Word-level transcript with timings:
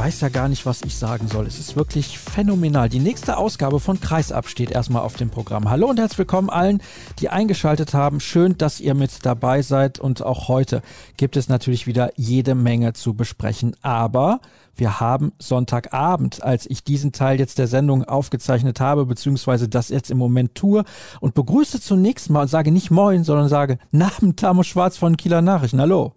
Weiß 0.00 0.22
ja 0.22 0.30
gar 0.30 0.48
nicht, 0.48 0.64
was 0.64 0.80
ich 0.80 0.96
sagen 0.96 1.28
soll. 1.28 1.46
Es 1.46 1.58
ist 1.58 1.76
wirklich 1.76 2.18
phänomenal. 2.18 2.88
Die 2.88 3.00
nächste 3.00 3.36
Ausgabe 3.36 3.80
von 3.80 4.00
Kreisab 4.00 4.48
steht 4.48 4.70
erstmal 4.70 5.02
auf 5.02 5.16
dem 5.16 5.28
Programm. 5.28 5.68
Hallo 5.68 5.90
und 5.90 5.98
herzlich 5.98 6.20
willkommen 6.20 6.48
allen, 6.48 6.82
die 7.18 7.28
eingeschaltet 7.28 7.92
haben. 7.92 8.18
Schön, 8.18 8.56
dass 8.56 8.80
ihr 8.80 8.94
mit 8.94 9.26
dabei 9.26 9.60
seid. 9.60 9.98
Und 9.98 10.22
auch 10.22 10.48
heute 10.48 10.80
gibt 11.18 11.36
es 11.36 11.50
natürlich 11.50 11.86
wieder 11.86 12.12
jede 12.16 12.54
Menge 12.54 12.94
zu 12.94 13.12
besprechen. 13.12 13.76
Aber 13.82 14.40
wir 14.74 15.00
haben 15.00 15.32
Sonntagabend, 15.38 16.42
als 16.42 16.64
ich 16.64 16.82
diesen 16.82 17.12
Teil 17.12 17.38
jetzt 17.38 17.58
der 17.58 17.66
Sendung 17.66 18.04
aufgezeichnet 18.04 18.80
habe, 18.80 19.04
beziehungsweise 19.04 19.68
das 19.68 19.90
jetzt 19.90 20.10
im 20.10 20.16
Moment 20.16 20.54
tue 20.54 20.84
und 21.20 21.34
begrüße 21.34 21.78
zunächst 21.78 22.30
mal 22.30 22.40
und 22.40 22.48
sage 22.48 22.72
nicht 22.72 22.90
Moin, 22.90 23.22
sondern 23.22 23.50
sage 23.50 23.76
Namen 23.90 24.34
Tamo 24.34 24.62
Schwarz 24.62 24.96
von 24.96 25.18
Kieler 25.18 25.42
Nachrichten. 25.42 25.78
Hallo. 25.78 26.14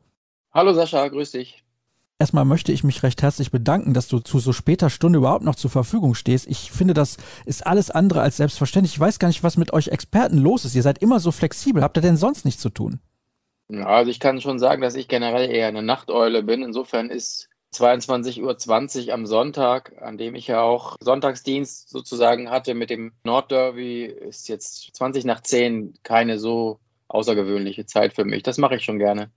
Hallo 0.54 0.72
Sascha, 0.72 1.06
grüß 1.06 1.32
dich. 1.32 1.63
Erstmal 2.24 2.46
möchte 2.46 2.72
ich 2.72 2.86
mich 2.86 3.04
recht 3.04 3.22
herzlich 3.22 3.52
bedanken, 3.52 3.94
dass 3.94 4.08
du 4.08 4.18
zu 4.18 4.40
so 4.40 4.54
später 4.54 4.90
Stunde 4.90 5.18
überhaupt 5.18 5.44
noch 5.44 5.56
zur 5.56 5.70
Verfügung 5.70 6.16
stehst. 6.16 6.48
Ich 6.48 6.72
finde, 6.72 6.94
das 6.94 7.18
ist 7.46 7.68
alles 7.68 7.92
andere 7.92 8.22
als 8.22 8.38
selbstverständlich. 8.38 8.94
Ich 8.94 9.00
weiß 9.02 9.20
gar 9.20 9.28
nicht, 9.28 9.44
was 9.44 9.58
mit 9.58 9.74
euch 9.74 9.90
Experten 9.90 10.38
los 10.38 10.64
ist. 10.64 10.74
Ihr 10.74 10.84
seid 10.84 11.00
immer 11.00 11.20
so 11.20 11.34
flexibel. 11.34 11.84
Habt 11.84 11.98
ihr 11.98 12.02
denn 12.02 12.16
sonst 12.16 12.46
nichts 12.46 12.62
zu 12.62 12.70
tun? 12.70 13.02
Also 13.68 14.10
ich 14.10 14.22
kann 14.22 14.40
schon 14.40 14.58
sagen, 14.58 14.82
dass 14.82 14.96
ich 14.96 15.10
generell 15.10 15.52
eher 15.52 15.68
eine 15.68 15.84
Nachteule 15.84 16.44
bin. 16.44 16.64
Insofern 16.64 17.10
ist 17.10 17.50
22.20 17.74 19.08
Uhr 19.08 19.14
am 19.14 19.26
Sonntag, 19.26 20.02
an 20.02 20.18
dem 20.18 20.36
ich 20.36 20.48
ja 20.48 20.62
auch 20.62 20.96
Sonntagsdienst 21.02 21.90
sozusagen 21.90 22.50
hatte 22.50 22.74
mit 22.74 22.90
dem 22.90 23.12
Nordderby, 23.26 24.06
ist 24.06 24.48
jetzt 24.48 24.96
20 24.96 25.26
nach 25.26 25.42
10 25.42 25.96
keine 26.04 26.40
so 26.40 26.80
außergewöhnliche 27.10 27.86
Zeit 27.86 28.14
für 28.14 28.24
mich. 28.24 28.44
Das 28.44 28.58
mache 28.58 28.78
ich 28.78 28.86
schon 28.86 28.98
gerne. 28.98 29.30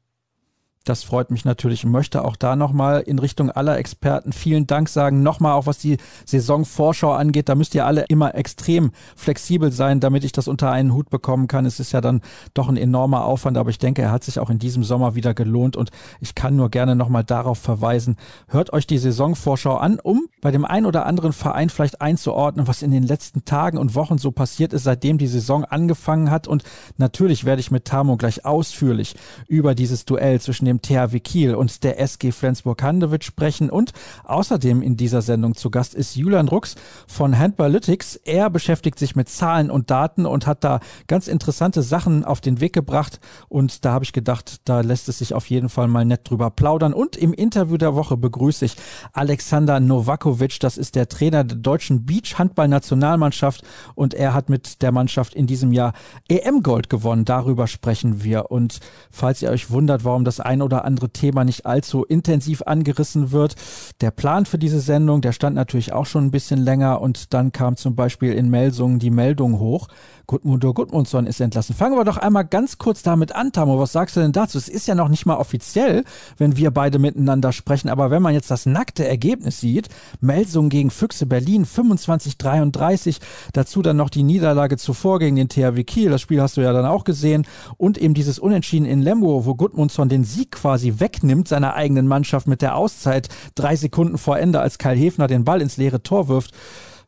Das 0.87 1.03
freut 1.03 1.33
mich 1.33 1.45
natürlich 1.45 1.85
und 1.85 1.91
möchte 1.91 2.25
auch 2.25 2.37
da 2.37 2.55
nochmal 2.55 3.01
in 3.01 3.19
Richtung 3.19 3.51
aller 3.51 3.77
Experten 3.77 4.33
vielen 4.33 4.69
Dank 4.69 4.89
sagen. 4.89 5.25
Nochmal 5.25 5.55
auch 5.55 5.67
was 5.67 5.79
die 5.79 5.97
Saisonvorschau 6.27 7.13
angeht, 7.13 7.49
da 7.49 7.57
müsst 7.57 7.75
ihr 7.75 7.85
alle 7.85 8.05
immer 8.09 8.37
extrem 8.37 8.93
flexibel 9.17 9.73
sein, 9.73 9.99
damit 9.99 10.23
ich 10.23 10.31
das 10.31 10.47
unter 10.47 10.71
einen 10.71 10.95
Hut 10.95 11.11
bekommen 11.11 11.49
kann. 11.49 11.67
Es 11.67 11.81
ist 11.81 11.91
ja 11.91 12.01
dann 12.01 12.21
doch 12.55 12.69
ein 12.69 12.77
enormer 12.77 13.25
Aufwand, 13.25 13.59
aber 13.59 13.71
ich 13.71 13.81
denke, 13.81 14.03
er 14.03 14.13
hat 14.13 14.23
sich 14.23 14.39
auch 14.39 14.49
in 14.49 14.61
diesem 14.61 14.85
Sommer 14.85 15.17
wieder 15.17 15.35
gelohnt 15.35 15.77
und 15.77 15.91
ich 16.21 16.37
kann 16.37 16.55
nur 16.55 16.71
gerne 16.71 16.95
nochmal 16.95 17.25
darauf 17.25 17.59
verweisen. 17.59 18.15
Hört 18.47 18.73
euch 18.73 18.87
die 18.87 18.99
Saisonvorschau 18.99 19.75
an, 19.79 19.99
um 19.99 20.29
bei 20.41 20.53
dem 20.53 20.65
einen 20.65 20.87
oder 20.87 21.05
anderen 21.05 21.33
Verein 21.33 21.69
vielleicht 21.69 22.01
einzuordnen, 22.01 22.69
was 22.69 22.83
in 22.83 22.93
den 22.93 23.03
letzten 23.03 23.45
Tagen 23.45 23.79
und 23.79 23.97
Wochen 23.97 24.19
so 24.19 24.31
passiert 24.31 24.73
ist, 24.73 24.85
seitdem 24.85 25.19
die 25.19 25.27
Saison 25.27 25.65
angefangen 25.65 26.31
hat. 26.31 26.47
Und 26.47 26.63
natürlich 26.97 27.45
werde 27.45 27.59
ich 27.59 27.73
mit 27.73 27.87
Tamo 27.87 28.17
gleich 28.17 28.45
ausführlich 28.45 29.17
über 29.49 29.75
dieses 29.75 30.05
Duell 30.05 30.41
zwischen 30.41 30.67
dem 30.67 30.76
dem 30.77 30.83
THW 30.83 31.21
Kiel 31.21 31.55
und 31.55 31.85
der 31.85 32.01
SG 32.01 32.33
Flensburg-Handewitt 32.33 33.25
sprechen. 33.25 33.71
Und 33.71 33.93
außerdem 34.25 34.83
in 34.83 34.97
dieser 34.97 35.23
Sendung 35.23 35.55
zu 35.55 35.71
Gast 35.71 35.95
ist 35.95 36.17
Julian 36.17 36.49
Rux 36.49 36.77
von 37.07 37.39
Handballytics. 37.39 38.17
Er 38.17 38.51
beschäftigt 38.51 38.99
sich 38.99 39.17
mit 39.17 39.29
Zahlen 39.29 39.71
und 39.71 39.91
Daten 39.91 40.27
und 40.27 40.47
hat 40.47 40.65
da 40.65 40.81
ganz 41.07 41.29
interessante 41.29 41.83
Sachen 41.83 42.25
auf 42.25 42.41
den 42.41 42.61
Weg 42.61 42.73
gebracht. 42.73 43.21
Und 43.49 43.85
da 43.85 43.93
habe 43.93 44.05
ich 44.05 44.13
gedacht, 44.13 44.61
da 44.65 44.81
lässt 44.81 45.09
es 45.09 45.19
sich 45.19 45.35
auf 45.35 45.49
jeden 45.49 45.69
Fall 45.69 45.89
mal 45.89 46.05
nett 46.05 46.29
drüber 46.29 46.51
plaudern. 46.51 46.93
Und 46.93 47.17
im 47.17 47.33
Interview 47.33 47.77
der 47.77 47.95
Woche 47.95 48.17
begrüße 48.17 48.65
ich 48.65 48.77
Alexander 49.13 49.81
Novakovic. 49.81 50.61
Das 50.61 50.77
ist 50.77 50.95
der 50.95 51.09
Trainer 51.09 51.45
der 51.45 51.59
deutschen 51.59 52.05
Beach-Handball-Nationalmannschaft 52.05 53.63
und 53.95 54.15
er 54.15 54.35
hat 54.35 54.49
mit 54.49 54.83
der 54.83 54.93
Mannschaft 54.93 55.35
in 55.35 55.47
diesem 55.47 55.73
Jahr 55.73 55.93
EM-Gold 56.29 56.91
gewonnen. 56.91 57.25
Darüber 57.25 57.67
sprechen 57.67 58.23
wir. 58.23 58.51
Und 58.51 58.81
falls 59.11 59.43
ihr 59.43 59.51
euch 59.51 59.71
wundert, 59.71 60.05
warum 60.05 60.25
das 60.25 60.41
ein 60.41 60.63
oder 60.67 60.85
andere 60.85 61.09
Thema 61.09 61.45
nicht 61.45 61.65
allzu 61.65 62.05
intensiv 62.05 62.63
angerissen 62.63 63.33
wird. 63.33 63.55
Der 64.03 64.11
Plan 64.11 64.45
für 64.45 64.59
diese 64.59 64.81
Sendung, 64.81 65.23
der 65.23 65.33
stand 65.33 65.57
natürlich 65.57 65.93
auch 65.95 66.07
schon 66.07 66.27
ein 66.27 66.31
bisschen 66.31 66.59
länger 66.59 67.01
und 67.01 67.33
dann 67.33 67.53
kam 67.53 67.77
zum 67.77 67.97
Beispiel 67.97 68.35
in 68.35 68.51
Melsungen 68.51 68.99
die 68.99 69.11
Meldung 69.11 69.59
hoch, 69.59 69.89
Gudmundur 70.27 70.75
Gudmundsson 70.75 71.27
ist 71.27 71.41
entlassen. 71.41 71.77
Fangen 71.77 71.97
wir 71.97 72.05
doch 72.05 72.17
einmal 72.17 72.45
ganz 72.45 72.79
kurz 72.79 73.03
damit 73.03 73.33
an, 73.33 73.53
Tamo. 73.53 73.79
Was 73.79 73.93
sagst 73.93 74.17
du 74.17 74.21
denn 74.21 74.33
dazu? 74.33 74.59
Es 74.59 74.69
ist 74.69 74.89
ja 74.89 74.97
noch 74.97 75.09
nicht 75.09 75.25
mal 75.25 75.37
offiziell, 75.37 76.05
wenn 76.37 76.57
wir 76.57 76.73
beide 76.73 76.99
miteinander 76.99 77.53
sprechen, 77.53 77.89
aber 77.89 78.11
wenn 78.11 78.23
man 78.23 78.35
jetzt 78.35 78.51
das 78.51 78.67
nackte 78.67 79.07
Ergebnis 79.07 79.61
sieht, 79.61 79.89
Melsungen 80.21 80.69
gegen 80.69 80.91
Füchse 80.91 81.27
Berlin 81.27 81.65
25-33, 81.65 83.19
dazu 83.53 83.83
dann 83.83 83.97
noch 83.97 84.11
die 84.11 84.25
Niederlage 84.25 84.77
zuvor 84.77 85.21
gegen 85.21 85.37
den 85.37 85.49
THW 85.49 85.85
Kiel, 85.85 86.11
das 86.11 86.23
Spiel 86.23 86.43
hast 86.43 86.57
du 86.57 86.61
ja 86.61 86.73
dann 86.73 86.87
auch 86.87 87.05
gesehen, 87.05 87.47
und 87.77 87.97
eben 87.97 88.15
dieses 88.15 88.41
Unentschieden 88.41 88.87
in 88.87 89.03
Lemgo, 89.03 89.47
wo 89.47 89.55
Gudmundsson 89.55 90.09
den 90.09 90.25
Sieg 90.25 90.46
quasi 90.51 91.01
wegnimmt 91.01 91.49
seiner 91.49 91.75
eigenen 91.75 92.07
Mannschaft 92.07 92.47
mit 92.47 92.63
der 92.63 92.77
Auszeit 92.77 93.29
drei 93.55 93.77
Sekunden 93.77 94.19
vor 94.19 94.39
Ende, 94.39 94.61
als 94.61 94.79
Kai 94.79 94.97
Hefner 94.97 95.27
den 95.27 95.45
Ball 95.45 95.63
ins 95.63 95.77
leere 95.77 96.03
Tor 96.03 96.29
wirft. 96.29 96.53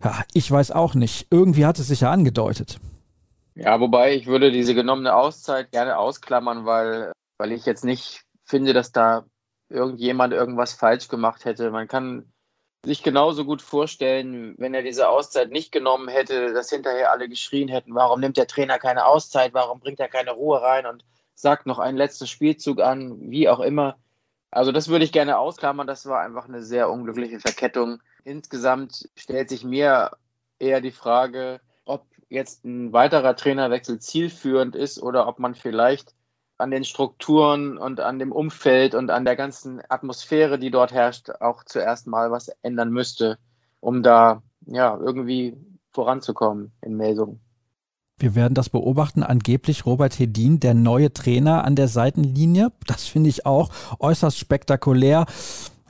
Ja, 0.03 0.23
ich 0.33 0.51
weiß 0.51 0.71
auch 0.73 0.95
nicht. 0.95 1.27
Irgendwie 1.31 1.67
hat 1.67 1.79
es 1.79 1.89
sich 1.89 2.01
ja 2.01 2.11
angedeutet. 2.11 2.79
Ja, 3.55 3.81
wobei 3.81 4.15
ich 4.15 4.27
würde 4.27 4.53
diese 4.53 4.75
genommene 4.75 5.15
Auszeit 5.15 5.73
gerne 5.73 5.99
ausklammern, 5.99 6.65
weil, 6.65 7.13
weil 7.39 7.51
ich 7.53 7.67
jetzt 7.67 7.85
nicht 7.85 8.23
finde, 8.45 8.73
dass 8.73 8.93
da 8.93 9.25
irgendjemand 9.69 10.33
irgendwas 10.33 10.73
falsch 10.73 11.09
gemacht 11.09 11.45
hätte. 11.45 11.71
Man 11.71 11.89
kann 11.89 12.33
sich 12.87 13.03
genauso 13.03 13.45
gut 13.45 13.61
vorstellen, 13.61 14.55
wenn 14.59 14.75
er 14.75 14.83
diese 14.83 15.09
Auszeit 15.09 15.51
nicht 15.51 15.73
genommen 15.73 16.09
hätte, 16.09 16.53
dass 16.55 16.71
hinterher 16.71 17.11
alle 17.11 17.29
geschrien 17.29 17.69
hätten, 17.69 17.95
warum 17.95 18.21
nimmt 18.21 18.37
der 18.37 18.47
Trainer 18.47 18.79
keine 18.79 19.07
Auszeit, 19.07 19.53
warum 19.53 19.81
bringt 19.81 20.01
er 20.01 20.09
keine 20.09 20.31
Ruhe 20.31 20.63
rein 20.63 20.87
und 20.87 21.05
sagt 21.39 21.67
noch 21.67 21.79
einen 21.79 21.97
letzten 21.97 22.27
Spielzug 22.27 22.81
an, 22.81 23.31
wie 23.31 23.49
auch 23.49 23.61
immer. 23.61 23.97
Also 24.51 24.73
das 24.73 24.89
würde 24.89 25.05
ich 25.05 25.13
gerne 25.13 25.39
ausklammern, 25.39 25.87
das 25.87 26.07
war 26.07 26.21
einfach 26.21 26.49
eine 26.49 26.63
sehr 26.65 26.91
unglückliche 26.91 27.39
Verkettung. 27.39 28.01
Insgesamt 28.25 29.09
stellt 29.15 29.49
sich 29.49 29.63
mir 29.63 30.11
eher 30.59 30.81
die 30.81 30.91
Frage, 30.91 31.61
ob 31.85 32.07
jetzt 32.29 32.65
ein 32.65 32.93
weiterer 32.93 33.37
Trainerwechsel 33.37 34.01
zielführend 34.01 34.75
ist 34.75 35.01
oder 35.01 35.29
ob 35.29 35.39
man 35.39 35.55
vielleicht 35.55 36.15
an 36.57 36.73
den 36.73 36.85
Strukturen 36.85 37.79
und 37.79 38.01
an 38.01 38.19
dem 38.19 38.33
Umfeld 38.33 38.97
und 38.97 39.11
an 39.11 39.25
der 39.25 39.37
ganzen 39.37 39.81
Atmosphäre, 39.89 40.59
die 40.59 40.73
dort 40.73 40.93
herrscht, 40.93 41.31
auch 41.41 41.63
zuerst 41.63 42.09
mal 42.09 42.33
was 42.33 42.49
ändern 42.63 42.91
müsste, 42.91 43.39
um 43.79 44.03
da 44.03 44.43
ja 44.67 44.99
irgendwie 44.99 45.57
voranzukommen 45.93 46.73
in 46.83 46.97
Melsungen. 46.97 47.41
Wir 48.19 48.35
werden 48.35 48.55
das 48.55 48.69
beobachten. 48.69 49.23
Angeblich 49.23 49.87
Robert 49.87 50.19
Hedin, 50.19 50.61
der 50.61 50.75
neue 50.75 51.13
Trainer 51.13 51.65
an 51.65 51.77
der 51.77 51.89
Seitenlinie. 51.89 52.73
Das 52.87 53.05
finde 53.05 53.31
ich 53.31 53.47
auch 53.47 53.71
äußerst 53.99 54.39
spektakulär. 54.39 55.27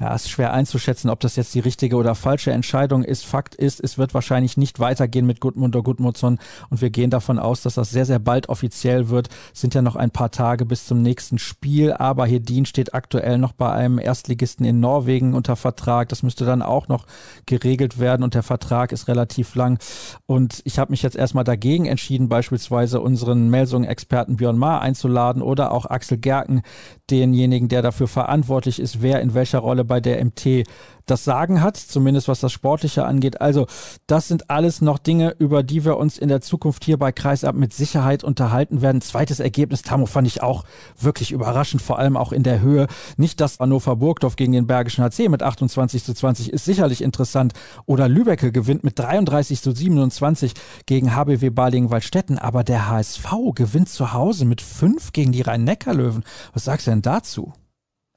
Ja, 0.01 0.15
ist 0.15 0.31
schwer 0.31 0.53
einzuschätzen, 0.53 1.11
ob 1.11 1.19
das 1.19 1.35
jetzt 1.35 1.53
die 1.57 1.61
richtige 1.61 1.97
oder 1.97 2.15
falsche 2.15 2.53
Entscheidung 2.53 3.03
ist. 3.03 3.27
Fakt 3.27 3.57
ist, 3.57 3.81
es 3.81 3.99
wird 3.99 4.15
wahrscheinlich 4.15 4.57
nicht 4.57 4.79
weitergehen 4.79 5.27
mit 5.27 5.41
Gudmundur 5.41 5.83
Gudmundsson 5.83 6.39
und 6.71 6.81
wir 6.81 6.91
gehen 6.91 7.11
davon 7.11 7.41
aus, 7.41 7.63
dass 7.63 7.75
das 7.75 7.91
sehr, 7.91 8.07
sehr 8.07 8.21
bald 8.21 8.49
offiziell 8.49 9.09
wird. 9.09 9.29
Es 9.53 9.61
sind 9.61 9.75
ja 9.75 9.83
noch 9.83 9.97
ein 9.97 10.13
paar 10.13 10.31
Tage 10.31 10.67
bis 10.67 10.87
zum 10.87 11.03
nächsten 11.03 11.39
Spiel, 11.41 11.93
aber 11.93 12.27
Hedin 12.27 12.65
steht 12.65 12.95
aktuell 12.95 13.39
noch 13.39 13.51
bei 13.53 13.73
einem 13.73 13.99
Erstligisten 13.99 14.65
in 14.65 14.79
Norwegen 14.79 15.35
unter 15.35 15.57
Vertrag. 15.57 16.11
Das 16.11 16.23
müsste 16.23 16.45
dann 16.45 16.63
auch 16.63 16.87
noch 16.87 17.05
geregelt 17.47 17.99
werden 17.99 18.23
und 18.23 18.35
der 18.35 18.45
Vertrag 18.45 18.93
ist 18.93 19.09
relativ 19.09 19.57
lang. 19.57 19.81
Und 20.27 20.61
ich 20.63 20.79
habe 20.79 20.93
mich 20.93 21.03
jetzt 21.03 21.17
erstmal 21.17 21.43
dagegen 21.43 21.87
entschieden, 21.87 22.29
beispielsweise 22.29 23.01
unseren 23.01 23.51
Melsungen-Experten 23.51 24.37
Björn 24.37 24.59
Maar 24.59 24.81
einzuladen 24.81 25.43
oder 25.43 25.73
auch 25.73 25.87
Axel 25.87 26.19
Gerken, 26.19 26.63
denjenigen, 27.11 27.69
der 27.69 27.83
dafür 27.83 28.09
verantwortlich 28.09 28.81
ist, 28.81 29.03
wer 29.03 29.21
in 29.21 29.35
welcher 29.35 29.59
Rolle 29.59 29.85
bei 29.85 30.01
der 30.01 30.25
MT 30.25 30.65
das 31.11 31.25
Sagen 31.25 31.63
hat, 31.63 31.77
zumindest 31.77 32.29
was 32.29 32.41
das 32.41 32.53
Sportliche 32.53 33.05
angeht. 33.05 33.41
Also 33.41 33.67
das 34.07 34.29
sind 34.29 34.51
alles 34.51 34.81
noch 34.81 34.99
Dinge, 34.99 35.35
über 35.39 35.63
die 35.63 35.85
wir 35.85 35.97
uns 35.97 36.19
in 36.19 36.29
der 36.29 36.41
Zukunft 36.41 36.85
hier 36.85 36.99
bei 36.99 37.13
Kreisab 37.13 37.55
mit 37.55 37.73
Sicherheit 37.73 38.25
unterhalten 38.25 38.83
werden. 38.83 39.01
Zweites 39.01 39.41
Ergebnis, 39.41 39.83
Tamo, 39.83 40.07
fand 40.07 40.27
ich 40.27 40.43
auch 40.43 40.65
wirklich 40.99 41.33
überraschend, 41.33 41.83
vor 41.83 41.99
allem 41.99 42.17
auch 42.17 42.33
in 42.33 42.43
der 42.43 42.61
Höhe. 42.61 42.87
Nicht, 43.17 43.41
dass 43.41 43.59
Hannover 43.59 43.97
Burgdorf 43.97 44.37
gegen 44.37 44.53
den 44.53 44.67
Bergischen 44.67 45.05
HC 45.05 45.29
mit 45.29 45.43
28 45.43 46.05
zu 46.05 46.15
20 46.15 46.53
ist 46.53 46.65
sicherlich 46.65 47.03
interessant 47.03 47.53
oder 47.87 48.09
Lübecke 48.09 48.53
gewinnt 48.53 48.85
mit 48.85 48.99
33 48.99 49.61
zu 49.63 49.73
27 49.73 50.55
gegen 50.87 51.15
HBW 51.15 51.51
Balingen-Waldstätten, 51.51 52.39
aber 52.39 52.65
der 52.65 52.89
HSV 52.89 53.29
gewinnt 53.55 53.89
zu 53.89 54.13
Hause 54.13 54.45
mit 54.45 54.61
5 54.61 55.13
gegen 55.13 55.33
die 55.33 55.43
Rhein-Neckar-Löwen. 55.43 56.25
Was 56.53 56.65
sagst 56.65 56.87
du 56.87 56.91
denn 56.91 57.03
dazu? 57.03 57.53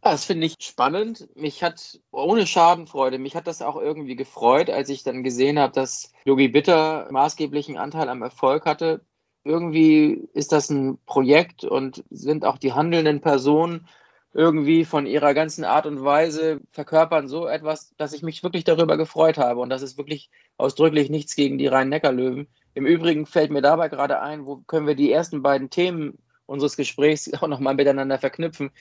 Das 0.01 0.25
finde 0.25 0.47
ich 0.47 0.55
spannend. 0.59 1.29
Mich 1.35 1.63
hat 1.63 1.99
ohne 2.11 2.47
Schadenfreude, 2.47 3.19
mich 3.19 3.35
hat 3.35 3.45
das 3.45 3.61
auch 3.61 3.75
irgendwie 3.79 4.15
gefreut, 4.15 4.69
als 4.69 4.89
ich 4.89 5.03
dann 5.03 5.23
gesehen 5.23 5.59
habe, 5.59 5.73
dass 5.73 6.11
Yogi 6.25 6.47
Bitter 6.47 7.07
maßgeblichen 7.11 7.77
Anteil 7.77 8.09
am 8.09 8.23
Erfolg 8.23 8.65
hatte. 8.65 9.05
irgendwie 9.43 10.27
ist 10.33 10.51
das 10.51 10.69
ein 10.69 10.99
Projekt 11.05 11.63
und 11.63 12.03
sind 12.11 12.45
auch 12.45 12.57
die 12.59 12.73
handelnden 12.73 13.21
Personen 13.21 13.87
irgendwie 14.33 14.85
von 14.85 15.05
ihrer 15.07 15.33
ganzen 15.33 15.65
Art 15.65 15.85
und 15.87 16.03
Weise 16.03 16.61
verkörpern 16.71 17.27
so 17.27 17.47
etwas, 17.47 17.93
dass 17.97 18.13
ich 18.13 18.23
mich 18.23 18.43
wirklich 18.43 18.63
darüber 18.63 18.97
gefreut 18.97 19.37
habe. 19.37 19.59
Und 19.61 19.69
das 19.69 19.81
ist 19.81 19.97
wirklich 19.97 20.29
ausdrücklich 20.57 21.09
nichts 21.09 21.35
gegen 21.35 21.57
die 21.57 21.67
Rhein-Neckar-Löwen. 21.67 22.47
Im 22.75 22.85
Übrigen 22.85 23.25
fällt 23.25 23.51
mir 23.51 23.61
dabei 23.61 23.89
gerade 23.89 24.21
ein, 24.21 24.45
wo 24.45 24.57
können 24.67 24.87
wir 24.87 24.95
die 24.95 25.11
ersten 25.11 25.41
beiden 25.41 25.69
Themen 25.69 26.17
unseres 26.45 26.77
Gesprächs 26.77 27.31
auch 27.41 27.47
nochmal 27.47 27.75
miteinander 27.75 28.19
verknüpfen. 28.19 28.71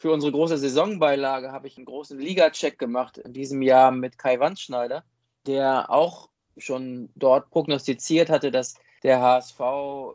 Für 0.00 0.12
unsere 0.12 0.32
große 0.32 0.56
Saisonbeilage 0.56 1.52
habe 1.52 1.66
ich 1.66 1.76
einen 1.76 1.84
großen 1.84 2.18
Liga-Check 2.18 2.78
gemacht 2.78 3.18
in 3.18 3.34
diesem 3.34 3.60
Jahr 3.60 3.90
mit 3.90 4.16
Kai 4.16 4.40
Wandschneider, 4.40 5.04
der 5.46 5.90
auch 5.90 6.30
schon 6.56 7.10
dort 7.16 7.50
prognostiziert 7.50 8.30
hatte, 8.30 8.50
dass 8.50 8.76
der 9.02 9.20
HSV 9.20 9.60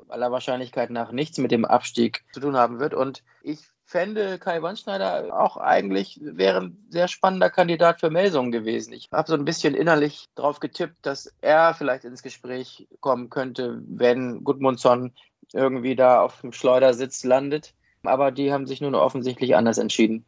aller 0.07 0.31
Wahrscheinlichkeit 0.31 0.89
nach 0.89 1.11
nichts 1.11 1.37
mit 1.37 1.51
dem 1.51 1.65
Abstieg 1.65 2.25
zu 2.33 2.39
tun 2.39 2.57
haben 2.57 2.79
wird. 2.79 2.95
Und 2.95 3.23
ich 3.43 3.59
fände 3.85 4.39
Kai 4.39 4.63
Wandschneider 4.63 5.39
auch 5.39 5.55
eigentlich 5.55 6.19
wäre 6.19 6.61
ein 6.61 6.87
sehr 6.89 7.07
spannender 7.07 7.51
Kandidat 7.51 7.99
für 7.99 8.09
Melsungen 8.09 8.51
gewesen. 8.51 8.91
Ich 8.91 9.09
habe 9.11 9.27
so 9.27 9.35
ein 9.35 9.45
bisschen 9.45 9.75
innerlich 9.75 10.29
drauf 10.33 10.59
getippt, 10.59 11.05
dass 11.05 11.31
er 11.41 11.75
vielleicht 11.75 12.05
ins 12.05 12.23
Gespräch 12.23 12.87
kommen 13.01 13.29
könnte, 13.29 13.83
wenn 13.85 14.43
Gudmundsson 14.43 15.13
irgendwie 15.53 15.95
da 15.95 16.21
auf 16.21 16.41
dem 16.41 16.53
Schleudersitz 16.53 17.23
landet. 17.23 17.75
Aber 18.07 18.31
die 18.31 18.51
haben 18.51 18.67
sich 18.67 18.81
nun 18.81 18.95
offensichtlich 18.95 19.55
anders 19.55 19.77
entschieden. 19.77 20.25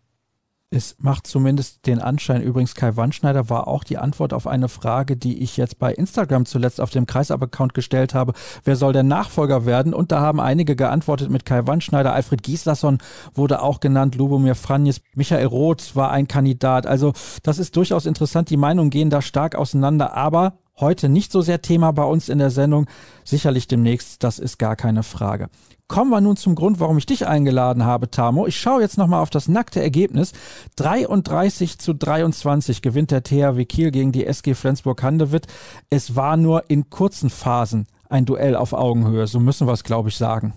Es 0.69 0.97
macht 0.99 1.27
zumindest 1.27 1.87
den 1.87 1.99
Anschein. 1.99 2.41
Übrigens, 2.41 2.75
Kai 2.75 2.97
Wandschneider 2.97 3.49
war 3.49 3.69
auch 3.69 3.85
die 3.85 3.97
Antwort 3.97 4.33
auf 4.33 4.47
eine 4.47 4.67
Frage, 4.67 5.15
die 5.15 5.41
ich 5.41 5.55
jetzt 5.55 5.79
bei 5.79 5.93
Instagram 5.93 6.45
zuletzt 6.45 6.81
auf 6.81 6.89
dem 6.89 7.05
Kreisab-Account 7.05 7.73
gestellt 7.73 8.13
habe. 8.13 8.33
Wer 8.65 8.75
soll 8.75 8.91
der 8.91 9.03
Nachfolger 9.03 9.65
werden? 9.65 9.93
Und 9.93 10.11
da 10.11 10.19
haben 10.19 10.41
einige 10.41 10.75
geantwortet 10.75 11.29
mit 11.29 11.45
Kai 11.45 11.65
Wandschneider. 11.65 12.11
Alfred 12.11 12.43
Gieslasson 12.43 12.97
wurde 13.33 13.61
auch 13.61 13.79
genannt. 13.79 14.15
Lubomir 14.15 14.55
Franjes, 14.55 14.99
Michael 15.15 15.45
Roth 15.45 15.95
war 15.95 16.11
ein 16.11 16.27
Kandidat. 16.27 16.85
Also, 16.85 17.13
das 17.43 17.59
ist 17.59 17.73
durchaus 17.77 18.05
interessant. 18.05 18.49
Die 18.49 18.57
Meinungen 18.57 18.89
gehen 18.89 19.09
da 19.09 19.21
stark 19.21 19.55
auseinander. 19.55 20.15
Aber 20.15 20.57
heute 20.79 21.09
nicht 21.09 21.31
so 21.31 21.41
sehr 21.41 21.61
Thema 21.61 21.91
bei 21.91 22.03
uns 22.03 22.29
in 22.29 22.39
der 22.39 22.49
Sendung. 22.49 22.87
Sicherlich 23.23 23.67
demnächst, 23.67 24.23
das 24.23 24.39
ist 24.39 24.57
gar 24.57 24.75
keine 24.75 25.03
Frage. 25.03 25.49
Kommen 25.87 26.11
wir 26.11 26.19
nun 26.19 26.35
zum 26.35 26.55
Grund, 26.55 26.81
warum 26.81 26.97
ich 26.97 27.05
dich 27.05 27.27
eingeladen 27.27 27.85
habe, 27.85 28.11
Tamo. 28.11 28.45
Ich 28.45 28.59
schaue 28.59 28.81
jetzt 28.81 28.97
nochmal 28.97 29.21
auf 29.21 29.29
das 29.29 29.47
nackte 29.47 29.81
Ergebnis. 29.81 30.33
33 30.75 31.79
zu 31.79 31.93
23 31.93 32.81
gewinnt 32.81 33.11
der 33.11 33.23
THW 33.23 33.63
Kiel 33.65 33.91
gegen 33.91 34.11
die 34.11 34.25
SG 34.25 34.53
Flensburg-Handewitt. 34.53 35.47
Es 35.89 36.15
war 36.15 36.35
nur 36.35 36.69
in 36.69 36.89
kurzen 36.89 37.29
Phasen 37.29 37.87
ein 38.09 38.25
Duell 38.25 38.55
auf 38.55 38.73
Augenhöhe. 38.73 39.27
So 39.27 39.39
müssen 39.39 39.65
wir 39.65 39.73
es, 39.73 39.83
glaube 39.83 40.09
ich, 40.09 40.17
sagen. 40.17 40.53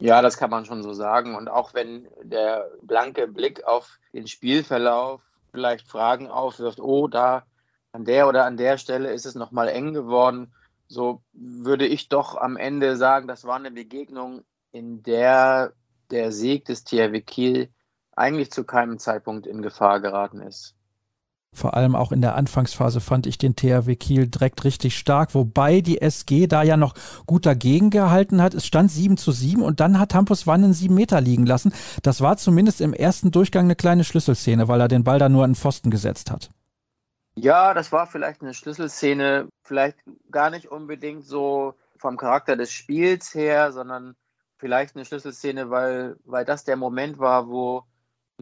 Ja, 0.00 0.22
das 0.22 0.36
kann 0.36 0.50
man 0.50 0.64
schon 0.64 0.82
so 0.82 0.94
sagen. 0.94 1.36
Und 1.36 1.48
auch 1.48 1.74
wenn 1.74 2.08
der 2.22 2.66
blanke 2.82 3.28
Blick 3.28 3.64
auf 3.64 3.98
den 4.12 4.26
Spielverlauf 4.26 5.20
vielleicht 5.52 5.86
Fragen 5.86 6.26
aufwirft, 6.26 6.80
oh, 6.80 7.06
da 7.06 7.44
an 7.92 8.04
der 8.04 8.28
oder 8.28 8.44
an 8.44 8.56
der 8.56 8.78
Stelle 8.78 9.12
ist 9.12 9.26
es 9.26 9.34
nochmal 9.34 9.68
eng 9.68 9.92
geworden 9.92 10.52
so 10.90 11.22
würde 11.32 11.86
ich 11.86 12.08
doch 12.08 12.36
am 12.36 12.56
Ende 12.56 12.96
sagen, 12.96 13.28
das 13.28 13.44
war 13.44 13.56
eine 13.56 13.70
Begegnung, 13.70 14.42
in 14.72 15.02
der 15.04 15.72
der 16.10 16.32
Sieg 16.32 16.64
des 16.64 16.82
THW 16.82 17.20
Kiel 17.20 17.70
eigentlich 18.16 18.50
zu 18.50 18.64
keinem 18.64 18.98
Zeitpunkt 18.98 19.46
in 19.46 19.62
Gefahr 19.62 20.00
geraten 20.00 20.40
ist. 20.40 20.74
Vor 21.52 21.74
allem 21.74 21.94
auch 21.94 22.10
in 22.10 22.20
der 22.20 22.34
Anfangsphase 22.34 23.00
fand 23.00 23.26
ich 23.28 23.38
den 23.38 23.54
THW 23.54 23.94
Kiel 23.94 24.26
direkt 24.26 24.64
richtig 24.64 24.98
stark, 24.98 25.34
wobei 25.34 25.80
die 25.80 26.00
SG 26.00 26.48
da 26.48 26.64
ja 26.64 26.76
noch 26.76 26.94
gut 27.26 27.46
dagegen 27.46 27.90
gehalten 27.90 28.42
hat. 28.42 28.54
Es 28.54 28.66
stand 28.66 28.90
7 28.90 29.16
zu 29.16 29.30
7 29.30 29.62
und 29.62 29.78
dann 29.78 30.00
hat 30.00 30.14
Hampus 30.14 30.48
Wannen 30.48 30.72
7 30.72 30.92
Meter 30.92 31.20
liegen 31.20 31.46
lassen. 31.46 31.72
Das 32.02 32.20
war 32.20 32.36
zumindest 32.36 32.80
im 32.80 32.94
ersten 32.94 33.30
Durchgang 33.30 33.66
eine 33.66 33.76
kleine 33.76 34.02
Schlüsselszene, 34.02 34.66
weil 34.66 34.80
er 34.80 34.88
den 34.88 35.04
Ball 35.04 35.20
da 35.20 35.28
nur 35.28 35.44
an 35.44 35.52
den 35.52 35.56
Pfosten 35.56 35.90
gesetzt 35.90 36.32
hat. 36.32 36.50
Ja, 37.42 37.72
das 37.72 37.90
war 37.90 38.06
vielleicht 38.06 38.42
eine 38.42 38.52
Schlüsselszene, 38.52 39.48
vielleicht 39.62 39.96
gar 40.30 40.50
nicht 40.50 40.70
unbedingt 40.70 41.24
so 41.24 41.74
vom 41.96 42.18
Charakter 42.18 42.54
des 42.54 42.70
Spiels 42.70 43.34
her, 43.34 43.72
sondern 43.72 44.14
vielleicht 44.58 44.94
eine 44.94 45.06
Schlüsselszene, 45.06 45.70
weil, 45.70 46.16
weil 46.24 46.44
das 46.44 46.64
der 46.64 46.76
Moment 46.76 47.18
war, 47.18 47.48
wo 47.48 47.84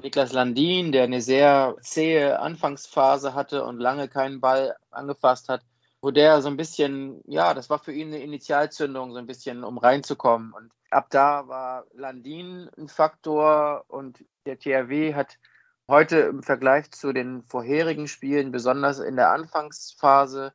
Niklas 0.02 0.32
Landin, 0.32 0.90
der 0.90 1.04
eine 1.04 1.20
sehr 1.20 1.76
zähe 1.80 2.40
Anfangsphase 2.40 3.34
hatte 3.34 3.64
und 3.64 3.78
lange 3.78 4.08
keinen 4.08 4.40
Ball 4.40 4.74
angefasst 4.90 5.48
hat, 5.48 5.62
wo 6.00 6.10
der 6.10 6.42
so 6.42 6.48
ein 6.48 6.56
bisschen, 6.56 7.22
ja, 7.24 7.54
das 7.54 7.70
war 7.70 7.78
für 7.78 7.92
ihn 7.92 8.08
eine 8.08 8.22
Initialzündung, 8.22 9.12
so 9.12 9.18
ein 9.18 9.26
bisschen, 9.26 9.62
um 9.62 9.78
reinzukommen. 9.78 10.52
Und 10.52 10.72
ab 10.90 11.06
da 11.10 11.46
war 11.46 11.84
Landin 11.94 12.68
ein 12.76 12.88
Faktor 12.88 13.84
und 13.86 14.24
der 14.44 14.58
THW 14.58 15.14
hat 15.14 15.38
heute 15.88 16.18
im 16.18 16.42
Vergleich 16.42 16.90
zu 16.92 17.12
den 17.12 17.42
vorherigen 17.42 18.06
Spielen, 18.06 18.52
besonders 18.52 18.98
in 18.98 19.16
der 19.16 19.32
Anfangsphase, 19.32 20.52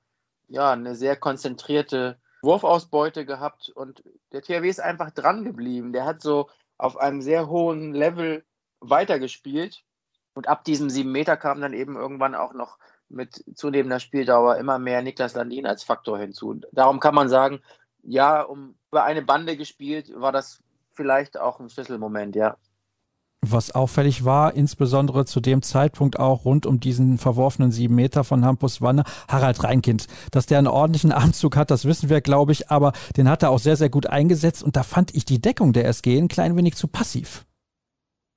ja, 0.47 0.71
eine 0.71 0.95
sehr 0.95 1.15
konzentrierte 1.15 2.19
Wurfausbeute 2.43 3.25
gehabt 3.25 3.69
und 3.69 4.03
der 4.31 4.41
THW 4.41 4.69
ist 4.69 4.81
einfach 4.81 5.11
dran 5.11 5.43
geblieben. 5.43 5.93
Der 5.93 6.05
hat 6.05 6.21
so 6.21 6.49
auf 6.77 6.97
einem 6.97 7.21
sehr 7.21 7.47
hohen 7.49 7.93
Level 7.93 8.45
weitergespielt 8.79 9.83
und 10.33 10.47
ab 10.47 10.63
diesem 10.65 10.89
sieben 10.89 11.11
Meter 11.11 11.37
kam 11.37 11.61
dann 11.61 11.73
eben 11.73 11.95
irgendwann 11.95 12.35
auch 12.35 12.53
noch 12.53 12.77
mit 13.09 13.43
zunehmender 13.55 13.99
Spieldauer 13.99 14.57
immer 14.57 14.77
mehr 14.79 15.01
Niklas 15.01 15.35
Landin 15.35 15.65
als 15.65 15.83
Faktor 15.83 16.19
hinzu. 16.19 16.61
Darum 16.71 16.99
kann 16.99 17.15
man 17.15 17.29
sagen, 17.29 17.61
ja, 18.03 18.41
um 18.41 18.75
über 18.91 19.03
eine 19.03 19.21
Bande 19.21 19.55
gespielt, 19.55 20.11
war 20.15 20.31
das 20.31 20.61
vielleicht 20.91 21.39
auch 21.39 21.59
ein 21.59 21.69
Schlüsselmoment, 21.69 22.35
ja 22.35 22.57
was 23.51 23.71
auffällig 23.71 24.25
war, 24.25 24.53
insbesondere 24.55 25.25
zu 25.25 25.39
dem 25.39 25.61
Zeitpunkt 25.61 26.19
auch 26.19 26.45
rund 26.45 26.65
um 26.65 26.79
diesen 26.79 27.17
verworfenen 27.17 27.71
sieben 27.71 27.95
Meter 27.95 28.23
von 28.23 28.45
Hampus 28.45 28.81
Wanne, 28.81 29.03
Harald 29.27 29.63
Reinkind. 29.63 30.07
Dass 30.31 30.45
der 30.45 30.57
einen 30.57 30.67
ordentlichen 30.67 31.11
Armzug 31.11 31.55
hat, 31.55 31.71
das 31.71 31.85
wissen 31.85 32.09
wir, 32.09 32.21
glaube 32.21 32.51
ich, 32.51 32.69
aber 32.71 32.93
den 33.17 33.29
hat 33.29 33.43
er 33.43 33.49
auch 33.49 33.59
sehr, 33.59 33.75
sehr 33.75 33.89
gut 33.89 34.07
eingesetzt 34.07 34.63
und 34.63 34.75
da 34.75 34.83
fand 34.83 35.13
ich 35.15 35.25
die 35.25 35.41
Deckung 35.41 35.73
der 35.73 35.85
SG 35.85 36.17
ein 36.17 36.27
klein 36.27 36.55
wenig 36.55 36.75
zu 36.75 36.87
passiv. 36.87 37.45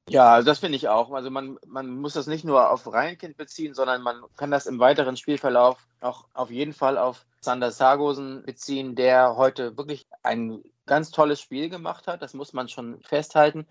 Ja, 0.09 0.35
also 0.35 0.47
das 0.47 0.61
finde 0.61 0.77
ich 0.77 0.89
auch. 0.89 1.11
Also 1.11 1.31
man, 1.31 1.59
man 1.67 1.89
muss 1.89 2.15
das 2.15 2.29
nicht 2.29 2.45
nur 2.45 2.71
auf 2.71 2.93
Reinkind 2.93 3.37
beziehen, 3.37 3.75
sondern 3.75 4.03
man 4.03 4.23
kann 4.37 4.53
das 4.53 4.67
im 4.67 4.79
weiteren 4.79 5.17
Spielverlauf 5.17 5.79
auch 6.01 6.27
auf 6.33 6.51
jeden 6.51 6.73
Fall 6.73 6.97
auf 6.97 7.27
Sander 7.41 7.73
Sargosen 7.73 8.45
beziehen, 8.45 8.95
der 8.95 9.37
heute 9.37 9.77
wirklich 9.77 10.07
ein 10.23 10.63
ganz 10.87 11.11
tolles 11.11 11.41
Spiel 11.41 11.69
gemacht 11.69 12.07
hat. 12.07 12.23
Das 12.23 12.35
muss 12.35 12.53
man 12.53 12.69
schon 12.69 13.01
festhalten. 13.03 13.67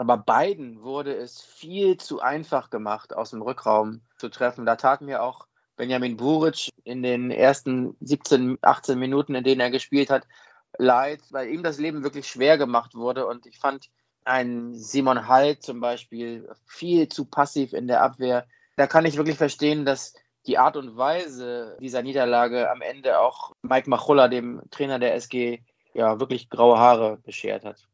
Aber 0.00 0.16
beiden 0.16 0.82
wurde 0.82 1.14
es 1.14 1.42
viel 1.42 1.98
zu 1.98 2.22
einfach 2.22 2.70
gemacht, 2.70 3.14
aus 3.14 3.32
dem 3.32 3.42
Rückraum 3.42 4.00
zu 4.16 4.30
treffen. 4.30 4.64
Da 4.64 4.76
tat 4.76 5.02
mir 5.02 5.22
auch 5.22 5.46
Benjamin 5.76 6.16
Buric 6.16 6.70
in 6.84 7.02
den 7.02 7.30
ersten 7.30 7.98
17, 8.00 8.56
18 8.62 8.98
Minuten, 8.98 9.34
in 9.34 9.44
denen 9.44 9.60
er 9.60 9.70
gespielt 9.70 10.08
hat, 10.08 10.26
leid, 10.78 11.20
weil 11.28 11.50
ihm 11.50 11.62
das 11.62 11.78
Leben 11.78 12.02
wirklich 12.02 12.26
schwer 12.26 12.56
gemacht 12.56 12.94
wurde. 12.94 13.26
Und 13.26 13.44
ich 13.44 13.58
fand 13.58 13.90
einen 14.24 14.74
Simon 14.74 15.28
Hall 15.28 15.58
zum 15.58 15.80
Beispiel 15.80 16.50
viel 16.64 17.10
zu 17.10 17.26
passiv 17.26 17.74
in 17.74 17.86
der 17.86 18.02
Abwehr. 18.02 18.46
Da 18.76 18.86
kann 18.86 19.04
ich 19.04 19.18
wirklich 19.18 19.36
verstehen, 19.36 19.84
dass 19.84 20.14
die 20.46 20.56
Art 20.56 20.78
und 20.78 20.96
Weise 20.96 21.76
dieser 21.78 22.00
Niederlage 22.00 22.70
am 22.70 22.80
Ende 22.80 23.20
auch 23.20 23.52
Mike 23.60 23.90
Machulla, 23.90 24.28
dem 24.28 24.62
Trainer 24.70 24.98
der 24.98 25.14
SG, 25.14 25.62
ja 25.92 26.18
wirklich 26.18 26.48
graue 26.48 26.78
Haare 26.78 27.18
beschert 27.18 27.66
hat. 27.66 27.89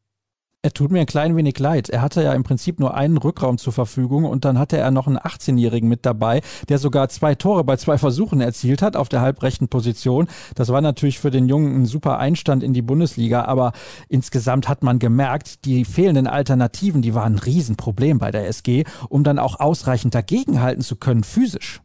Er 0.63 0.73
tut 0.73 0.91
mir 0.91 0.99
ein 0.99 1.05
klein 1.05 1.37
wenig 1.37 1.59
leid. 1.59 1.87
Er 1.89 2.01
hatte 2.01 2.23
ja 2.23 2.33
im 2.33 2.43
Prinzip 2.43 2.79
nur 2.79 2.95
einen 2.95 3.17
Rückraum 3.17 3.59
zur 3.59 3.73
Verfügung 3.73 4.25
und 4.25 4.43
dann 4.43 4.57
hatte 4.57 4.75
er 4.75 4.89
noch 4.89 5.05
einen 5.05 5.19
18-Jährigen 5.19 5.87
mit 5.87 6.05
dabei, 6.05 6.41
der 6.67 6.79
sogar 6.79 7.09
zwei 7.09 7.35
Tore 7.35 7.63
bei 7.63 7.77
zwei 7.77 7.99
Versuchen 7.99 8.41
erzielt 8.41 8.81
hat 8.81 8.95
auf 8.95 9.07
der 9.07 9.21
halbrechten 9.21 9.69
Position. 9.69 10.27
Das 10.55 10.69
war 10.69 10.81
natürlich 10.81 11.19
für 11.19 11.29
den 11.29 11.47
Jungen 11.47 11.81
ein 11.81 11.85
super 11.85 12.17
Einstand 12.17 12.63
in 12.63 12.73
die 12.73 12.81
Bundesliga, 12.81 13.45
aber 13.45 13.71
insgesamt 14.09 14.67
hat 14.67 14.81
man 14.81 14.97
gemerkt, 14.97 15.63
die 15.63 15.85
fehlenden 15.85 16.25
Alternativen, 16.25 17.03
die 17.03 17.13
waren 17.13 17.35
ein 17.35 17.39
Riesenproblem 17.39 18.17
bei 18.17 18.31
der 18.31 18.47
SG, 18.47 18.83
um 19.09 19.23
dann 19.23 19.37
auch 19.37 19.59
ausreichend 19.59 20.15
dagegenhalten 20.15 20.81
zu 20.81 20.95
können, 20.95 21.23
physisch. 21.23 21.81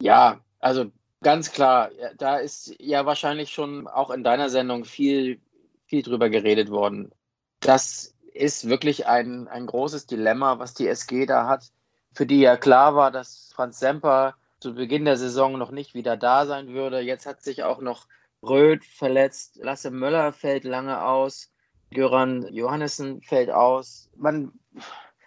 Ja, 0.00 0.38
also 0.60 0.86
ganz 1.20 1.50
klar, 1.50 1.90
da 2.16 2.36
ist 2.36 2.74
ja 2.78 3.06
wahrscheinlich 3.06 3.50
schon 3.50 3.88
auch 3.88 4.10
in 4.10 4.22
deiner 4.22 4.50
Sendung 4.50 4.84
viel, 4.84 5.40
viel 5.86 6.02
drüber 6.02 6.30
geredet 6.30 6.70
worden 6.70 7.10
das 7.60 8.14
ist 8.32 8.68
wirklich 8.68 9.06
ein, 9.06 9.48
ein 9.48 9.66
großes 9.66 10.06
Dilemma, 10.06 10.58
was 10.58 10.74
die 10.74 10.88
SG 10.88 11.26
da 11.26 11.48
hat, 11.48 11.72
für 12.12 12.26
die 12.26 12.40
ja 12.40 12.56
klar 12.56 12.94
war, 12.94 13.10
dass 13.10 13.52
Franz 13.54 13.78
Semper 13.78 14.34
zu 14.60 14.74
Beginn 14.74 15.04
der 15.04 15.16
Saison 15.16 15.58
noch 15.58 15.70
nicht 15.70 15.94
wieder 15.94 16.16
da 16.16 16.46
sein 16.46 16.68
würde. 16.68 17.00
Jetzt 17.00 17.26
hat 17.26 17.42
sich 17.42 17.62
auch 17.62 17.80
noch 17.80 18.06
Röth 18.42 18.84
verletzt, 18.84 19.58
Lasse 19.62 19.90
Möller 19.90 20.32
fällt 20.32 20.64
lange 20.64 21.02
aus, 21.04 21.50
Göran 21.90 22.46
Johannessen 22.52 23.22
fällt 23.22 23.50
aus. 23.50 24.10
Man, 24.16 24.52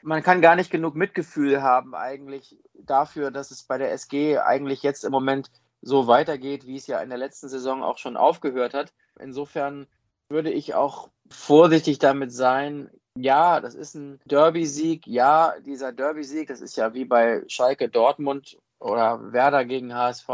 man 0.01 0.23
kann 0.23 0.41
gar 0.41 0.55
nicht 0.55 0.71
genug 0.71 0.95
Mitgefühl 0.95 1.61
haben 1.61 1.95
eigentlich 1.95 2.57
dafür, 2.73 3.31
dass 3.31 3.51
es 3.51 3.63
bei 3.63 3.77
der 3.77 3.91
SG 3.91 4.38
eigentlich 4.38 4.83
jetzt 4.83 5.03
im 5.03 5.11
Moment 5.11 5.51
so 5.81 6.07
weitergeht, 6.07 6.65
wie 6.67 6.75
es 6.75 6.88
ja 6.88 7.00
in 7.00 7.09
der 7.09 7.17
letzten 7.17 7.50
Saison 7.50 7.83
auch 7.83 7.97
schon 7.97 8.17
aufgehört 8.17 8.73
hat. 8.73 8.93
Insofern 9.19 9.88
würde 10.29 10.51
ich 10.51 10.75
auch 10.75 11.09
vorsichtig 11.31 12.00
damit 12.00 12.31
sein. 12.31 12.89
Ja, 13.17 13.59
das 13.59 13.75
ist 13.75 13.95
ein 13.95 14.19
Derby-Sieg. 14.25 15.05
Ja, 15.07 15.55
dieser 15.65 15.91
Derby-Sieg, 15.91 16.47
das 16.47 16.61
ist 16.61 16.77
ja 16.77 16.93
wie 16.93 17.05
bei 17.05 17.43
Schalke 17.47 17.89
Dortmund 17.89 18.57
oder 18.79 19.33
Werder 19.33 19.65
gegen 19.65 19.93
HSV. 19.93 20.27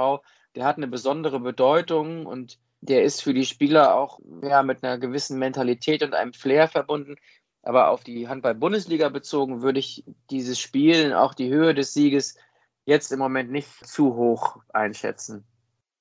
Der 0.56 0.66
hat 0.66 0.78
eine 0.78 0.88
besondere 0.88 1.40
Bedeutung 1.40 2.26
und 2.26 2.60
der 2.82 3.04
ist 3.04 3.22
für 3.22 3.34
die 3.34 3.46
Spieler 3.46 3.96
auch 3.96 4.20
ja, 4.44 4.64
mit 4.64 4.84
einer 4.84 4.98
gewissen 4.98 5.40
Mentalität 5.40 6.04
und 6.04 6.14
einem 6.14 6.34
Flair 6.34 6.68
verbunden. 6.68 7.16
Aber 7.64 7.90
auf 7.90 8.04
die 8.04 8.28
Handball-Bundesliga 8.28 9.10
bezogen 9.10 9.62
würde 9.62 9.80
ich 9.80 10.06
dieses 10.30 10.60
Spiel, 10.60 11.14
auch 11.14 11.34
die 11.34 11.50
Höhe 11.50 11.74
des 11.74 11.94
Sieges, 11.94 12.38
jetzt 12.86 13.12
im 13.12 13.20
Moment 13.20 13.52
nicht 13.52 13.70
zu 13.86 14.16
hoch 14.16 14.58
einschätzen. 14.70 15.44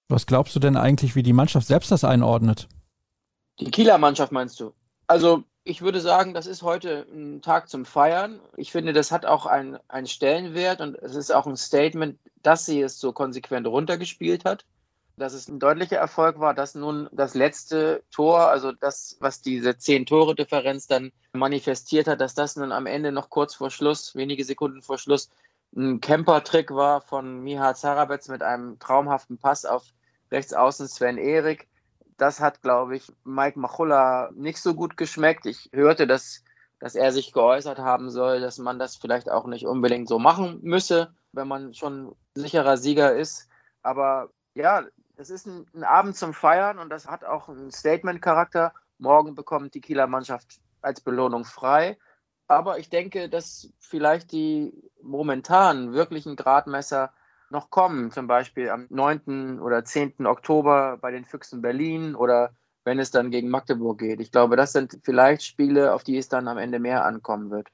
Was 0.09 0.27
glaubst 0.27 0.55
du 0.55 0.61
denn 0.61 0.77
eigentlich, 0.77 1.17
wie 1.17 1.25
die 1.25 1.33
Mannschaft 1.33 1.67
selbst 1.67 1.91
das 1.91 2.05
einordnet? 2.05 2.69
Die 3.59 3.71
Kieler 3.71 3.99
Mannschaft 3.99 4.31
meinst 4.31 4.61
du? 4.61 4.73
Also 5.07 5.45
ich 5.65 5.83
würde 5.83 6.01
sagen, 6.01 6.35
das 6.35 6.47
ist 6.47 6.63
heute 6.63 7.07
ein 7.13 7.43
Tag 7.43 7.69
zum 7.69 7.85
Feiern. 7.85 8.41
Ich 8.57 8.73
finde, 8.73 8.93
das 8.93 9.11
hat 9.11 9.27
auch 9.27 9.47
einen, 9.47 9.79
einen 9.89 10.07
Stellenwert 10.07 10.81
und 10.81 10.97
es 10.99 11.15
ist 11.15 11.33
auch 11.35 11.47
ein 11.47 11.57
Statement, 11.57 12.19
dass 12.43 12.67
sie 12.67 12.81
es 12.81 13.01
so 13.01 13.13
konsequent 13.13 13.67
runtergespielt 13.67 14.45
hat. 14.45 14.65
Dass 15.17 15.33
es 15.33 15.49
ein 15.49 15.59
deutlicher 15.59 15.97
Erfolg 15.97 16.39
war, 16.41 16.55
dass 16.55 16.75
nun 16.75 17.09
das 17.11 17.35
letzte 17.35 18.03
Tor, 18.13 18.49
also 18.49 18.71
das, 18.73 19.17
was 19.19 19.41
diese 19.41 19.79
zehn 19.79 20.05
Tore-Differenz 20.07 20.87
dann 20.87 21.11
manifestiert 21.33 22.07
hat, 22.07 22.21
dass 22.21 22.35
das 22.35 22.57
nun 22.57 22.71
am 22.71 22.87
Ende 22.87 23.13
noch 23.13 23.31
kurz 23.31 23.55
vor 23.55 23.71
Schluss, 23.71 24.15
wenige 24.15 24.45
Sekunden 24.45 24.83
vor 24.83 24.99
Schluss, 24.99 25.31
ein 25.75 26.01
Camper-Trick 26.01 26.71
war 26.71 27.01
von 27.01 27.43
Miha 27.43 27.75
Zarabetz 27.75 28.29
mit 28.29 28.43
einem 28.43 28.79
traumhaften 28.79 29.39
Pass 29.39 29.65
auf 29.65 29.85
rechts 30.31 30.53
außen 30.53 30.87
Sven 30.87 31.19
Erik 31.19 31.67
das 32.17 32.41
hat, 32.41 32.63
glaube 32.63 32.97
ich, 32.97 33.13
Mike 33.25 33.59
Machulla 33.59 34.31
nicht 34.35 34.59
so 34.59 34.75
gut 34.75 34.97
geschmeckt. 34.97 35.47
Ich 35.47 35.71
hörte, 35.73 36.07
dass, 36.07 36.43
dass 36.79 36.95
er 36.95 37.13
sich 37.13 37.33
geäußert 37.33 37.79
haben 37.79 38.11
soll, 38.11 38.41
dass 38.41 38.59
man 38.59 38.79
das 38.79 38.97
vielleicht 38.97 39.31
auch 39.31 39.47
nicht 39.47 39.67
unbedingt 39.67 40.09
so 40.09 40.19
machen 40.19 40.61
müsse, 40.63 41.15
wenn 41.33 41.49
man 41.49 41.75
schon 41.75 42.15
sicherer 42.35 42.77
Sieger 42.77 43.15
ist. 43.15 43.49
Aber 43.83 44.31
ja, 44.55 44.85
es 45.17 45.31
ist 45.31 45.47
ein, 45.47 45.67
ein 45.75 45.85
Abend 45.85 46.17
zum 46.17 46.33
Feiern 46.33 46.79
und 46.79 46.91
das 46.91 47.07
hat 47.07 47.25
auch 47.25 47.49
einen 47.49 47.71
Statement-Charakter. 47.71 48.73
Morgen 48.99 49.35
bekommt 49.35 49.75
die 49.75 49.81
Kieler 49.81 50.07
Mannschaft 50.07 50.61
als 50.81 51.01
Belohnung 51.01 51.45
frei. 51.45 51.99
Aber 52.49 52.79
ich 52.79 52.89
denke, 52.89 53.29
dass 53.29 53.71
vielleicht 53.79 54.33
die 54.33 54.73
momentan 55.03 55.93
wirklichen 55.93 56.37
Gradmesser 56.37 57.13
noch 57.51 57.71
kommen, 57.71 58.11
zum 58.11 58.27
Beispiel 58.27 58.71
am 58.71 58.87
9. 58.91 59.61
oder 59.61 59.85
10. 59.85 60.27
Oktober 60.27 60.99
bei 61.01 61.11
den 61.11 61.25
Füchsen 61.25 61.63
Berlin 61.63 62.15
oder 62.15 62.55
wenn 62.85 62.99
es 62.99 63.11
dann 63.11 63.31
gegen 63.31 63.49
Magdeburg 63.49 63.99
geht. 63.99 64.21
Ich 64.21 64.31
glaube, 64.33 64.57
das 64.57 64.73
sind 64.73 64.99
vielleicht 65.05 65.43
Spiele, 65.43 65.95
auf 65.95 66.05
die 66.05 66.17
es 66.19 66.29
dann 66.29 66.49
am 66.49 66.59
Ende 66.59 66.79
mehr 66.79 67.05
ankommen 67.05 67.51
wird. 67.51 67.69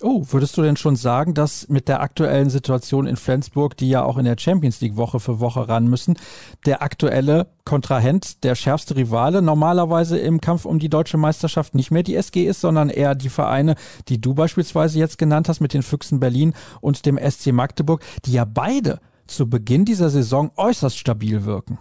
Oh, 0.00 0.24
würdest 0.30 0.56
du 0.56 0.62
denn 0.62 0.76
schon 0.76 0.96
sagen, 0.96 1.34
dass 1.34 1.68
mit 1.68 1.86
der 1.86 2.00
aktuellen 2.00 2.48
Situation 2.48 3.06
in 3.06 3.16
Flensburg, 3.16 3.76
die 3.76 3.90
ja 3.90 4.02
auch 4.02 4.16
in 4.16 4.24
der 4.24 4.38
Champions 4.38 4.80
League 4.80 4.96
Woche 4.96 5.20
für 5.20 5.38
Woche 5.38 5.68
ran 5.68 5.86
müssen, 5.86 6.18
der 6.64 6.82
aktuelle 6.82 7.48
Kontrahent, 7.64 8.42
der 8.42 8.54
schärfste 8.54 8.96
Rivale 8.96 9.42
normalerweise 9.42 10.18
im 10.18 10.40
Kampf 10.40 10.64
um 10.64 10.78
die 10.78 10.88
deutsche 10.88 11.18
Meisterschaft 11.18 11.74
nicht 11.74 11.90
mehr 11.90 12.02
die 12.02 12.16
SG 12.16 12.46
ist, 12.46 12.62
sondern 12.62 12.88
eher 12.88 13.14
die 13.14 13.28
Vereine, 13.28 13.74
die 14.08 14.20
du 14.20 14.34
beispielsweise 14.34 14.98
jetzt 14.98 15.18
genannt 15.18 15.48
hast 15.48 15.60
mit 15.60 15.74
den 15.74 15.82
Füchsen 15.82 16.20
Berlin 16.20 16.54
und 16.80 17.04
dem 17.04 17.18
SC 17.18 17.52
Magdeburg, 17.52 18.02
die 18.24 18.32
ja 18.32 18.46
beide 18.46 18.98
zu 19.26 19.48
Beginn 19.48 19.84
dieser 19.84 20.08
Saison 20.08 20.50
äußerst 20.56 20.98
stabil 20.98 21.44
wirken? 21.44 21.78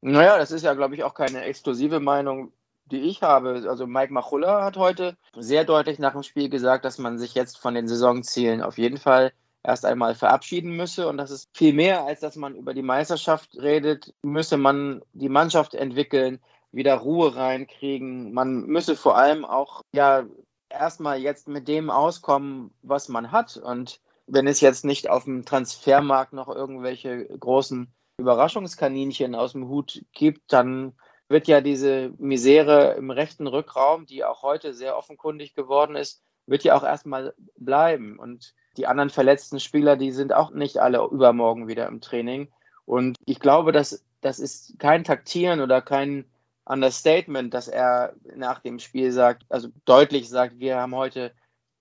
Naja, 0.00 0.38
das 0.38 0.50
ist 0.50 0.64
ja, 0.64 0.74
glaube 0.74 0.94
ich, 0.94 1.04
auch 1.04 1.14
keine 1.14 1.42
exklusive 1.42 2.00
Meinung 2.00 2.52
die 2.86 3.00
ich 3.00 3.22
habe. 3.22 3.64
Also 3.68 3.86
Mike 3.86 4.12
Machulla 4.12 4.64
hat 4.64 4.76
heute 4.76 5.16
sehr 5.36 5.64
deutlich 5.64 5.98
nach 5.98 6.12
dem 6.12 6.22
Spiel 6.22 6.48
gesagt, 6.48 6.84
dass 6.84 6.98
man 6.98 7.18
sich 7.18 7.34
jetzt 7.34 7.58
von 7.58 7.74
den 7.74 7.88
Saisonzielen 7.88 8.62
auf 8.62 8.78
jeden 8.78 8.98
Fall 8.98 9.32
erst 9.62 9.84
einmal 9.86 10.14
verabschieden 10.14 10.76
müsse. 10.76 11.08
Und 11.08 11.16
das 11.16 11.30
ist 11.30 11.48
viel 11.54 11.72
mehr, 11.72 12.04
als 12.04 12.20
dass 12.20 12.36
man 12.36 12.54
über 12.54 12.74
die 12.74 12.82
Meisterschaft 12.82 13.56
redet, 13.56 14.14
müsse 14.22 14.56
man 14.56 15.02
die 15.14 15.28
Mannschaft 15.30 15.74
entwickeln, 15.74 16.40
wieder 16.70 16.96
Ruhe 16.96 17.34
reinkriegen. 17.34 18.32
Man 18.32 18.66
müsse 18.66 18.96
vor 18.96 19.16
allem 19.16 19.44
auch 19.44 19.82
ja 19.92 20.24
erstmal 20.68 21.18
jetzt 21.18 21.48
mit 21.48 21.68
dem 21.68 21.90
auskommen, 21.90 22.72
was 22.82 23.08
man 23.08 23.32
hat. 23.32 23.56
Und 23.56 24.00
wenn 24.26 24.46
es 24.46 24.60
jetzt 24.60 24.84
nicht 24.84 25.08
auf 25.08 25.24
dem 25.24 25.44
Transfermarkt 25.44 26.32
noch 26.32 26.48
irgendwelche 26.48 27.26
großen 27.26 27.92
Überraschungskaninchen 28.18 29.34
aus 29.34 29.52
dem 29.52 29.68
Hut 29.68 30.04
gibt, 30.12 30.52
dann 30.52 30.94
wird 31.34 31.48
ja 31.48 31.60
diese 31.60 32.12
Misere 32.18 32.94
im 32.94 33.10
rechten 33.10 33.48
Rückraum, 33.48 34.06
die 34.06 34.22
auch 34.22 34.42
heute 34.42 34.72
sehr 34.72 34.96
offenkundig 34.96 35.56
geworden 35.56 35.96
ist, 35.96 36.22
wird 36.46 36.62
ja 36.62 36.76
auch 36.76 36.84
erstmal 36.84 37.34
bleiben. 37.56 38.20
Und 38.20 38.54
die 38.76 38.86
anderen 38.86 39.10
verletzten 39.10 39.58
Spieler, 39.58 39.96
die 39.96 40.12
sind 40.12 40.32
auch 40.32 40.52
nicht 40.52 40.78
alle 40.78 40.98
übermorgen 41.10 41.66
wieder 41.66 41.88
im 41.88 42.00
Training. 42.00 42.52
Und 42.84 43.16
ich 43.26 43.40
glaube, 43.40 43.72
dass 43.72 44.04
das 44.20 44.38
ist 44.38 44.78
kein 44.78 45.02
Taktieren 45.02 45.60
oder 45.60 45.82
kein 45.82 46.24
Understatement, 46.66 47.52
dass 47.52 47.66
er 47.66 48.14
nach 48.36 48.60
dem 48.60 48.78
Spiel 48.78 49.10
sagt, 49.10 49.44
also 49.48 49.70
deutlich 49.86 50.28
sagt, 50.28 50.60
wir 50.60 50.76
haben 50.76 50.94
heute 50.94 51.32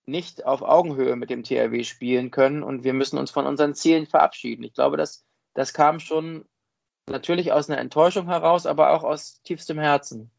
nicht 0.08 0.48
auf 0.48 0.64
Augenhöhe 0.64 1.16
mit 1.16 1.30
dem 1.30 1.44
THW 1.44 1.84
spielen 1.84 2.32
können 2.32 2.64
und 2.64 2.84
wir 2.84 2.94
müssen 2.94 3.20
uns 3.20 3.30
von 3.30 3.46
unseren 3.46 3.76
Zielen 3.76 4.08
verabschieden. 4.08 4.64
Ich 4.64 4.74
glaube, 4.74 4.98
das, 4.98 5.24
das 5.54 5.74
kam 5.74 6.00
schon 6.00 6.44
Natürlich 7.10 7.52
aus 7.52 7.70
einer 7.70 7.80
Enttäuschung 7.80 8.28
heraus, 8.28 8.66
aber 8.66 8.92
auch 8.92 9.04
aus 9.04 9.42
tiefstem 9.44 9.80
Herzen. 9.80 10.32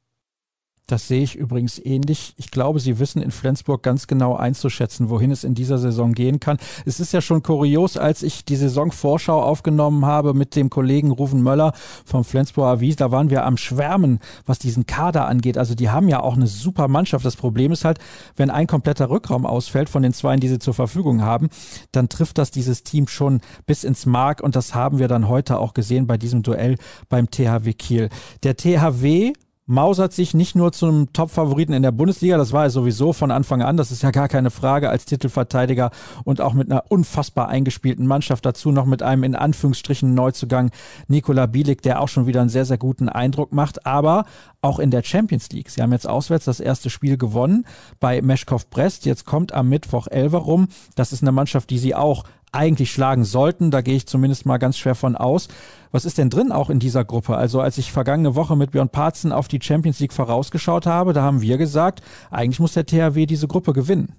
Das 0.87 1.09
sehe 1.09 1.23
ich 1.23 1.35
übrigens 1.35 1.79
ähnlich. 1.79 2.35
Ich 2.37 2.51
glaube, 2.51 2.79
Sie 2.79 2.99
wissen 2.99 3.23
in 3.23 3.31
Flensburg 3.31 3.83
ganz 3.83 4.07
genau 4.07 4.37
einzuschätzen, 4.37 5.09
wohin 5.09 5.31
es 5.31 5.43
in 5.43 5.55
dieser 5.55 5.79
Saison 5.79 6.13
gehen 6.13 6.41
kann. 6.41 6.59
Es 6.85 7.01
ist 7.01 7.15
ja 7.15 7.23
schon 7.23 7.43
kurios, 7.43 7.97
als 7.97 8.23
ich 8.23 8.45
die 8.45 8.57
Saisonvorschau 8.57 9.43
aufgenommen 9.43 10.05
habe 10.05 10.35
mit 10.35 10.55
dem 10.57 10.69
Kollegen 10.69 11.11
Rufen 11.11 11.43
Möller 11.43 11.73
vom 12.05 12.23
Flensburger 12.23 12.73
Avis. 12.73 12.97
Da 12.97 13.11
waren 13.11 13.31
wir 13.31 13.47
am 13.47 13.57
Schwärmen, 13.57 14.19
was 14.45 14.59
diesen 14.59 14.85
Kader 14.85 15.27
angeht. 15.27 15.57
Also 15.57 15.75
die 15.75 15.89
haben 15.89 16.09
ja 16.09 16.21
auch 16.21 16.37
eine 16.37 16.47
super 16.47 16.87
Mannschaft. 16.87 17.25
Das 17.25 17.37
Problem 17.37 17.73
ist 17.73 17.87
halt, 17.87 17.99
wenn 18.37 18.51
ein 18.51 18.67
kompletter 18.67 19.09
Rückraum 19.09 19.47
ausfällt 19.47 19.89
von 19.89 20.03
den 20.03 20.13
zwei, 20.13 20.37
die 20.37 20.49
sie 20.49 20.59
zur 20.59 20.75
Verfügung 20.75 21.23
haben, 21.23 21.49
dann 21.93 22.11
trifft 22.11 22.37
das 22.37 22.51
dieses 22.51 22.83
Team 22.83 23.09
schon 23.09 23.41
bis 23.65 23.85
ins 23.85 24.05
Mark. 24.05 24.43
Und 24.43 24.55
das 24.55 24.75
haben 24.75 24.99
wir 24.99 25.09
dann 25.09 25.29
heute 25.29 25.59
auch 25.59 25.73
gesehen 25.73 26.07
bei 26.07 26.19
diesem 26.19 26.43
Duell 26.43 26.77
beim 27.09 27.31
THW 27.31 27.73
Kiel. 27.73 28.11
Der 28.43 28.55
THW 28.59 29.33
mausert 29.67 30.13
sich 30.13 30.35
nicht 30.35 30.55
nur 30.55 30.73
zum 30.73 31.13
Top-Favoriten 31.13 31.73
in 31.73 31.83
der 31.83 31.93
Bundesliga, 31.93 32.37
das 32.37 32.53
war 32.53 32.65
er 32.65 32.71
sowieso 32.71 33.15
von 33.15 33.31
Anfang 33.31 33.63
an, 33.63 33.79
das 33.79 33.91
ist 33.91 34.03
ja 34.03 34.11
gar 34.11 34.29
keine 34.29 34.51
Frage 34.51 34.91
als 34.91 35.07
Titelverteidiger 35.07 35.91
und 36.25 36.41
auch 36.43 36.53
mit 36.53 36.71
einer 36.71 36.85
unfassbar 36.91 37.49
eingespielten 37.49 38.07
Mannschaft 38.07 38.45
dazu 38.45 38.73
noch 38.73 38.85
mit 38.85 39.03
einem 39.03 39.25
in 39.25 39.35
Anführungsstrichen 39.35 40.13
Neuzugang 40.13 40.71
Nikola 41.09 41.47
Bielik, 41.47 41.81
der 41.81 42.01
auch 42.01 42.09
schon 42.09 42.27
wieder 42.27 42.43
einen 42.43 42.51
sehr, 42.51 42.67
sehr 42.67 42.79
guten 42.79 43.09
Eindruck 43.09 43.53
macht, 43.53 43.87
aber 43.87 44.27
auch 44.61 44.79
in 44.79 44.91
der 44.91 45.03
Champions 45.03 45.51
League. 45.51 45.71
Sie 45.71 45.81
haben 45.81 45.93
jetzt 45.93 46.09
auswärts 46.09 46.45
das 46.45 46.61
erste 46.61 46.91
Spiel 46.91 47.17
gewonnen 47.17 47.65
bei 48.01 48.21
Meschkow 48.21 48.69
Brest, 48.69 49.07
jetzt 49.07 49.25
kommt 49.25 49.53
am 49.53 49.71
Mittwoch 49.71 50.09
Elver 50.09 50.39
rum, 50.39 50.69
das 50.95 51.13
ist 51.13 51.23
eine 51.23 51.33
Mannschaft, 51.33 51.71
die 51.71 51.79
sie 51.79 51.95
auch 51.95 52.25
eigentlich 52.55 52.93
schlagen 52.93 53.25
sollten. 53.25 53.71
Da 53.71 53.81
gehe 53.81 53.97
ich 53.97 54.07
zumindest 54.07 54.47
mal 54.47 54.59
ganz 54.59 54.79
schwer 54.79 54.95
von 54.95 55.17
aus. 55.17 55.49
Was 55.93 56.05
ist 56.05 56.19
denn 56.19 56.31
drin 56.31 56.53
auch 56.53 56.71
in 56.71 56.79
dieser 56.79 57.05
Gruppe? 57.05 57.37
Also 57.37 57.61
als 57.61 57.79
ich 57.79 57.93
vergangene 57.93 58.35
Woche 58.35 58.57
mit 58.57 58.73
Björn 58.73 58.89
Parzen 58.89 59.33
auf 59.33 59.49
die 59.49 59.61
Champions 59.63 60.01
League 60.01 60.13
vorausgeschaut 60.13 60.87
habe, 60.87 61.13
da 61.13 61.23
haben 61.23 61.41
wir 61.41 61.59
gesagt, 61.59 62.03
eigentlich 62.31 62.61
muss 62.61 62.75
der 62.75 62.87
THW 62.87 63.27
diese 63.27 63.49
Gruppe 63.49 63.73
gewinnen. 63.73 64.15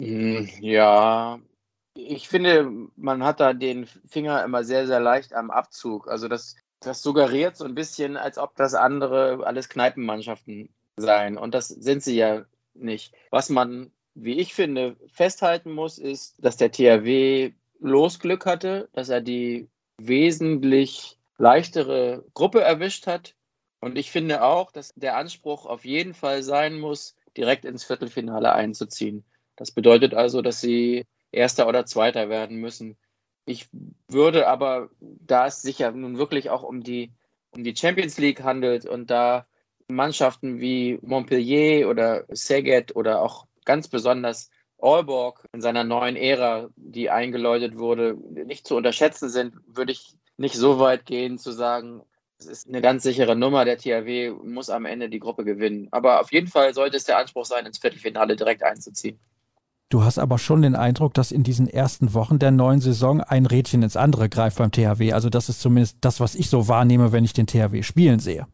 Hm, 0.00 0.48
ja, 0.60 1.38
ich 1.94 2.28
finde, 2.28 2.70
man 2.96 3.24
hat 3.24 3.40
da 3.40 3.52
den 3.52 3.86
Finger 4.06 4.44
immer 4.44 4.62
sehr, 4.64 4.86
sehr 4.86 5.00
leicht 5.00 5.34
am 5.34 5.50
Abzug. 5.50 6.08
Also 6.08 6.28
das, 6.28 6.56
das 6.80 7.02
suggeriert 7.02 7.56
so 7.56 7.64
ein 7.64 7.74
bisschen, 7.74 8.16
als 8.16 8.38
ob 8.38 8.54
das 8.56 8.74
andere 8.74 9.40
alles 9.44 9.68
Kneipenmannschaften 9.68 10.68
seien. 10.96 11.36
Und 11.36 11.54
das 11.54 11.68
sind 11.68 12.02
sie 12.02 12.16
ja 12.16 12.44
nicht. 12.74 13.12
Was 13.30 13.50
man 13.50 13.90
wie 14.20 14.38
ich 14.38 14.54
finde, 14.54 14.96
festhalten 15.12 15.72
muss, 15.72 15.98
ist, 15.98 16.34
dass 16.38 16.56
der 16.56 16.72
THW 16.72 17.52
Losglück 17.80 18.46
hatte, 18.46 18.88
dass 18.92 19.08
er 19.08 19.20
die 19.20 19.68
wesentlich 19.98 21.18
leichtere 21.36 22.24
Gruppe 22.34 22.60
erwischt 22.60 23.06
hat. 23.06 23.34
Und 23.80 23.96
ich 23.96 24.10
finde 24.10 24.42
auch, 24.42 24.72
dass 24.72 24.92
der 24.96 25.16
Anspruch 25.16 25.66
auf 25.66 25.84
jeden 25.84 26.14
Fall 26.14 26.42
sein 26.42 26.78
muss, 26.78 27.14
direkt 27.36 27.64
ins 27.64 27.84
Viertelfinale 27.84 28.52
einzuziehen. 28.52 29.24
Das 29.56 29.70
bedeutet 29.70 30.14
also, 30.14 30.42
dass 30.42 30.60
sie 30.60 31.06
Erster 31.30 31.68
oder 31.68 31.86
Zweiter 31.86 32.28
werden 32.28 32.56
müssen. 32.56 32.96
Ich 33.44 33.68
würde 34.08 34.48
aber, 34.48 34.90
da 35.00 35.46
es 35.46 35.62
sich 35.62 35.78
ja 35.78 35.90
nun 35.92 36.18
wirklich 36.18 36.50
auch 36.50 36.62
um 36.62 36.82
die, 36.82 37.12
um 37.50 37.62
die 37.62 37.76
Champions 37.76 38.18
League 38.18 38.42
handelt 38.42 38.84
und 38.84 39.10
da 39.10 39.46
Mannschaften 39.88 40.60
wie 40.60 40.98
Montpellier 41.02 41.88
oder 41.88 42.24
Szeged 42.34 42.94
oder 42.94 43.22
auch 43.22 43.47
ganz 43.68 43.86
besonders 43.86 44.50
Aalborg 44.80 45.44
in 45.52 45.60
seiner 45.60 45.84
neuen 45.84 46.16
Ära, 46.16 46.68
die 46.76 47.10
eingeläutet 47.10 47.78
wurde, 47.78 48.16
nicht 48.46 48.66
zu 48.66 48.76
unterschätzen 48.76 49.28
sind, 49.28 49.54
würde 49.66 49.92
ich 49.92 50.16
nicht 50.38 50.54
so 50.54 50.78
weit 50.78 51.04
gehen 51.04 51.36
zu 51.38 51.52
sagen, 51.52 52.02
Das 52.38 52.46
ist 52.46 52.68
eine 52.68 52.80
ganz 52.80 53.02
sichere 53.02 53.34
Nummer. 53.34 53.64
Der 53.64 53.78
THW 53.78 54.30
muss 54.44 54.70
am 54.70 54.86
Ende 54.86 55.08
die 55.08 55.18
Gruppe 55.18 55.44
gewinnen. 55.44 55.88
Aber 55.90 56.20
auf 56.20 56.32
jeden 56.32 56.46
Fall 56.46 56.72
sollte 56.72 56.96
es 56.96 57.04
der 57.04 57.18
Anspruch 57.18 57.44
sein, 57.44 57.66
ins 57.66 57.78
Viertelfinale 57.78 58.36
direkt 58.36 58.62
einzuziehen. 58.62 59.18
Du 59.90 60.04
hast 60.04 60.18
aber 60.18 60.38
schon 60.38 60.62
den 60.62 60.76
Eindruck, 60.76 61.14
dass 61.14 61.32
in 61.32 61.42
diesen 61.42 61.66
ersten 61.66 62.14
Wochen 62.14 62.38
der 62.38 62.52
neuen 62.52 62.80
Saison 62.80 63.20
ein 63.20 63.46
Rädchen 63.46 63.82
ins 63.82 63.96
andere 63.96 64.28
greift 64.28 64.58
beim 64.58 64.70
THW. 64.70 65.12
Also 65.12 65.30
das 65.30 65.48
ist 65.48 65.60
zumindest 65.60 65.98
das, 66.02 66.20
was 66.20 66.34
ich 66.36 66.48
so 66.48 66.68
wahrnehme, 66.68 67.10
wenn 67.10 67.24
ich 67.24 67.32
den 67.32 67.46
THW 67.46 67.82
spielen 67.82 68.20
sehe. 68.20 68.46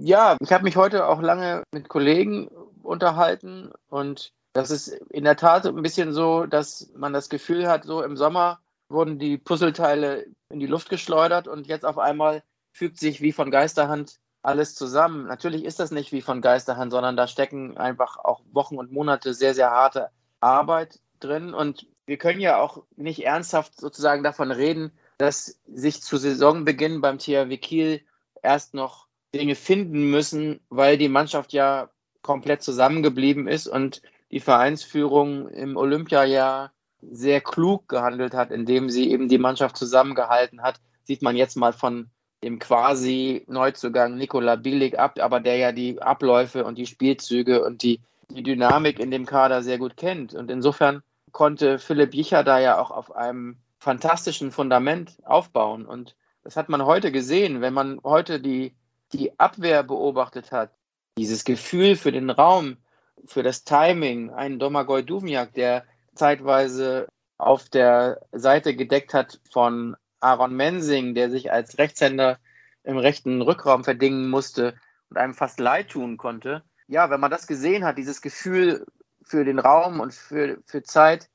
Ja, 0.00 0.36
ich 0.40 0.52
habe 0.52 0.64
mich 0.64 0.76
heute 0.76 1.08
auch 1.08 1.20
lange 1.20 1.64
mit 1.74 1.88
Kollegen 1.88 2.48
unterhalten 2.82 3.70
und 3.88 4.32
das 4.52 4.70
ist 4.70 4.88
in 4.88 5.24
der 5.24 5.36
Tat 5.36 5.66
ein 5.66 5.82
bisschen 5.82 6.12
so, 6.12 6.46
dass 6.46 6.90
man 6.96 7.12
das 7.12 7.28
Gefühl 7.28 7.68
hat, 7.68 7.84
so 7.84 8.02
im 8.02 8.16
Sommer 8.16 8.60
wurden 8.88 9.18
die 9.18 9.38
Puzzleteile 9.38 10.26
in 10.48 10.60
die 10.60 10.66
Luft 10.66 10.88
geschleudert 10.88 11.46
und 11.46 11.66
jetzt 11.66 11.84
auf 11.84 11.98
einmal 11.98 12.42
fügt 12.72 12.98
sich 12.98 13.20
wie 13.20 13.32
von 13.32 13.50
Geisterhand 13.50 14.18
alles 14.42 14.74
zusammen. 14.74 15.26
Natürlich 15.26 15.64
ist 15.64 15.80
das 15.80 15.90
nicht 15.90 16.12
wie 16.12 16.22
von 16.22 16.40
Geisterhand, 16.40 16.92
sondern 16.92 17.16
da 17.16 17.26
stecken 17.26 17.76
einfach 17.76 18.16
auch 18.18 18.40
Wochen 18.52 18.78
und 18.78 18.92
Monate 18.92 19.34
sehr, 19.34 19.54
sehr 19.54 19.70
harte 19.70 20.10
Arbeit 20.40 21.00
drin. 21.20 21.54
Und 21.54 21.86
wir 22.06 22.18
können 22.18 22.40
ja 22.40 22.60
auch 22.60 22.84
nicht 22.96 23.24
ernsthaft 23.24 23.78
sozusagen 23.78 24.22
davon 24.22 24.50
reden, 24.50 24.92
dass 25.18 25.60
sich 25.66 26.02
zu 26.02 26.16
Saisonbeginn 26.16 27.00
beim 27.00 27.18
THW 27.18 27.56
Kiel 27.58 28.00
erst 28.42 28.74
noch 28.74 29.08
Dinge 29.34 29.56
finden 29.56 30.10
müssen, 30.10 30.60
weil 30.70 30.96
die 30.96 31.08
Mannschaft 31.08 31.52
ja 31.52 31.90
komplett 32.28 32.62
zusammengeblieben 32.62 33.48
ist 33.48 33.66
und 33.66 34.02
die 34.30 34.40
Vereinsführung 34.40 35.48
im 35.48 35.78
Olympiajahr 35.78 36.72
sehr 37.00 37.40
klug 37.40 37.88
gehandelt 37.88 38.34
hat, 38.34 38.50
indem 38.50 38.90
sie 38.90 39.10
eben 39.10 39.30
die 39.30 39.38
Mannschaft 39.38 39.78
zusammengehalten 39.78 40.60
hat. 40.60 40.78
Sieht 41.04 41.22
man 41.22 41.36
jetzt 41.36 41.56
mal 41.56 41.72
von 41.72 42.10
dem 42.44 42.58
quasi 42.58 43.44
Neuzugang 43.46 44.16
Nikola 44.16 44.56
Bielik 44.56 44.98
ab, 44.98 45.18
aber 45.18 45.40
der 45.40 45.56
ja 45.56 45.72
die 45.72 46.02
Abläufe 46.02 46.66
und 46.66 46.76
die 46.76 46.84
Spielzüge 46.84 47.64
und 47.64 47.82
die 47.82 48.00
die 48.30 48.42
Dynamik 48.42 48.98
in 48.98 49.10
dem 49.10 49.24
Kader 49.24 49.62
sehr 49.62 49.78
gut 49.78 49.96
kennt. 49.96 50.34
Und 50.34 50.50
insofern 50.50 51.02
konnte 51.32 51.78
Philipp 51.78 52.14
Jicher 52.14 52.44
da 52.44 52.58
ja 52.58 52.78
auch 52.78 52.90
auf 52.90 53.16
einem 53.16 53.56
fantastischen 53.78 54.52
Fundament 54.52 55.16
aufbauen. 55.24 55.86
Und 55.86 56.14
das 56.44 56.56
hat 56.56 56.68
man 56.68 56.84
heute 56.84 57.10
gesehen, 57.10 57.62
wenn 57.62 57.72
man 57.72 58.00
heute 58.04 58.38
die, 58.38 58.74
die 59.14 59.38
Abwehr 59.40 59.82
beobachtet 59.82 60.52
hat. 60.52 60.72
Dieses 61.18 61.44
Gefühl 61.44 61.96
für 61.96 62.12
den 62.12 62.30
Raum, 62.30 62.78
für 63.26 63.42
das 63.42 63.64
Timing, 63.64 64.30
ein 64.30 64.58
Domagoj 64.58 65.02
Duvniak, 65.02 65.52
der 65.54 65.84
zeitweise 66.14 67.08
auf 67.36 67.68
der 67.68 68.20
Seite 68.32 68.74
gedeckt 68.74 69.14
hat 69.14 69.40
von 69.50 69.96
Aaron 70.20 70.54
Mensing, 70.54 71.14
der 71.14 71.30
sich 71.30 71.52
als 71.52 71.78
Rechtshänder 71.78 72.38
im 72.84 72.96
rechten 72.96 73.42
Rückraum 73.42 73.84
verdingen 73.84 74.30
musste 74.30 74.74
und 75.10 75.18
einem 75.18 75.34
fast 75.34 75.60
leid 75.60 75.90
tun 75.90 76.16
konnte 76.16 76.62
ja, 76.88 77.10
wenn 77.10 77.20
man 77.20 77.30
das 77.30 77.46
gesehen 77.46 77.84
hat, 77.84 77.98
dieses 77.98 78.20
Gefühl 78.20 78.84
für 79.22 79.44
den 79.44 79.58
Raum 79.58 80.00
und 80.00 80.12
für, 80.12 80.58
für 80.66 80.82
Zeit, 80.82 81.28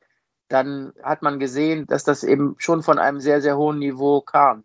dann 0.50 0.94
hat 1.02 1.22
man 1.22 1.40
gesehen, 1.40 1.86
dass 1.86 2.04
das 2.04 2.24
eben 2.24 2.56
schon 2.58 2.84
von 2.84 3.00
einem 3.00 3.20
sehr, 3.20 3.42
sehr 3.42 3.56
hohen 3.56 3.80
Niveau 3.80 4.22
kam. 4.22 4.64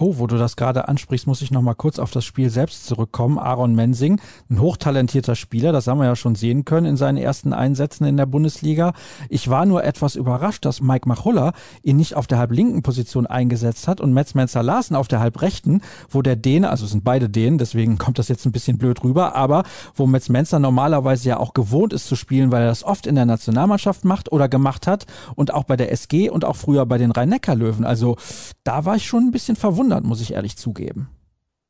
Oh, 0.00 0.14
wo 0.18 0.28
du 0.28 0.38
das 0.38 0.54
gerade 0.54 0.86
ansprichst, 0.86 1.26
muss 1.26 1.42
ich 1.42 1.50
noch 1.50 1.60
mal 1.60 1.74
kurz 1.74 1.98
auf 1.98 2.12
das 2.12 2.24
Spiel 2.24 2.50
selbst 2.50 2.86
zurückkommen. 2.86 3.36
Aaron 3.36 3.74
Mensing, 3.74 4.20
ein 4.48 4.60
hochtalentierter 4.60 5.34
Spieler, 5.34 5.72
das 5.72 5.88
haben 5.88 5.98
wir 5.98 6.04
ja 6.04 6.14
schon 6.14 6.36
sehen 6.36 6.64
können 6.64 6.86
in 6.86 6.96
seinen 6.96 7.18
ersten 7.18 7.52
Einsätzen 7.52 8.04
in 8.04 8.16
der 8.16 8.26
Bundesliga. 8.26 8.92
Ich 9.28 9.50
war 9.50 9.66
nur 9.66 9.82
etwas 9.82 10.14
überrascht, 10.14 10.64
dass 10.64 10.80
Mike 10.80 11.08
Machulla 11.08 11.52
ihn 11.82 11.96
nicht 11.96 12.14
auf 12.14 12.28
der 12.28 12.38
halblinken 12.38 12.84
Position 12.84 13.26
eingesetzt 13.26 13.88
hat 13.88 14.00
und 14.00 14.12
Metz 14.12 14.34
Menzer 14.34 14.62
Larsen 14.62 14.94
auf 14.94 15.08
der 15.08 15.18
halbrechten, 15.18 15.82
wo 16.08 16.22
der 16.22 16.36
Däne, 16.36 16.70
also 16.70 16.84
es 16.84 16.92
sind 16.92 17.02
beide 17.02 17.28
Dänen, 17.28 17.58
deswegen 17.58 17.98
kommt 17.98 18.20
das 18.20 18.28
jetzt 18.28 18.46
ein 18.46 18.52
bisschen 18.52 18.78
blöd 18.78 19.02
rüber, 19.02 19.34
aber 19.34 19.64
wo 19.96 20.06
Metz 20.06 20.28
Menzer 20.28 20.60
normalerweise 20.60 21.30
ja 21.30 21.38
auch 21.38 21.54
gewohnt 21.54 21.92
ist 21.92 22.06
zu 22.06 22.14
spielen, 22.14 22.52
weil 22.52 22.62
er 22.62 22.68
das 22.68 22.84
oft 22.84 23.08
in 23.08 23.16
der 23.16 23.26
Nationalmannschaft 23.26 24.04
macht 24.04 24.30
oder 24.30 24.48
gemacht 24.48 24.86
hat 24.86 25.06
und 25.34 25.52
auch 25.52 25.64
bei 25.64 25.76
der 25.76 25.90
SG 25.90 26.30
und 26.30 26.44
auch 26.44 26.54
früher 26.54 26.86
bei 26.86 26.98
den 26.98 27.10
Rhein-Neckar-Löwen. 27.10 27.84
Also 27.84 28.16
da 28.62 28.84
war 28.84 28.94
ich 28.94 29.04
schon 29.04 29.24
ein 29.24 29.30
bisschen 29.32 29.56
verwundert 29.56 29.87
verwundert, 29.88 30.04
muss 30.04 30.20
ich 30.20 30.32
ehrlich 30.32 30.56
zugeben. 30.56 31.08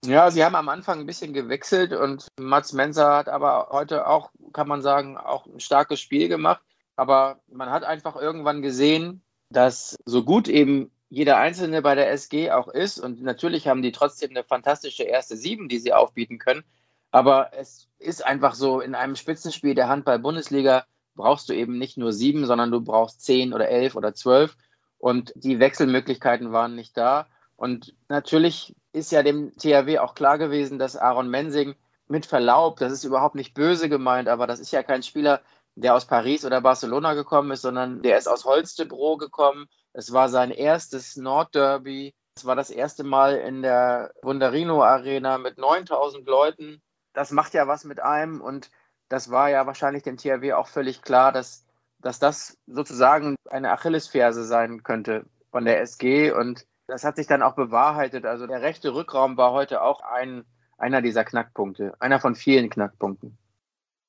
Ja, 0.05 0.31
sie 0.31 0.45
haben 0.45 0.55
am 0.55 0.69
Anfang 0.69 1.01
ein 1.01 1.07
bisschen 1.07 1.33
gewechselt 1.33 1.93
und 1.93 2.29
Mats 2.39 2.73
Menser 2.73 3.17
hat 3.17 3.29
aber 3.29 3.69
heute 3.71 4.07
auch, 4.07 4.31
kann 4.53 4.69
man 4.69 4.81
sagen, 4.81 5.17
auch 5.17 5.47
ein 5.47 5.61
starkes 5.61 6.01
Spiel 6.01 6.29
gemacht. 6.29 6.63
Aber 6.97 7.41
man 7.49 7.71
hat 7.71 7.85
einfach 7.85 8.17
irgendwann 8.17 8.63
gesehen, 8.63 9.23
dass 9.51 9.97
so 10.05 10.25
gut 10.25 10.49
eben 10.49 10.91
jeder 11.11 11.39
Einzelne 11.39 11.83
bei 11.83 11.95
der 11.95 12.11
SG 12.11 12.51
auch 12.51 12.69
ist 12.69 12.99
und 13.01 13.23
natürlich 13.23 13.67
haben 13.67 13.83
die 13.83 13.93
trotzdem 13.93 14.31
eine 14.31 14.45
fantastische 14.45 15.05
erste 15.05 15.37
Sieben, 15.37 15.69
die 15.69 15.79
sie 15.79 15.93
aufbieten 15.93 16.39
können. 16.39 16.65
Aber 17.11 17.51
es 17.57 17.89
ist 17.99 18.25
einfach 18.25 18.55
so, 18.55 18.81
in 18.81 18.95
einem 18.95 19.17
Spitzenspiel 19.17 19.75
der 19.75 19.89
Handball-Bundesliga 19.89 20.85
brauchst 21.15 21.49
du 21.49 21.55
eben 21.55 21.79
nicht 21.79 21.97
nur 21.97 22.13
sieben, 22.13 22.47
sondern 22.47 22.71
du 22.71 22.81
brauchst 22.81 23.25
zehn 23.25 23.53
oder 23.53 23.69
elf 23.69 23.97
oder 23.97 24.15
zwölf. 24.15 24.57
Und 24.99 25.33
die 25.35 25.59
Wechselmöglichkeiten 25.59 26.53
waren 26.53 26.75
nicht 26.75 26.97
da. 26.97 27.27
Und 27.59 27.93
natürlich 28.09 28.77
ist 28.93 29.11
ja 29.11 29.25
dem 29.25 29.53
THW 29.57 29.99
auch 29.99 30.15
klar 30.15 30.39
gewesen, 30.39 30.79
dass 30.79 30.97
Aaron 30.97 31.29
Mensing 31.29 31.75
mit 32.07 32.25
Verlaub, 32.25 32.79
das 32.79 32.93
ist 32.93 33.03
überhaupt 33.03 33.35
nicht 33.35 33.53
böse 33.53 33.89
gemeint, 33.89 34.29
aber 34.29 34.47
das 34.47 34.61
ist 34.61 34.71
ja 34.71 34.85
kein 34.85 35.03
Spieler, 35.03 35.43
der 35.75 35.97
aus 35.97 36.07
Paris 36.07 36.45
oder 36.45 36.61
Barcelona 36.61 37.15
gekommen 37.15 37.51
ist, 37.51 37.63
sondern 37.63 38.01
der 38.01 38.17
ist 38.17 38.29
aus 38.29 38.45
Holstebro 38.45 39.17
gekommen. 39.17 39.67
Es 39.93 40.13
war 40.13 40.29
sein 40.29 40.53
erstes 40.53 41.17
Nordderby. 41.17 42.15
Es 42.37 42.45
war 42.45 42.55
das 42.55 42.71
erste 42.71 43.03
Mal 43.03 43.35
in 43.35 43.63
der 43.63 44.13
Wunderino 44.23 44.85
Arena 44.85 45.37
mit 45.37 45.59
9000 45.59 46.29
Leuten. 46.29 46.81
Das 47.13 47.33
macht 47.33 47.55
ja 47.55 47.67
was 47.67 47.83
mit 47.83 47.99
einem 47.99 48.41
und 48.41 48.71
das 49.09 49.33
war 49.33 49.51
ja 49.51 49.67
wahrscheinlich 49.67 50.05
dem 50.05 50.17
THW 50.17 50.53
auch 50.53 50.69
völlig 50.69 51.03
klar, 51.03 51.33
dass, 51.33 51.67
dass 51.99 52.21
das 52.21 52.57
sozusagen 52.69 53.35
eine 53.51 53.73
Achillesferse 53.73 54.45
sein 54.45 54.85
könnte 54.85 55.25
von 55.51 55.65
der 55.65 55.81
SG 55.81 56.31
und 56.31 56.65
das 56.89 57.05
hat 57.05 57.17
sich 57.17 57.27
dann 57.27 57.43
auch 57.43 57.55
bewahrheitet. 57.55 58.25
Also 58.25 58.47
der 58.47 58.63
rechte 58.63 58.95
Rückraum 58.95 59.37
war 59.37 59.53
heute 59.53 59.83
auch 59.83 60.01
ein, 60.01 60.45
einer 60.79 61.03
dieser 61.03 61.23
Knackpunkte, 61.23 61.95
einer 62.01 62.19
von 62.19 62.35
vielen 62.35 62.71
Knackpunkten. 62.71 63.37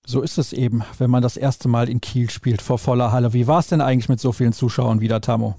So 0.05 0.21
ist 0.21 0.37
es 0.37 0.53
eben, 0.53 0.83
wenn 0.97 1.11
man 1.11 1.21
das 1.21 1.37
erste 1.37 1.67
Mal 1.67 1.89
in 1.89 1.99
Kiel 1.99 2.29
spielt 2.29 2.61
vor 2.61 2.79
voller 2.79 3.11
Halle. 3.11 3.33
Wie 3.33 3.47
war 3.47 3.59
es 3.59 3.67
denn 3.67 3.81
eigentlich 3.81 4.09
mit 4.09 4.21
so 4.21 4.31
vielen 4.31 4.53
Zuschauern 4.53 5.01
wieder, 5.01 5.19
Tamo? 5.19 5.55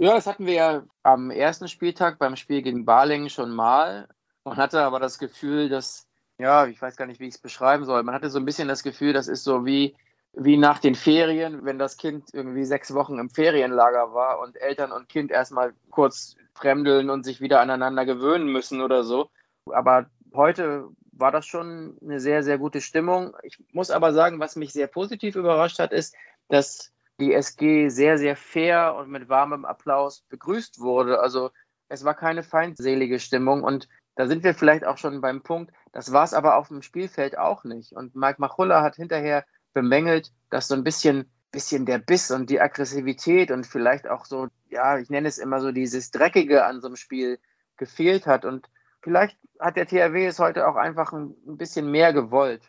Ja, 0.00 0.14
das 0.14 0.26
hatten 0.26 0.46
wir 0.46 0.54
ja 0.54 0.82
am 1.02 1.30
ersten 1.30 1.68
Spieltag 1.68 2.18
beim 2.18 2.36
Spiel 2.36 2.62
gegen 2.62 2.86
Balingen 2.86 3.28
schon 3.28 3.50
mal. 3.54 4.08
Man 4.44 4.56
hatte 4.56 4.82
aber 4.82 4.98
das 4.98 5.18
Gefühl, 5.18 5.68
dass, 5.68 6.08
ja, 6.38 6.66
ich 6.66 6.80
weiß 6.80 6.96
gar 6.96 7.06
nicht, 7.06 7.20
wie 7.20 7.28
ich 7.28 7.34
es 7.34 7.40
beschreiben 7.40 7.84
soll. 7.84 8.02
Man 8.02 8.14
hatte 8.14 8.30
so 8.30 8.38
ein 8.38 8.44
bisschen 8.46 8.66
das 8.66 8.82
Gefühl, 8.82 9.12
das 9.12 9.28
ist 9.28 9.44
so 9.44 9.66
wie 9.66 9.94
wie 10.36 10.56
nach 10.56 10.78
den 10.78 10.94
Ferien, 10.94 11.64
wenn 11.64 11.78
das 11.78 11.96
Kind 11.96 12.30
irgendwie 12.32 12.64
sechs 12.64 12.92
Wochen 12.94 13.18
im 13.18 13.30
Ferienlager 13.30 14.14
war 14.14 14.40
und 14.40 14.56
Eltern 14.56 14.92
und 14.92 15.08
Kind 15.08 15.30
erstmal 15.30 15.72
kurz 15.90 16.36
fremdeln 16.54 17.10
und 17.10 17.24
sich 17.24 17.40
wieder 17.40 17.60
aneinander 17.60 18.04
gewöhnen 18.04 18.46
müssen 18.46 18.80
oder 18.80 19.04
so. 19.04 19.30
Aber 19.70 20.06
heute 20.34 20.88
war 21.12 21.30
das 21.30 21.46
schon 21.46 21.96
eine 22.02 22.20
sehr, 22.20 22.42
sehr 22.42 22.58
gute 22.58 22.80
Stimmung. 22.80 23.36
Ich 23.42 23.58
muss 23.72 23.90
aber 23.90 24.12
sagen, 24.12 24.40
was 24.40 24.56
mich 24.56 24.72
sehr 24.72 24.88
positiv 24.88 25.36
überrascht 25.36 25.78
hat, 25.78 25.92
ist, 25.92 26.14
dass 26.48 26.92
die 27.20 27.32
SG 27.32 27.88
sehr, 27.88 28.18
sehr 28.18 28.36
fair 28.36 28.96
und 28.96 29.10
mit 29.10 29.28
warmem 29.28 29.64
Applaus 29.64 30.22
begrüßt 30.28 30.80
wurde. 30.80 31.20
Also 31.20 31.50
es 31.88 32.04
war 32.04 32.14
keine 32.14 32.42
feindselige 32.42 33.20
Stimmung 33.20 33.62
und 33.62 33.88
da 34.16 34.26
sind 34.26 34.44
wir 34.44 34.54
vielleicht 34.54 34.84
auch 34.84 34.98
schon 34.98 35.20
beim 35.20 35.42
Punkt. 35.42 35.72
Das 35.92 36.12
war 36.12 36.24
es 36.24 36.34
aber 36.34 36.56
auf 36.56 36.68
dem 36.68 36.82
Spielfeld 36.82 37.38
auch 37.38 37.64
nicht. 37.64 37.92
Und 37.92 38.14
Mike 38.14 38.40
Machulla 38.40 38.82
hat 38.82 38.96
hinterher 38.96 39.44
bemängelt, 39.74 40.32
dass 40.50 40.68
so 40.68 40.74
ein 40.74 40.84
bisschen, 40.84 41.30
bisschen 41.50 41.84
der 41.84 41.98
Biss 41.98 42.30
und 42.30 42.48
die 42.48 42.60
Aggressivität 42.60 43.50
und 43.50 43.66
vielleicht 43.66 44.08
auch 44.08 44.24
so, 44.24 44.48
ja, 44.70 44.98
ich 44.98 45.10
nenne 45.10 45.28
es 45.28 45.38
immer 45.38 45.60
so 45.60 45.72
dieses 45.72 46.10
Dreckige 46.10 46.64
an 46.64 46.80
so 46.80 46.86
einem 46.86 46.96
Spiel 46.96 47.38
gefehlt 47.76 48.26
hat. 48.26 48.44
Und 48.44 48.68
vielleicht 49.02 49.36
hat 49.60 49.76
der 49.76 49.86
THW 49.86 50.26
es 50.26 50.38
heute 50.38 50.66
auch 50.66 50.76
einfach 50.76 51.12
ein, 51.12 51.34
ein 51.46 51.56
bisschen 51.56 51.90
mehr 51.90 52.12
gewollt. 52.12 52.62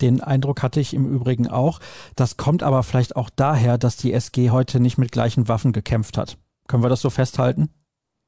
Den 0.00 0.20
Eindruck 0.20 0.62
hatte 0.62 0.80
ich 0.80 0.94
im 0.94 1.12
Übrigen 1.12 1.48
auch. 1.48 1.80
Das 2.14 2.36
kommt 2.36 2.62
aber 2.62 2.82
vielleicht 2.82 3.16
auch 3.16 3.30
daher, 3.30 3.78
dass 3.78 3.96
die 3.96 4.12
SG 4.12 4.50
heute 4.50 4.80
nicht 4.80 4.98
mit 4.98 5.12
gleichen 5.12 5.48
Waffen 5.48 5.72
gekämpft 5.72 6.16
hat. 6.16 6.38
Können 6.68 6.82
wir 6.82 6.88
das 6.88 7.00
so 7.00 7.10
festhalten? 7.10 7.70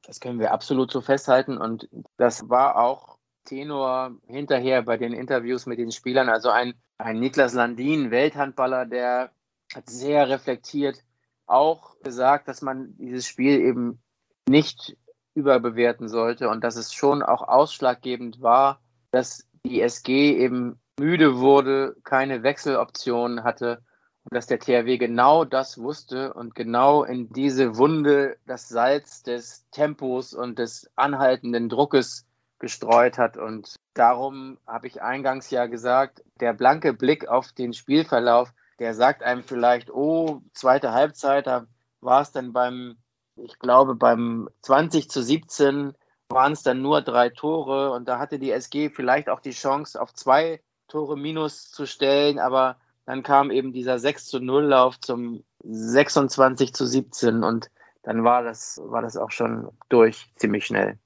Das 0.03 0.19
können 0.19 0.39
wir 0.39 0.51
absolut 0.51 0.91
so 0.91 0.99
festhalten. 0.99 1.57
Und 1.57 1.87
das 2.17 2.49
war 2.49 2.75
auch 2.75 3.10
Tenor 3.45 4.17
hinterher 4.27 4.81
bei 4.81 4.97
den 4.97 5.13
Interviews 5.13 5.65
mit 5.65 5.79
den 5.79 5.91
Spielern. 5.91 6.29
Also 6.29 6.49
ein, 6.49 6.73
ein 6.97 7.19
Niklas 7.19 7.53
Landin, 7.53 8.11
Welthandballer, 8.11 8.85
der 8.85 9.31
hat 9.73 9.89
sehr 9.89 10.29
reflektiert 10.29 11.03
auch 11.47 11.99
gesagt, 12.01 12.47
dass 12.47 12.61
man 12.61 12.95
dieses 12.97 13.27
Spiel 13.27 13.59
eben 13.59 14.01
nicht 14.47 14.97
überbewerten 15.33 16.07
sollte 16.07 16.49
und 16.49 16.63
dass 16.63 16.75
es 16.75 16.93
schon 16.93 17.23
auch 17.23 17.41
ausschlaggebend 17.47 18.41
war, 18.41 18.81
dass 19.11 19.47
die 19.65 19.81
SG 19.81 20.37
eben 20.37 20.79
müde 20.99 21.39
wurde, 21.39 21.95
keine 22.03 22.43
Wechseloptionen 22.43 23.43
hatte 23.43 23.83
dass 24.29 24.47
der 24.47 24.59
THW 24.59 24.97
genau 24.97 25.45
das 25.45 25.77
wusste 25.77 26.33
und 26.33 26.53
genau 26.53 27.03
in 27.03 27.29
diese 27.29 27.77
Wunde 27.77 28.37
das 28.45 28.69
Salz 28.69 29.23
des 29.23 29.65
Tempos 29.71 30.33
und 30.33 30.59
des 30.59 30.89
anhaltenden 30.95 31.69
Druckes 31.69 32.27
gestreut 32.61 33.17
hat. 33.17 33.35
Und 33.35 33.75
darum 33.93 34.57
habe 34.65 34.87
ich 34.87 35.01
eingangs 35.01 35.49
ja 35.49 35.65
gesagt, 35.65 36.23
der 36.39 36.53
blanke 36.53 36.93
Blick 36.93 37.27
auf 37.27 37.51
den 37.51 37.73
Spielverlauf, 37.73 38.53
der 38.79 38.93
sagt 38.93 39.23
einem 39.23 39.43
vielleicht, 39.43 39.91
oh, 39.91 40.41
zweite 40.53 40.93
Halbzeit, 40.93 41.47
da 41.47 41.65
war 41.99 42.21
es 42.21 42.31
dann 42.31 42.53
beim, 42.53 42.95
ich 43.35 43.59
glaube, 43.59 43.95
beim 43.95 44.49
20 44.61 45.09
zu 45.09 45.21
17 45.21 45.93
waren 46.29 46.53
es 46.53 46.63
dann 46.63 46.81
nur 46.81 47.01
drei 47.01 47.29
Tore 47.29 47.91
und 47.91 48.07
da 48.07 48.17
hatte 48.17 48.39
die 48.39 48.51
SG 48.51 48.89
vielleicht 48.89 49.29
auch 49.29 49.41
die 49.41 49.51
Chance, 49.51 50.01
auf 50.01 50.13
zwei 50.13 50.61
Tore 50.87 51.17
minus 51.17 51.69
zu 51.69 51.85
stellen, 51.85 52.39
aber 52.39 52.77
dann 53.05 53.23
kam 53.23 53.51
eben 53.51 53.73
dieser 53.73 53.99
6 53.99 54.27
zu 54.27 54.39
0 54.39 54.63
Lauf 54.63 54.99
zum 54.99 55.43
26 55.63 56.73
zu 56.73 56.85
17 56.85 57.43
und 57.43 57.69
dann 58.03 58.23
war 58.23 58.43
das, 58.43 58.81
war 58.83 59.01
das 59.01 59.17
auch 59.17 59.31
schon 59.31 59.69
durch 59.89 60.31
ziemlich 60.37 60.65
schnell. 60.65 60.97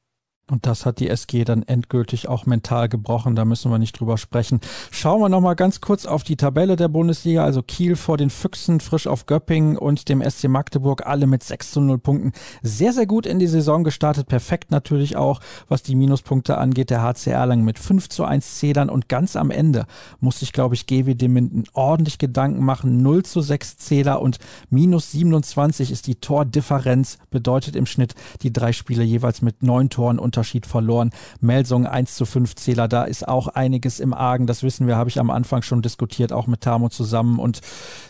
Und 0.51 0.67
das 0.67 0.85
hat 0.85 0.99
die 0.99 1.09
SG 1.09 1.43
dann 1.43 1.63
endgültig 1.63 2.27
auch 2.27 2.45
mental 2.45 2.87
gebrochen. 2.87 3.35
Da 3.35 3.45
müssen 3.45 3.71
wir 3.71 3.79
nicht 3.79 3.99
drüber 3.99 4.19
sprechen. 4.19 4.59
Schauen 4.91 5.19
wir 5.19 5.27
nochmal 5.27 5.55
ganz 5.55 5.81
kurz 5.81 6.05
auf 6.05 6.23
die 6.23 6.35
Tabelle 6.35 6.75
der 6.75 6.87
Bundesliga. 6.87 7.43
Also 7.43 7.63
Kiel 7.63 7.95
vor 7.95 8.17
den 8.17 8.29
Füchsen, 8.29 8.79
frisch 8.79 9.07
auf 9.07 9.25
Göppingen 9.25 9.75
und 9.75 10.07
dem 10.07 10.21
SC 10.21 10.47
Magdeburg, 10.47 11.07
alle 11.07 11.25
mit 11.25 11.41
6 11.41 11.71
zu 11.71 11.81
0 11.81 11.97
Punkten. 11.97 12.31
Sehr, 12.61 12.93
sehr 12.93 13.07
gut 13.07 13.25
in 13.25 13.39
die 13.39 13.47
Saison 13.47 13.83
gestartet. 13.83 14.27
Perfekt 14.27 14.69
natürlich 14.69 15.17
auch, 15.17 15.39
was 15.67 15.81
die 15.81 15.95
Minuspunkte 15.95 16.59
angeht. 16.59 16.91
Der 16.91 17.01
HC 17.01 17.31
Erlangen 17.31 17.65
mit 17.65 17.79
5 17.79 18.09
zu 18.09 18.23
1 18.23 18.59
Zedern. 18.59 18.91
Und 18.91 19.09
ganz 19.09 19.35
am 19.35 19.49
Ende 19.49 19.87
musste 20.19 20.45
ich, 20.45 20.53
glaube 20.53 20.75
ich, 20.75 20.85
GWD 20.85 21.27
Minden 21.27 21.63
ordentlich 21.73 22.19
Gedanken 22.19 22.63
machen. 22.63 23.01
0 23.01 23.23
zu 23.23 23.41
6 23.41 23.77
Zähler 23.77 24.21
und 24.21 24.37
minus 24.69 25.11
27 25.11 25.89
ist 25.89 26.05
die 26.05 26.15
Tordifferenz. 26.15 27.17
Bedeutet 27.31 27.75
im 27.75 27.87
Schnitt 27.87 28.13
die 28.43 28.53
drei 28.53 28.73
Spiele 28.73 29.03
jeweils 29.03 29.41
mit 29.41 29.63
neun 29.63 29.89
Toren 29.89 30.19
und 30.19 30.34
Unterschied 30.35 30.65
verloren. 30.65 31.11
Melsung 31.39 31.87
1 31.87 32.15
zu 32.15 32.25
5 32.25 32.55
Zähler, 32.55 32.89
da 32.89 33.05
ist 33.05 33.25
auch 33.25 33.47
einiges 33.47 34.01
im 34.01 34.13
Argen. 34.13 34.47
Das 34.47 34.63
wissen 34.63 34.85
wir, 34.85 34.97
habe 34.97 35.09
ich 35.09 35.17
am 35.17 35.29
Anfang 35.29 35.61
schon 35.61 35.81
diskutiert, 35.81 36.33
auch 36.33 36.45
mit 36.45 36.59
Tamo 36.59 36.89
zusammen. 36.89 37.39
Und 37.39 37.61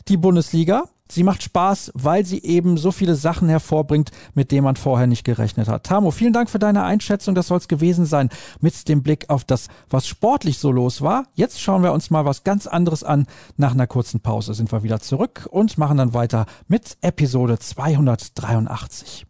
die 0.07 0.17
Bundesliga, 0.17 0.85
Sie 1.07 1.21
macht 1.21 1.43
Spaß, 1.43 1.91
weil 1.93 2.25
sie 2.25 2.41
eben 2.41 2.77
so 2.77 2.91
viele 2.91 3.13
Sachen 3.13 3.47
hervorbringt, 3.47 4.09
mit 4.33 4.51
denen 4.51 4.63
man 4.63 4.75
vorher 4.75 5.05
nicht 5.05 5.23
gerechnet 5.23 5.67
hat. 5.67 5.83
Tamo, 5.83 6.09
vielen 6.09 6.33
Dank 6.33 6.49
für 6.49 6.57
deine 6.57 6.81
Einschätzung. 6.81 7.35
Das 7.35 7.45
soll 7.45 7.59
es 7.59 7.67
gewesen 7.67 8.07
sein 8.07 8.29
mit 8.59 8.89
dem 8.89 9.03
Blick 9.03 9.29
auf 9.29 9.43
das, 9.43 9.67
was 9.87 10.07
sportlich 10.07 10.57
so 10.57 10.71
los 10.71 11.03
war. 11.03 11.27
Jetzt 11.35 11.61
schauen 11.61 11.83
wir 11.83 11.93
uns 11.93 12.09
mal 12.09 12.25
was 12.25 12.43
ganz 12.43 12.65
anderes 12.65 13.03
an. 13.03 13.27
Nach 13.55 13.73
einer 13.73 13.85
kurzen 13.85 14.19
Pause 14.19 14.55
sind 14.55 14.71
wir 14.71 14.81
wieder 14.81 14.99
zurück 14.99 15.47
und 15.51 15.77
machen 15.77 15.97
dann 15.97 16.15
weiter 16.15 16.47
mit 16.67 16.97
Episode 17.01 17.59
283. 17.59 19.27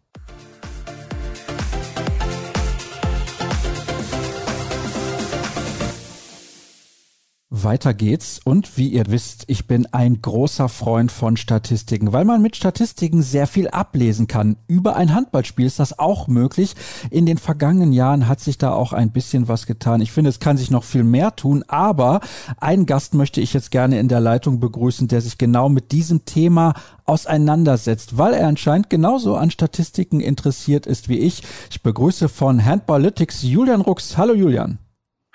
Weiter 7.48 7.94
geht's 7.94 8.40
und 8.42 8.76
wie 8.76 8.88
ihr 8.88 9.04
wisst, 9.06 9.44
ich 9.46 9.68
bin 9.68 9.86
ein 9.92 10.20
großer 10.20 10.68
Freund 10.68 11.12
von 11.12 11.36
Statistiken, 11.36 12.12
weil 12.12 12.24
man 12.24 12.42
mit 12.42 12.56
Statistiken 12.56 13.22
sehr 13.22 13.46
viel 13.46 13.68
ablesen 13.68 14.26
kann. 14.26 14.56
Über 14.66 14.96
ein 14.96 15.14
Handballspiel 15.14 15.64
ist 15.64 15.78
das 15.78 15.96
auch 15.96 16.26
möglich. 16.26 16.74
In 17.08 17.24
den 17.24 17.38
vergangenen 17.38 17.92
Jahren 17.92 18.26
hat 18.26 18.40
sich 18.40 18.58
da 18.58 18.72
auch 18.72 18.92
ein 18.92 19.12
bisschen 19.12 19.46
was 19.46 19.66
getan. 19.66 20.00
Ich 20.00 20.10
finde, 20.10 20.30
es 20.30 20.40
kann 20.40 20.56
sich 20.56 20.72
noch 20.72 20.82
viel 20.82 21.04
mehr 21.04 21.36
tun, 21.36 21.62
aber 21.68 22.20
einen 22.58 22.84
Gast 22.84 23.14
möchte 23.14 23.40
ich 23.40 23.52
jetzt 23.52 23.70
gerne 23.70 24.00
in 24.00 24.08
der 24.08 24.20
Leitung 24.20 24.58
begrüßen, 24.58 25.06
der 25.06 25.20
sich 25.20 25.38
genau 25.38 25.68
mit 25.68 25.92
diesem 25.92 26.24
Thema 26.24 26.74
auseinandersetzt, 27.04 28.18
weil 28.18 28.34
er 28.34 28.48
anscheinend 28.48 28.90
genauso 28.90 29.36
an 29.36 29.52
Statistiken 29.52 30.18
interessiert 30.18 30.84
ist 30.84 31.08
wie 31.08 31.20
ich. 31.20 31.44
Ich 31.70 31.80
begrüße 31.80 32.28
von 32.28 32.64
Handballytics 32.64 33.44
Julian 33.44 33.82
Rux. 33.82 34.16
Hallo 34.16 34.34
Julian. 34.34 34.80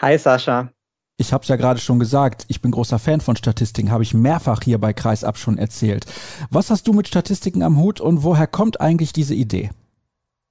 Hi 0.02 0.18
Sascha. 0.18 0.74
Ich 1.22 1.34
habe 1.34 1.44
es 1.44 1.50
ja 1.50 1.56
gerade 1.56 1.80
schon 1.80 2.00
gesagt, 2.00 2.46
ich 2.48 2.62
bin 2.62 2.72
großer 2.72 2.98
Fan 2.98 3.22
von 3.22 3.36
Statistiken, 3.36 3.92
habe 3.92 4.02
ich 4.02 4.16
mehrfach 4.16 4.64
hier 4.64 4.80
bei 4.80 4.92
Kreisab 4.92 5.38
schon 5.38 5.60
erzählt. 5.60 6.08
Was 6.50 6.72
hast 6.72 6.88
du 6.88 6.94
mit 6.94 7.08
Statistiken 7.08 7.62
am 7.62 7.78
Hut 7.78 8.02
und 8.02 8.24
woher 8.24 8.48
kommt 8.48 8.82
eigentlich 8.82 9.14
diese 9.14 9.36
Idee? 9.36 9.70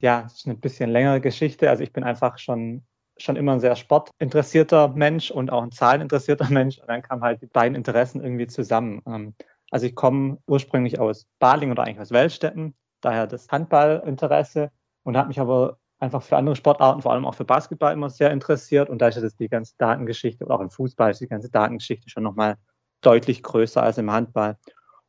Ja, 0.01 0.23
das 0.23 0.35
ist 0.35 0.47
eine 0.47 0.55
bisschen 0.55 0.89
längere 0.89 1.21
Geschichte. 1.21 1.69
Also 1.69 1.83
ich 1.83 1.93
bin 1.93 2.05
einfach 2.05 2.39
schon 2.39 2.85
schon 3.19 3.35
immer 3.35 3.53
ein 3.53 3.61
sehr 3.61 3.75
sportinteressierter 3.75 4.89
Mensch 4.89 5.33
und 5.33 5.51
auch 5.51 5.65
ein 5.65 5.73
zahleninteressierter 5.73 6.49
Mensch. 6.51 6.79
Und 6.79 6.89
dann 6.89 7.03
kamen 7.03 7.23
halt 7.23 7.43
die 7.43 7.47
beiden 7.47 7.75
Interessen 7.75 8.23
irgendwie 8.23 8.47
zusammen. 8.47 9.03
Ähm, 9.07 9.35
also 9.73 9.87
ich 9.87 9.97
komme 9.97 10.39
ursprünglich 10.47 11.01
aus 11.01 11.27
Baling 11.41 11.73
oder 11.73 11.83
eigentlich 11.83 12.01
aus 12.01 12.13
Weltstetten, 12.13 12.75
daher 13.01 13.27
das 13.27 13.49
Handballinteresse 13.49 14.71
und 15.03 15.17
habe 15.17 15.29
mich 15.29 15.41
aber 15.41 15.79
einfach 16.01 16.23
für 16.23 16.37
andere 16.37 16.57
Sportarten, 16.57 17.03
vor 17.03 17.13
allem 17.13 17.27
auch 17.27 17.35
für 17.35 17.45
Basketball 17.45 17.93
immer 17.93 18.11
sehr 18.11 18.31
interessiert. 18.31 18.89
Und 18.89 19.01
da 19.01 19.09
ist 19.09 19.17
jetzt 19.17 19.39
die 19.39 19.49
ganze 19.49 19.75
Datengeschichte 19.79 20.49
auch 20.51 20.61
im 20.61 20.71
Fußball 20.71 21.11
ist 21.11 21.21
die 21.21 21.29
ganze 21.29 21.51
Datengeschichte 21.51 22.09
schon 22.09 22.23
nochmal 22.23 22.57
deutlich 23.03 23.43
größer 23.43 23.83
als 23.83 23.99
im 23.99 24.11
Handball. 24.11 24.57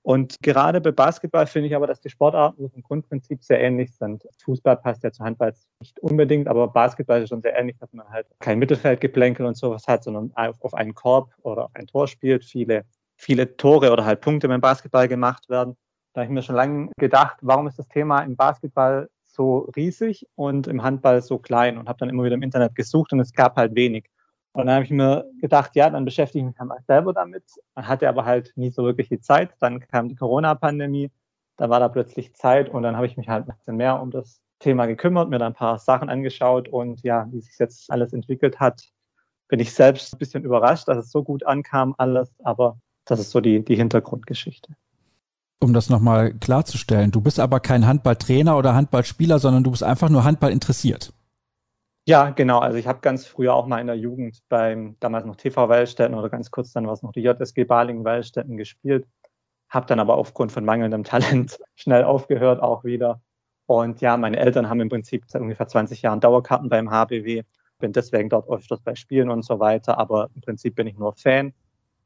Und 0.04 0.38
gerade 0.42 0.82
bei 0.82 0.92
Basketball 0.92 1.46
finde 1.46 1.68
ich 1.68 1.76
aber, 1.76 1.86
dass 1.86 2.02
die 2.02 2.10
Sportarten 2.10 2.70
vom 2.70 2.82
Grundprinzip 2.82 3.44
sehr 3.44 3.62
ähnlich 3.62 3.96
sind. 3.96 4.24
Fußball 4.44 4.78
passt 4.78 5.04
ja 5.04 5.12
zu 5.12 5.24
Handball 5.24 5.54
nicht 5.80 6.00
unbedingt, 6.00 6.48
aber 6.48 6.68
Basketball 6.68 7.22
ist 7.22 7.30
schon 7.30 7.42
sehr 7.42 7.56
ähnlich, 7.56 7.78
dass 7.78 7.94
man 7.94 8.10
halt 8.10 8.26
kein 8.40 8.58
Mittelfeldgeplänkel 8.58 9.46
und 9.46 9.56
sowas 9.56 9.88
hat, 9.88 10.04
sondern 10.04 10.32
auf 10.36 10.74
einen 10.74 10.96
Korb 10.96 11.34
oder 11.44 11.70
ein 11.76 11.86
Tor 11.86 12.08
spielt, 12.08 12.44
viele, 12.44 12.84
viele 13.16 13.56
Tore 13.58 13.92
oder 13.92 14.04
halt 14.04 14.22
Punkte 14.22 14.48
beim 14.48 14.62
Basketball 14.62 15.08
gemacht 15.08 15.50
werden. 15.50 15.78
Da 16.14 16.22
habe 16.22 16.26
ich 16.26 16.34
mir 16.34 16.42
schon 16.42 16.56
lange 16.56 16.90
gedacht, 16.98 17.38
warum 17.42 17.68
ist 17.68 17.78
das 17.78 17.88
Thema 17.88 18.22
im 18.22 18.36
Basketball 18.36 19.08
so 19.42 19.72
riesig 19.76 20.28
und 20.36 20.68
im 20.68 20.84
Handball 20.84 21.22
so 21.22 21.40
klein 21.40 21.78
und 21.80 21.90
habe 21.90 21.98
dann 22.00 22.10
immer 22.10 22.24
wieder 22.24 22.36
im 22.36 22.44
Internet 22.44 22.76
gesucht 22.76 23.12
und 23.12 23.20
es 23.20 23.34
gab 23.34 23.56
halt 23.56 23.74
wenig. 23.74 24.06
Und 24.54 24.68
dann 24.68 24.76
habe 24.76 24.86
ich 24.86 24.92
mir 24.92 25.26
gedacht, 25.40 25.76
ja, 25.76 25.90
dann 25.90 26.06
beschäftige 26.06 26.46
ich 26.46 26.52
mich 26.52 26.60
halt 26.60 26.86
selber 26.86 27.14
damit. 27.14 27.44
Man 27.74 27.88
hatte 27.88 28.08
aber 28.08 28.26
halt 28.26 28.54
nie 28.56 28.70
so 28.70 28.84
wirklich 28.84 29.10
die 29.10 29.20
Zeit. 29.20 29.52
Dann 29.60 29.80
kam 29.80 30.10
die 30.10 30.16
Corona-Pandemie, 30.16 31.10
da 31.58 31.70
war 31.70 31.80
da 31.80 31.88
plötzlich 31.88 32.36
Zeit 32.36 32.70
und 32.70 32.84
dann 32.84 32.96
habe 32.98 33.08
ich 33.08 33.18
mich 33.18 33.30
halt 33.30 33.48
ein 33.48 33.56
bisschen 33.56 33.78
mehr 33.78 34.00
um 34.00 34.12
das 34.12 34.42
Thema 34.60 34.86
gekümmert, 34.86 35.30
mir 35.30 35.40
dann 35.40 35.54
ein 35.54 35.56
paar 35.56 35.80
Sachen 35.80 36.10
angeschaut 36.10 36.70
und 36.70 37.02
ja, 37.02 37.28
wie 37.32 37.42
sich 37.42 37.58
jetzt 37.58 37.90
alles 37.90 38.14
entwickelt 38.14 38.60
hat, 38.60 38.84
bin 39.48 39.60
ich 39.60 39.74
selbst 39.74 40.14
ein 40.14 40.20
bisschen 40.20 40.44
überrascht, 40.44 40.88
dass 40.88 40.98
es 40.98 41.12
so 41.12 41.24
gut 41.24 41.44
ankam 41.48 41.96
alles, 41.98 42.32
aber 42.44 42.78
das 43.06 43.20
ist 43.20 43.32
so 43.32 43.42
die, 43.42 43.66
die 43.66 43.76
Hintergrundgeschichte 43.76 44.76
um 45.62 45.74
das 45.74 45.90
nochmal 45.90 46.34
klarzustellen. 46.34 47.12
Du 47.12 47.22
bist 47.22 47.40
aber 47.40 47.60
kein 47.60 47.86
Handballtrainer 47.88 48.58
oder 48.58 48.74
Handballspieler, 48.74 49.40
sondern 49.40 49.64
du 49.64 49.72
bist 49.72 49.84
einfach 49.84 50.10
nur 50.10 50.24
Handball 50.24 50.52
interessiert. 50.52 51.14
Ja, 52.08 52.32
genau. 52.32 52.60
Also 52.60 52.78
ich 52.80 52.88
habe 52.88 53.00
ganz 53.02 53.28
früher 53.28 53.54
auch 53.54 53.68
mal 53.68 53.80
in 53.80 53.86
der 53.86 53.96
Jugend 53.96 54.40
beim 54.50 54.98
damals 55.00 55.26
noch 55.26 55.36
TV 55.36 55.70
Wellstetten 55.70 56.16
oder 56.16 56.30
ganz 56.30 56.50
kurz 56.50 56.74
dann 56.74 56.88
war 56.88 56.94
es 56.94 57.04
noch 57.04 57.12
die 57.12 57.22
JSG 57.22 57.64
Balingen 57.66 58.04
Wellstetten 58.04 58.58
gespielt. 58.58 59.06
Habe 59.70 59.86
dann 59.86 60.00
aber 60.00 60.16
aufgrund 60.16 60.52
von 60.52 60.66
mangelndem 60.66 61.04
Talent 61.04 61.60
schnell 61.76 62.04
aufgehört 62.04 62.62
auch 62.62 62.84
wieder. 62.84 63.22
Und 63.68 64.02
ja, 64.02 64.18
meine 64.18 64.38
Eltern 64.38 64.68
haben 64.68 64.82
im 64.82 64.90
Prinzip 64.90 65.26
seit 65.28 65.44
ungefähr 65.44 65.68
20 65.68 66.02
Jahren 66.02 66.20
Dauerkarten 66.20 66.70
beim 66.70 66.90
HBW. 66.90 67.44
Bin 67.78 67.94
deswegen 67.94 68.30
dort 68.30 68.50
öfters 68.50 68.82
bei 68.82 68.96
Spielen 68.96 69.30
und 69.30 69.46
so 69.46 69.60
weiter. 69.60 70.00
Aber 70.00 70.30
im 70.36 70.42
Prinzip 70.42 70.76
bin 70.76 70.88
ich 70.88 70.98
nur 70.98 71.14
Fan. 71.14 71.54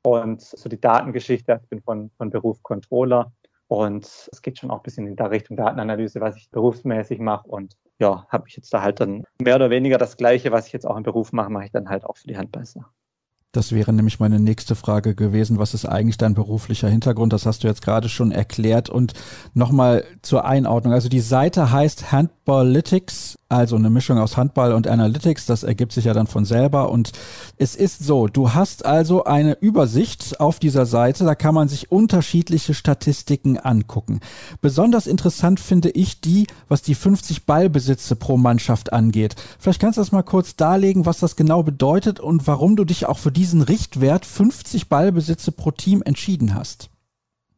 Und 0.03 0.41
so 0.41 0.69
die 0.69 0.79
Datengeschichte, 0.79 1.59
ich 1.63 1.69
bin 1.69 1.81
von, 1.81 2.11
von 2.17 2.29
Beruf 2.29 2.61
Controller 2.61 3.31
und 3.67 4.05
es 4.05 4.41
geht 4.41 4.59
schon 4.59 4.71
auch 4.71 4.77
ein 4.77 4.83
bisschen 4.83 5.07
in 5.07 5.15
der 5.15 5.31
Richtung 5.31 5.57
Datenanalyse, 5.57 6.21
was 6.21 6.37
ich 6.37 6.49
berufsmäßig 6.51 7.19
mache. 7.19 7.47
Und 7.47 7.75
ja, 7.99 8.27
habe 8.29 8.47
ich 8.47 8.55
jetzt 8.55 8.73
da 8.73 8.81
halt 8.81 8.99
dann 8.99 9.23
mehr 9.41 9.55
oder 9.55 9.69
weniger 9.69 9.97
das 9.97 10.17
Gleiche, 10.17 10.51
was 10.51 10.67
ich 10.67 10.73
jetzt 10.73 10.85
auch 10.85 10.97
im 10.97 11.03
Beruf 11.03 11.31
mache, 11.31 11.49
mache 11.49 11.65
ich 11.65 11.71
dann 11.71 11.89
halt 11.89 12.03
auch 12.05 12.17
für 12.17 12.27
die 12.27 12.37
Handbeißer. 12.37 12.85
Das 13.55 13.71
wäre 13.71 13.93
nämlich 13.93 14.19
meine 14.19 14.39
nächste 14.39 14.75
Frage 14.75 15.15
gewesen. 15.15 15.59
Was 15.59 15.73
ist 15.73 15.85
eigentlich 15.85 16.17
dein 16.17 16.33
beruflicher 16.33 16.89
Hintergrund? 16.89 17.31
Das 17.31 17.45
hast 17.45 17.63
du 17.63 17.67
jetzt 17.67 17.81
gerade 17.81 18.09
schon 18.09 18.31
erklärt. 18.31 18.89
Und 18.89 19.13
nochmal 19.53 20.03
zur 20.21 20.45
Einordnung. 20.45 20.93
Also 20.93 21.07
die 21.07 21.21
Seite 21.21 21.71
heißt 21.71 22.11
Handballytics 22.11 23.37
also 23.47 23.75
eine 23.75 23.91
Mischung 23.91 24.17
aus 24.17 24.37
Handball 24.37 24.73
und 24.73 24.87
Analytics, 24.87 25.45
das 25.45 25.61
ergibt 25.61 25.91
sich 25.91 26.05
ja 26.05 26.13
dann 26.13 26.25
von 26.25 26.45
selber. 26.45 26.89
Und 26.89 27.11
es 27.57 27.75
ist 27.75 28.03
so, 28.03 28.27
du 28.27 28.53
hast 28.53 28.83
also 28.85 29.23
eine 29.25 29.53
Übersicht 29.53 30.39
auf 30.39 30.57
dieser 30.57 30.87
Seite, 30.87 31.25
da 31.25 31.35
kann 31.35 31.53
man 31.53 31.67
sich 31.67 31.91
unterschiedliche 31.91 32.73
Statistiken 32.73 33.59
angucken. 33.59 34.19
Besonders 34.61 35.05
interessant 35.05 35.59
finde 35.59 35.91
ich 35.91 36.21
die, 36.21 36.47
was 36.67 36.81
die 36.81 36.95
50 36.95 37.45
Ballbesitze 37.45 38.15
pro 38.15 38.35
Mannschaft 38.35 38.91
angeht. 38.91 39.35
Vielleicht 39.59 39.79
kannst 39.79 39.97
du 39.97 40.01
das 40.01 40.11
mal 40.11 40.23
kurz 40.23 40.55
darlegen, 40.55 41.05
was 41.05 41.19
das 41.19 41.35
genau 41.35 41.61
bedeutet 41.61 42.19
und 42.19 42.47
warum 42.47 42.75
du 42.75 42.83
dich 42.83 43.05
auch 43.05 43.19
für 43.19 43.31
diesen 43.45 43.61
Richtwert 43.61 44.25
50 44.25 44.89
Ballbesitze 44.89 45.51
pro 45.51 45.69
Team 45.69 46.01
entschieden 46.03 46.55
hast. 46.55 46.89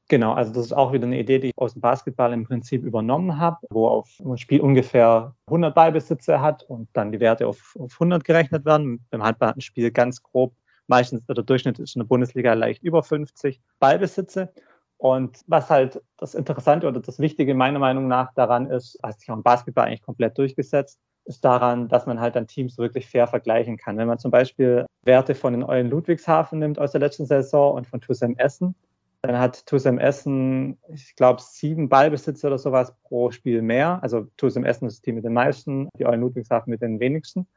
Genau, 0.10 0.34
also 0.34 0.52
das 0.52 0.66
ist 0.66 0.74
auch 0.74 0.92
wieder 0.92 1.06
eine 1.06 1.18
Idee, 1.18 1.40
die 1.40 1.48
ich 1.48 1.54
aus 1.56 1.76
dem 1.76 1.82
Basketball 1.82 2.34
im 2.34 2.44
Prinzip 2.44 2.84
übernommen 2.84 3.40
habe, 3.40 3.66
wo 3.70 3.88
auf 3.88 4.10
ein 4.20 4.38
Spiel 4.38 4.60
ungefähr 4.60 5.34
100 5.46 5.74
Ballbesitze 5.74 6.42
hat 6.42 6.64
und 6.64 6.90
dann 6.92 7.14
die 7.14 7.22
Werte 7.22 7.48
auf, 7.48 7.78
auf 7.80 7.94
100 7.94 8.26
gerechnet 8.26 8.66
werden. 8.66 9.06
Beim 9.12 9.24
Handball 9.24 9.48
hat 9.48 9.56
ein 9.56 9.62
Spiel 9.62 9.90
ganz 9.92 10.22
grob, 10.22 10.54
meistens 10.88 11.26
der 11.26 11.36
Durchschnitt 11.36 11.80
ist 11.80 11.96
in 11.96 12.02
der 12.02 12.08
Bundesliga 12.08 12.52
leicht 12.52 12.84
über 12.84 13.02
50 13.02 13.62
Ballbesitze. 13.80 14.52
Und 14.98 15.40
was 15.48 15.70
halt 15.70 16.02
das 16.18 16.36
Interessante 16.36 16.90
oder 16.90 17.00
das 17.00 17.18
Wichtige 17.20 17.56
meiner 17.56 17.80
Meinung 17.80 18.10
nach 18.10 18.34
daran 18.34 18.70
ist, 18.70 19.00
hat 19.02 19.22
sich 19.22 19.32
auch 19.32 19.38
im 19.38 19.44
Basketball 19.44 19.86
eigentlich 19.86 20.02
komplett 20.02 20.38
durchgesetzt, 20.38 21.00
ist 21.28 21.44
daran, 21.44 21.90
dass 21.90 22.06
man 22.06 22.20
halt 22.20 22.36
dann 22.36 22.48
Teams 22.48 22.78
wirklich 22.78 23.08
fair 23.08 23.28
vergleichen 23.28 23.78
kann. 23.78 23.98
Wenn 23.98 24.08
man 24.08 24.18
zum 24.18 24.32
Beispiel 24.32 24.86
Werte 25.04 25.36
von 25.36 25.54
den 25.54 25.64
Eulen 25.64 25.90
Ludwigshafen 25.90 26.60
nimmt 26.60 26.80
aus 26.80 26.94
der 26.94 27.02
letzten 27.02 27.26
Saison 27.26 27.76
und 27.76 27.88
von 27.88 28.02
TuSem 28.02 28.36
Essen, 28.38 28.76
dann 29.22 29.40
hat 29.40 29.66
TuSem 29.66 30.00
Essen, 30.00 30.78
ich 30.94 31.16
glaube, 31.16 31.42
sieben 31.42 31.90
Ballbesitzer 31.90 32.48
oder 32.48 32.58
sowas 32.58 32.94
pro 33.04 33.32
Spiel 33.32 33.62
mehr. 33.62 34.00
Also 34.02 34.28
TuSem 34.38 34.64
Essen 34.64 34.88
ist 34.88 34.98
das 34.98 35.02
Team 35.02 35.16
mit 35.16 35.26
den 35.26 35.34
meisten, 35.34 35.90
die 36.00 36.06
Eulen 36.06 36.22
Ludwigshafen 36.22 36.72
mit 36.72 36.82
den 36.82 37.00
wenigsten. 37.00 37.48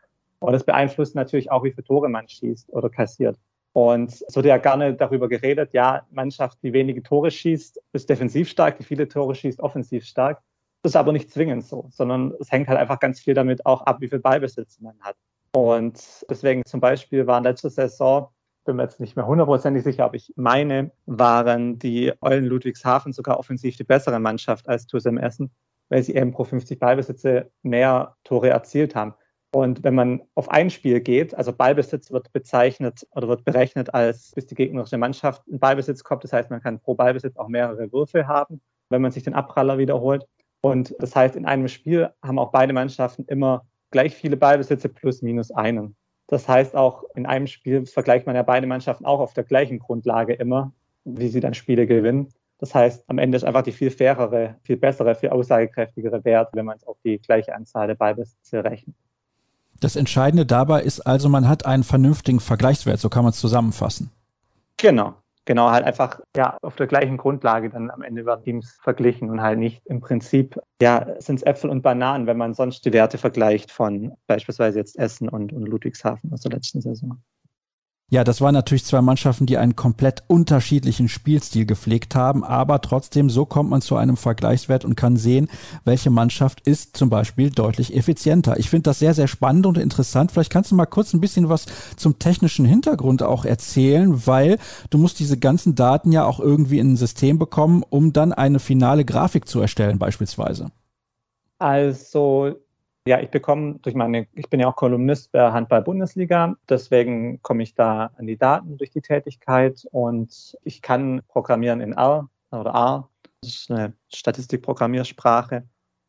Und 0.40 0.52
das 0.52 0.64
beeinflusst 0.64 1.14
natürlich 1.14 1.50
auch, 1.50 1.62
wie 1.64 1.70
viele 1.70 1.84
Tore 1.84 2.08
man 2.08 2.28
schießt 2.28 2.72
oder 2.72 2.88
kassiert. 2.88 3.38
Und 3.72 4.10
es 4.10 4.34
wurde 4.34 4.48
ja 4.48 4.56
gerne 4.56 4.94
darüber 4.94 5.28
geredet, 5.28 5.72
ja, 5.72 6.06
Mannschaft, 6.10 6.58
die 6.62 6.72
wenige 6.72 7.02
Tore 7.02 7.30
schießt, 7.30 7.80
ist 7.92 8.08
defensiv 8.08 8.48
stark, 8.48 8.78
die 8.78 8.84
viele 8.84 9.06
Tore 9.06 9.34
schießt, 9.34 9.60
offensiv 9.60 10.04
stark. 10.04 10.42
Das 10.82 10.92
ist 10.92 10.96
aber 10.96 11.12
nicht 11.12 11.30
zwingend 11.30 11.64
so, 11.64 11.88
sondern 11.90 12.34
es 12.40 12.50
hängt 12.50 12.68
halt 12.68 12.78
einfach 12.78 13.00
ganz 13.00 13.20
viel 13.20 13.34
damit 13.34 13.66
auch 13.66 13.82
ab, 13.82 14.00
wie 14.00 14.08
viel 14.08 14.20
Ballbesitz 14.20 14.80
man 14.80 14.98
hat. 15.00 15.16
Und 15.52 16.24
deswegen 16.28 16.64
zum 16.64 16.80
Beispiel 16.80 17.26
waren 17.26 17.44
letzte 17.44 17.70
Saison, 17.70 18.28
bin 18.64 18.76
mir 18.76 18.84
jetzt 18.84 19.00
nicht 19.00 19.16
mehr 19.16 19.26
hundertprozentig 19.26 19.82
sicher, 19.82 20.04
aber 20.04 20.14
ich 20.14 20.32
meine, 20.36 20.92
waren 21.06 21.78
die 21.78 22.12
Eulen 22.20 22.44
Ludwigshafen 22.46 23.12
sogar 23.12 23.38
offensiv 23.38 23.76
die 23.76 23.84
bessere 23.84 24.20
Mannschaft 24.20 24.68
als 24.68 24.86
TuSem 24.86 25.18
Essen, 25.18 25.50
weil 25.88 26.02
sie 26.02 26.14
eben 26.14 26.32
pro 26.32 26.44
50 26.44 26.78
Ballbesitze 26.78 27.50
mehr 27.62 28.16
Tore 28.24 28.50
erzielt 28.50 28.94
haben. 28.94 29.14
Und 29.52 29.82
wenn 29.82 29.96
man 29.96 30.22
auf 30.36 30.48
ein 30.48 30.70
Spiel 30.70 31.00
geht, 31.00 31.34
also 31.34 31.52
Ballbesitz 31.52 32.12
wird 32.12 32.32
bezeichnet 32.32 33.06
oder 33.10 33.26
wird 33.26 33.44
berechnet 33.44 33.92
als 33.92 34.30
bis 34.32 34.46
die 34.46 34.54
gegnerische 34.54 34.96
Mannschaft 34.96 35.42
in 35.48 35.58
Ballbesitz 35.58 36.04
kommt. 36.04 36.22
Das 36.22 36.32
heißt, 36.32 36.50
man 36.50 36.62
kann 36.62 36.78
pro 36.78 36.94
Ballbesitz 36.94 37.36
auch 37.36 37.48
mehrere 37.48 37.92
Würfe 37.92 38.28
haben, 38.28 38.60
wenn 38.90 39.02
man 39.02 39.10
sich 39.10 39.24
den 39.24 39.34
Abpraller 39.34 39.78
wiederholt. 39.78 40.26
Und 40.60 40.94
das 40.98 41.16
heißt, 41.16 41.36
in 41.36 41.46
einem 41.46 41.68
Spiel 41.68 42.10
haben 42.22 42.38
auch 42.38 42.52
beide 42.52 42.72
Mannschaften 42.72 43.24
immer 43.26 43.66
gleich 43.90 44.14
viele 44.14 44.36
Ballbesitze 44.36 44.88
plus 44.88 45.22
minus 45.22 45.50
einen. 45.50 45.96
Das 46.26 46.46
heißt, 46.46 46.76
auch 46.76 47.04
in 47.14 47.26
einem 47.26 47.46
Spiel 47.46 47.86
vergleicht 47.86 48.26
man 48.26 48.36
ja 48.36 48.42
beide 48.42 48.66
Mannschaften 48.66 49.04
auch 49.04 49.20
auf 49.20 49.34
der 49.34 49.44
gleichen 49.44 49.78
Grundlage 49.78 50.34
immer, 50.34 50.72
wie 51.04 51.28
sie 51.28 51.40
dann 51.40 51.54
Spiele 51.54 51.86
gewinnen. 51.86 52.28
Das 52.58 52.74
heißt, 52.74 53.04
am 53.08 53.18
Ende 53.18 53.36
ist 53.36 53.44
einfach 53.44 53.62
die 53.62 53.72
viel 53.72 53.90
fairere, 53.90 54.56
viel 54.62 54.76
bessere, 54.76 55.14
viel 55.14 55.30
aussagekräftigere 55.30 56.24
Wert, 56.24 56.50
wenn 56.52 56.66
man 56.66 56.76
es 56.76 56.86
auf 56.86 56.98
die 57.04 57.18
gleiche 57.18 57.54
Anzahl 57.54 57.86
der 57.86 57.94
Ballbesitze 57.94 58.62
rechnet. 58.62 58.94
Das 59.80 59.96
Entscheidende 59.96 60.44
dabei 60.44 60.82
ist 60.82 61.00
also, 61.00 61.30
man 61.30 61.48
hat 61.48 61.64
einen 61.64 61.84
vernünftigen 61.84 62.38
Vergleichswert, 62.38 63.00
so 63.00 63.08
kann 63.08 63.24
man 63.24 63.30
es 63.30 63.40
zusammenfassen. 63.40 64.10
Genau, 64.76 65.14
genau, 65.44 65.70
halt 65.70 65.84
einfach 65.84 66.20
ja 66.36 66.56
auf 66.62 66.76
der 66.76 66.86
gleichen 66.86 67.16
Grundlage 67.16 67.70
dann 67.70 67.90
am 67.90 68.02
Ende 68.02 68.26
werden 68.26 68.44
Teams 68.44 68.78
verglichen 68.82 69.30
und 69.30 69.40
halt 69.42 69.58
nicht 69.58 69.82
im 69.86 70.00
Prinzip, 70.00 70.58
ja, 70.80 71.06
sind 71.20 71.36
es 71.36 71.42
Äpfel 71.42 71.70
und 71.70 71.82
Bananen, 71.82 72.26
wenn 72.26 72.36
man 72.36 72.54
sonst 72.54 72.84
die 72.84 72.92
Werte 72.92 73.18
vergleicht 73.18 73.70
von 73.70 74.12
beispielsweise 74.26 74.78
jetzt 74.78 74.98
Essen 74.98 75.28
und, 75.28 75.52
und 75.52 75.66
Ludwigshafen 75.66 76.32
aus 76.32 76.42
der 76.42 76.52
letzten 76.52 76.80
Saison. 76.80 77.22
Ja, 78.12 78.24
das 78.24 78.40
waren 78.40 78.54
natürlich 78.54 78.84
zwei 78.84 79.00
Mannschaften, 79.02 79.46
die 79.46 79.56
einen 79.56 79.76
komplett 79.76 80.24
unterschiedlichen 80.26 81.08
Spielstil 81.08 81.64
gepflegt 81.64 82.16
haben, 82.16 82.42
aber 82.42 82.80
trotzdem, 82.80 83.30
so 83.30 83.46
kommt 83.46 83.70
man 83.70 83.82
zu 83.82 83.94
einem 83.94 84.16
Vergleichswert 84.16 84.84
und 84.84 84.96
kann 84.96 85.16
sehen, 85.16 85.48
welche 85.84 86.10
Mannschaft 86.10 86.66
ist 86.66 86.96
zum 86.96 87.08
Beispiel 87.08 87.50
deutlich 87.50 87.94
effizienter. 87.94 88.58
Ich 88.58 88.68
finde 88.68 88.90
das 88.90 88.98
sehr, 88.98 89.14
sehr 89.14 89.28
spannend 89.28 89.64
und 89.64 89.78
interessant. 89.78 90.32
Vielleicht 90.32 90.50
kannst 90.50 90.72
du 90.72 90.74
mal 90.74 90.86
kurz 90.86 91.14
ein 91.14 91.20
bisschen 91.20 91.48
was 91.48 91.66
zum 91.96 92.18
technischen 92.18 92.64
Hintergrund 92.64 93.22
auch 93.22 93.44
erzählen, 93.44 94.26
weil 94.26 94.58
du 94.90 94.98
musst 94.98 95.20
diese 95.20 95.38
ganzen 95.38 95.76
Daten 95.76 96.10
ja 96.10 96.24
auch 96.24 96.40
irgendwie 96.40 96.80
in 96.80 96.94
ein 96.94 96.96
System 96.96 97.38
bekommen, 97.38 97.84
um 97.90 98.12
dann 98.12 98.32
eine 98.32 98.58
finale 98.58 99.04
Grafik 99.04 99.46
zu 99.46 99.60
erstellen 99.60 100.00
beispielsweise. 100.00 100.72
Also 101.58 102.56
ja, 103.06 103.20
ich 103.20 103.30
bekomme 103.30 103.78
durch 103.80 103.94
meine, 103.94 104.26
ich 104.34 104.50
bin 104.50 104.60
ja 104.60 104.68
auch 104.68 104.76
Kolumnist 104.76 105.32
bei 105.32 105.52
Handball-Bundesliga, 105.52 106.56
deswegen 106.68 107.40
komme 107.42 107.62
ich 107.62 107.74
da 107.74 108.10
an 108.16 108.26
die 108.26 108.36
Daten 108.36 108.76
durch 108.76 108.90
die 108.90 109.00
Tätigkeit 109.00 109.86
und 109.90 110.56
ich 110.64 110.82
kann 110.82 111.22
programmieren 111.28 111.80
in 111.80 111.92
R 111.92 112.28
oder 112.50 112.70
R, 112.70 113.08
das 113.42 113.54
ist 113.54 113.70
eine 113.70 113.94
Statistikprogrammiersprache 114.12 115.64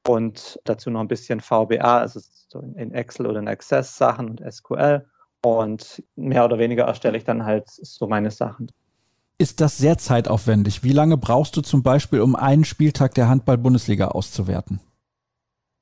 und 0.07 0.59
dazu 0.65 0.89
noch 0.89 0.99
ein 0.99 1.07
bisschen 1.07 1.39
VBA, 1.39 1.99
also 1.99 2.19
so 2.49 2.59
in 2.59 2.93
Excel 2.93 3.27
oder 3.27 3.39
in 3.39 3.47
Access 3.47 3.97
Sachen 3.97 4.29
und 4.29 4.53
SQL 4.53 5.05
und 5.43 6.03
mehr 6.15 6.43
oder 6.43 6.59
weniger 6.59 6.85
erstelle 6.85 7.17
ich 7.17 7.23
dann 7.23 7.45
halt 7.45 7.69
so 7.69 8.07
meine 8.07 8.31
Sachen. 8.31 8.69
Ist 9.37 9.59
das 9.59 9.77
sehr 9.77 9.97
zeitaufwendig? 9.97 10.83
Wie 10.83 10.91
lange 10.91 11.17
brauchst 11.17 11.57
du 11.57 11.61
zum 11.61 11.81
Beispiel, 11.81 12.21
um 12.21 12.35
einen 12.35 12.63
Spieltag 12.63 13.15
der 13.15 13.27
Handball-Bundesliga 13.27 14.09
auszuwerten? 14.09 14.81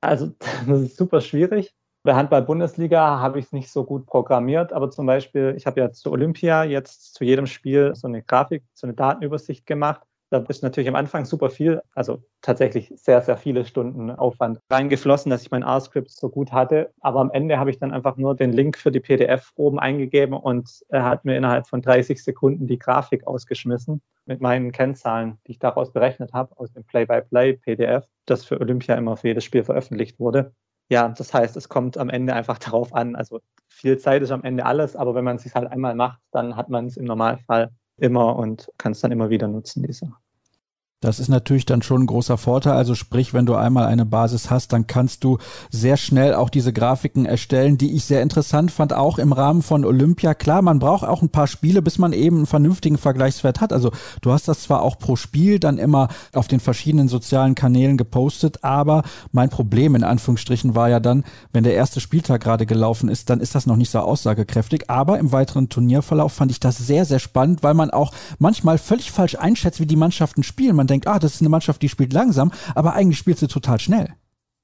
Also 0.02 0.34
das 0.68 0.82
ist 0.82 0.98
super 0.98 1.22
schwierig. 1.22 1.74
Bei 2.04 2.16
Handball-Bundesliga 2.16 3.20
habe 3.20 3.40
ich 3.40 3.46
es 3.46 3.52
nicht 3.52 3.70
so 3.70 3.84
gut 3.84 4.06
programmiert, 4.06 4.72
aber 4.72 4.90
zum 4.90 5.06
Beispiel, 5.06 5.54
ich 5.58 5.66
habe 5.66 5.82
ja 5.82 5.92
zu 5.92 6.12
Olympia 6.12 6.64
jetzt 6.64 7.14
zu 7.14 7.26
jedem 7.26 7.46
Spiel 7.46 7.94
so 7.94 8.08
eine 8.08 8.24
Grafik, 8.24 8.64
so 8.74 8.88
eine 8.88 8.94
Datenübersicht 8.94 9.66
gemacht. 9.66 10.02
Da 10.32 10.38
ist 10.48 10.62
natürlich 10.62 10.88
am 10.88 10.96
Anfang 10.96 11.26
super 11.26 11.50
viel, 11.50 11.82
also 11.96 12.22
tatsächlich 12.42 12.94
sehr, 12.96 13.22
sehr 13.22 13.36
viele 13.36 13.66
Stunden 13.66 14.12
Aufwand 14.12 14.60
reingeflossen, 14.70 15.32
dass 15.32 15.42
ich 15.42 15.50
mein 15.50 15.64
R-Script 15.64 16.12
so 16.12 16.30
gut 16.30 16.52
hatte. 16.52 16.92
Aber 17.02 17.20
am 17.20 17.32
Ende 17.32 17.58
habe 17.58 17.72
ich 17.72 17.80
dann 17.80 17.92
einfach 17.92 18.16
nur 18.16 18.36
den 18.36 18.54
Link 18.54 18.78
für 18.78 18.92
die 18.92 19.00
PDF 19.00 19.52
oben 19.56 19.80
eingegeben 19.80 20.36
und 20.36 20.84
er 20.90 21.06
hat 21.06 21.26
mir 21.26 21.36
innerhalb 21.36 21.68
von 21.68 21.82
30 21.82 22.24
Sekunden 22.24 22.68
die 22.68 22.78
Grafik 22.78 23.26
ausgeschmissen 23.26 24.02
mit 24.28 24.40
meinen 24.40 24.72
Kennzahlen, 24.72 25.40
die 25.48 25.54
ich 25.54 25.60
daraus 25.60 25.92
berechnet 25.92 26.32
habe, 26.34 26.56
aus 26.60 26.72
dem 26.74 26.84
Play-by-Play-PDF, 26.84 28.06
das 28.28 28.46
für 28.46 28.60
Olympia 28.60 28.96
immer 28.96 29.18
für 29.18 29.30
jedes 29.30 29.44
Spiel 29.44 29.64
veröffentlicht 29.64 30.20
wurde. 30.20 30.54
Ja, 30.92 31.10
das 31.10 31.34
heißt, 31.34 31.58
es 31.58 31.70
kommt 31.70 31.98
am 31.98 32.10
Ende 32.10 32.34
einfach 32.34 32.58
darauf 32.60 32.94
an. 32.94 33.16
Also 33.16 33.40
viel 33.68 33.98
Zeit 33.98 34.22
ist 34.22 34.32
am 34.32 34.44
Ende 34.44 34.66
alles, 34.66 34.96
aber 34.96 35.16
wenn 35.16 35.24
man 35.24 35.38
es 35.38 35.44
sich 35.44 35.56
halt 35.56 35.72
einmal 35.72 35.96
macht, 35.96 36.20
dann 36.32 36.56
hat 36.56 36.70
man 36.70 36.86
es 36.86 36.98
im 36.98 37.06
Normalfall 37.06 37.72
immer 38.02 38.36
und 38.36 38.72
kann 38.78 38.94
es 38.94 39.02
dann 39.02 39.12
immer 39.12 39.30
wieder 39.30 39.48
nutzen, 39.48 39.84
diese. 39.84 40.14
Das 41.02 41.22
ist 41.22 41.30
natürlich 41.30 41.66
dann 41.66 41.82
schon 41.82 42.02
ein 42.04 42.08
großer 42.08 42.38
Vorteil. 42.38 42.74
Also 42.74 42.94
sprich, 42.94 43.34
wenn 43.34 43.46
du 43.46 43.56
einmal 43.56 43.86
eine 43.86 44.06
Basis 44.06 44.50
hast, 44.50 44.74
dann 44.74 44.86
kannst 44.86 45.24
du 45.24 45.38
sehr 45.70 45.96
schnell 45.96 46.34
auch 46.34 46.50
diese 46.50 46.74
Grafiken 46.74 47.26
erstellen, 47.26 47.78
die 47.78 47.96
ich 47.96 48.04
sehr 48.04 48.22
interessant 48.22 48.70
fand, 48.70 48.92
auch 48.92 49.18
im 49.18 49.32
Rahmen 49.32 49.62
von 49.62 49.86
Olympia. 49.86 50.34
Klar, 50.34 50.62
man 50.62 50.80
braucht 50.80 51.08
auch 51.08 51.22
ein 51.22 51.30
paar 51.30 51.48
Spiele, 51.48 51.82
bis 51.82 52.00
man 52.00 52.12
eben 52.12 52.38
einen 52.38 52.46
vernünftigen 52.48 52.98
Vergleichswert 52.98 53.62
hat. 53.62 53.72
Also 53.72 53.92
du 54.22 54.34
hast 54.34 54.50
das 54.50 54.64
zwar 54.64 54.82
auch 54.82 55.00
pro 55.00 55.16
Spiel 55.16 55.58
dann 55.58 55.78
immer 55.78 56.10
auf 56.34 56.50
den 56.50 56.60
verschiedenen 56.60 57.08
sozialen 57.08 57.56
Kanälen 57.56 57.96
gepostet, 57.96 58.66
aber 58.66 59.04
mein 59.32 59.50
Problem 59.50 59.96
in 59.96 60.04
Anführungsstrichen 60.04 60.76
war 60.76 60.90
ja 60.90 61.00
dann, 61.00 61.24
wenn 61.54 61.64
der 61.64 61.76
erste 61.76 62.02
Spieltag 62.02 62.42
gerade 62.42 62.66
gelaufen 62.66 63.08
ist, 63.08 63.30
dann 63.30 63.40
ist 63.40 63.56
das 63.56 63.68
noch 63.68 63.78
nicht 63.78 63.90
so 63.90 64.00
aussagekräftig. 64.00 64.90
Aber 64.90 65.18
im 65.18 65.32
weiteren 65.32 65.70
Turnierverlauf 65.70 66.34
fand 66.34 66.52
ich 66.52 66.60
das 66.60 66.78
sehr, 66.78 67.06
sehr 67.06 67.20
spannend, 67.20 67.64
weil 67.64 67.74
man 67.74 67.90
auch 67.90 68.12
manchmal 68.38 68.78
völlig 68.78 69.12
falsch 69.12 69.36
einschätzt, 69.36 69.80
wie 69.80 69.86
die 69.86 69.96
Mannschaften 69.96 70.44
spielen. 70.44 70.76
Man 70.76 70.89
denkt, 70.90 71.08
ah, 71.08 71.20
das 71.20 71.36
ist 71.36 71.42
eine 71.42 71.50
Mannschaft, 71.50 71.82
die 71.82 71.90
spielt 71.90 72.14
langsam, 72.14 72.52
aber 72.76 72.94
eigentlich 72.94 73.18
spielt 73.18 73.38
sie 73.38 73.48
total 73.48 73.80
schnell. 73.80 74.14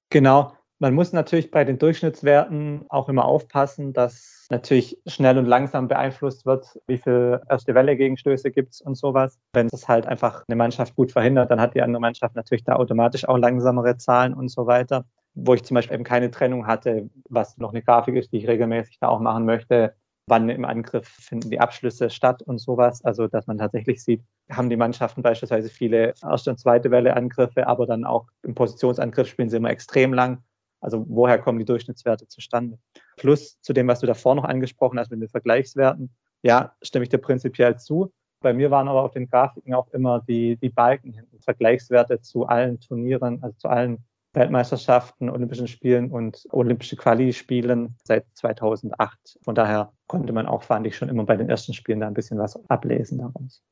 Genau. 0.10 0.54
Man 0.80 0.94
muss 0.94 1.14
natürlich 1.14 1.52
bei 1.52 1.64
den 1.64 1.80
Durchschnittswerten 1.80 2.86
auch 2.90 3.08
immer 3.08 3.26
aufpassen, 3.26 3.94
dass 3.94 4.36
natürlich 4.50 4.98
schnell 5.08 5.38
und 5.38 5.46
langsam 5.46 5.88
beeinflusst 5.88 6.46
wird, 6.46 6.80
wie 6.88 6.98
viel 6.98 7.40
erste 7.50 7.74
Welle 7.74 7.96
Gegenstöße 7.96 8.52
gibt 8.52 8.74
es 8.74 8.82
und 8.82 8.96
sowas. 8.96 9.40
Wenn 9.54 9.68
es 9.72 9.88
halt 9.88 10.06
einfach 10.06 10.44
eine 10.48 10.56
Mannschaft 10.56 10.96
gut 10.96 11.12
verhindert, 11.12 11.50
dann 11.50 11.62
hat 11.62 11.76
die 11.76 11.82
andere 11.82 12.02
Mannschaft 12.02 12.36
natürlich 12.36 12.66
da 12.66 12.76
automatisch 12.76 13.28
auch 13.28 13.38
langsamere 13.38 13.98
Zahlen 13.98 14.34
und 14.34 14.50
so 14.50 14.68
weiter. 14.68 15.06
Wo 15.34 15.54
ich 15.54 15.64
zum 15.64 15.76
Beispiel 15.76 15.96
eben 15.96 16.04
keine 16.04 16.30
Trennung 16.30 16.68
hatte, 16.68 17.10
was 17.30 17.58
noch 17.58 17.72
eine 17.72 17.82
Grafik 17.82 18.16
ist, 18.16 18.32
die 18.32 18.38
ich 18.38 18.48
regelmäßig 18.48 19.00
da 19.00 19.08
auch 19.08 19.20
machen 19.20 19.46
möchte, 19.46 19.96
wann 20.28 20.50
im 20.50 20.66
Angriff 20.66 21.08
finden 21.08 21.50
die 21.50 21.60
Abschlüsse 21.60 22.10
statt 22.10 22.42
und 22.42 22.60
sowas. 22.60 23.04
Also, 23.04 23.28
dass 23.28 23.48
man 23.48 23.58
tatsächlich 23.58 24.04
sieht, 24.04 24.24
haben 24.50 24.70
die 24.70 24.78
Mannschaften 24.78 25.22
beispielsweise 25.22 25.70
viele 25.70 26.14
erste 26.22 26.50
und 26.52 26.60
zweite 26.60 26.92
Welle 26.92 27.16
Angriffe, 27.16 27.68
aber 27.68 27.86
dann 27.86 28.06
auch 28.06 28.28
im 28.44 28.56
Positionsangriff 28.56 29.28
spielen 29.28 29.50
sie 29.50 29.58
immer 29.58 29.70
extrem 29.70 30.14
lang. 30.14 30.44
Also, 30.82 31.06
woher 31.08 31.40
kommen 31.40 31.60
die 31.60 31.66
Durchschnittswerte 31.66 32.28
zustande? 32.28 32.80
Plus 33.18 33.60
zu 33.62 33.74
dem, 33.74 33.88
was 33.88 34.00
du 34.00 34.08
davor 34.08 34.36
noch 34.36 34.44
angesprochen 34.44 35.00
hast 35.00 35.12
mit 35.12 35.22
den 35.22 35.30
Vergleichswerten. 35.30 36.16
Ja, 36.42 36.76
stimme 36.82 37.04
ich 37.04 37.10
dir 37.10 37.18
prinzipiell 37.18 37.78
zu. 37.78 38.12
Bei 38.42 38.54
mir 38.54 38.70
waren 38.70 38.88
aber 38.88 39.02
auf 39.02 39.12
den 39.12 39.28
Grafiken 39.28 39.74
auch 39.74 39.88
immer 39.92 40.22
die, 40.28 40.58
die 40.58 40.70
Balken 40.70 41.14
hinten, 41.14 41.40
Vergleichswerte 41.42 42.22
zu 42.22 42.46
allen 42.46 42.80
Turnieren, 42.80 43.42
also 43.42 43.56
zu 43.58 43.68
allen 43.68 44.04
Weltmeisterschaften, 44.36 45.30
Olympischen 45.30 45.68
Spielen 45.68 46.12
und 46.12 46.46
Olympische 46.52 46.96
Quali-Spielen 46.96 47.96
seit 48.04 48.26
2008. 48.34 49.40
Von 49.44 49.56
daher 49.56 49.94
konnte 50.08 50.34
man 50.34 50.46
auch, 50.46 50.64
fand 50.64 50.86
ich, 50.88 50.98
schon 50.98 51.10
immer 51.10 51.24
bei 51.24 51.38
den 51.38 51.50
ersten 51.50 51.74
Spielen 51.74 52.02
da 52.02 52.08
ein 52.08 52.14
bisschen 52.14 52.38
was 52.38 52.60
ablesen 52.70 53.18
daraus. 53.18 53.64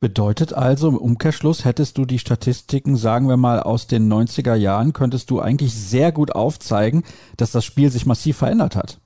Bedeutet 0.00 0.54
also 0.54 0.88
im 0.88 0.96
Umkehrschluss, 0.96 1.66
hättest 1.66 1.98
du 1.98 2.06
die 2.06 2.18
Statistiken, 2.18 2.96
sagen 2.96 3.28
wir 3.28 3.36
mal, 3.36 3.60
aus 3.60 3.86
den 3.86 4.10
90er 4.10 4.54
Jahren, 4.54 4.94
könntest 4.94 5.30
du 5.30 5.40
eigentlich 5.40 5.74
sehr 5.74 6.10
gut 6.10 6.34
aufzeigen, 6.34 7.04
dass 7.36 7.52
das 7.52 7.66
Spiel 7.66 7.90
sich 7.90 8.06
massiv 8.06 8.38
verändert 8.38 8.76
hat. 8.76 8.98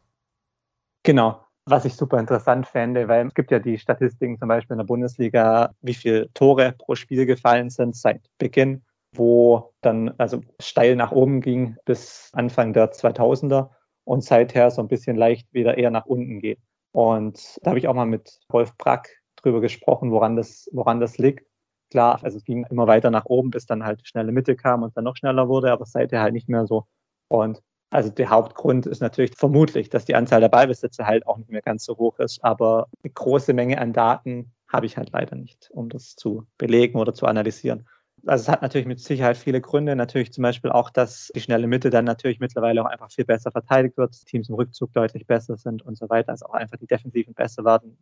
Genau. 1.03 1.41
was 1.67 1.85
ich 1.87 1.95
super 1.95 2.19
interessant 2.19 2.67
fände, 2.67 3.09
weil 3.09 3.27
es 3.27 3.35
gibt 3.35 3.51
ja 3.51 3.59
die 3.59 3.79
Statistiken 3.79 4.39
zum 4.39 4.49
Beispiel 4.49 4.75
in 4.75 4.79
der 4.79 4.85
Bundesliga, 4.85 5.73
wie 5.81 5.95
viele 5.95 6.31
Tore 6.35 6.75
pro 6.77 6.95
Spiel 6.95 7.25
gefallen 7.27 7.71
sind 7.71 7.97
seit 7.97 8.21
Beginn, 8.39 8.83
wo 9.17 9.73
dann 9.81 10.15
also 10.19 10.41
steil 10.61 10.97
nach 10.97 11.13
oben 11.13 11.41
ging 11.41 11.77
bis 11.85 12.31
Anfang 12.33 12.73
der 12.73 12.93
2000er 12.93 13.71
und 14.05 14.25
seither 14.25 14.71
so 14.71 14.83
ein 14.83 14.89
bisschen 14.89 15.17
leicht 15.17 15.53
wieder 15.53 15.79
eher 15.79 15.91
nach 15.91 16.07
unten 16.07 16.41
geht. 16.41 16.59
Und 16.93 17.59
da 17.63 17.71
habe 17.71 17.79
ich 17.79 17.89
auch 17.89 17.95
mal 17.95 18.07
mit 18.07 18.41
Wolf 18.49 18.77
Brack 18.77 19.21
drüber 19.37 19.61
gesprochen, 19.61 20.11
woran 20.13 20.37
das, 20.37 20.69
woran 20.73 21.01
das 21.01 21.19
liegt. 21.19 21.47
Klar, 21.91 22.21
also 22.23 22.39
es 22.39 22.45
ging 22.45 22.65
immer 22.71 22.87
weiter 22.87 23.11
nach 23.11 23.25
oben, 23.27 23.51
bis 23.51 23.67
dann 23.67 23.85
halt 23.85 24.07
schnelle 24.07 24.33
Mitte 24.33 24.57
kam 24.57 24.83
und 24.83 24.97
dann 24.97 25.05
noch 25.05 25.17
schneller 25.17 25.49
wurde, 25.49 25.73
aber 25.73 25.87
seither 25.87 26.21
halt 26.21 26.35
nicht 26.35 26.49
mehr 26.49 26.67
so. 26.67 26.87
Und 27.29 27.63
also 27.91 28.11
der 28.11 28.31
Hauptgrund 28.31 28.87
ist 28.87 29.01
natürlich 29.01 29.37
vermutlich, 29.37 29.89
dass 29.89 30.05
die 30.05 30.15
Anzahl 30.17 30.41
der 30.41 30.49
Ballbesitze 30.49 31.07
halt 31.07 31.27
auch 31.27 31.39
nicht 31.39 31.51
mehr 31.51 31.63
ganz 31.63 31.85
so 31.85 31.97
hoch 31.97 32.19
ist. 32.19 32.43
Aber 32.43 32.89
eine 33.03 33.13
große 33.13 33.53
Menge 33.55 33.79
an 33.79 33.93
Daten 33.93 34.53
habe 34.69 34.87
ich 34.87 34.97
halt 34.97 35.13
leider 35.13 35.37
nicht, 35.37 35.71
um 35.71 35.89
das 35.89 36.17
zu 36.17 36.45
belegen 36.59 36.99
oder 36.99 37.15
zu 37.15 37.27
analysieren. 37.27 37.87
Also 38.27 38.43
es 38.43 38.49
hat 38.49 38.63
natürlich 38.63 38.87
mit 38.87 39.01
Sicherheit 39.01 39.37
viele 39.37 39.61
Gründe. 39.61 39.97
Natürlich 39.97 40.33
zum 40.33 40.43
Beispiel 40.43 40.71
auch, 40.71 40.91
dass 40.91 41.31
die 41.35 41.41
schnelle 41.41 41.67
Mitte 41.67 41.91
dann 41.91 42.05
natürlich 42.05 42.41
mittlerweile 42.41 42.83
auch 42.83 42.89
einfach 42.89 43.11
viel 43.11 43.25
besser 43.25 43.51
verteidigt 43.51 43.97
wird, 43.97 44.15
Teams 44.27 44.49
im 44.49 44.55
Rückzug 44.55 44.93
deutlich 44.93 45.27
besser 45.27 45.57
sind 45.57 45.83
und 45.83 45.97
so 45.97 46.09
weiter. 46.09 46.31
Also 46.31 46.47
auch 46.47 46.55
einfach 46.55 46.79
die 46.79 46.87
Defensiven 46.87 47.35
besser 47.35 47.65
werden, 47.65 47.99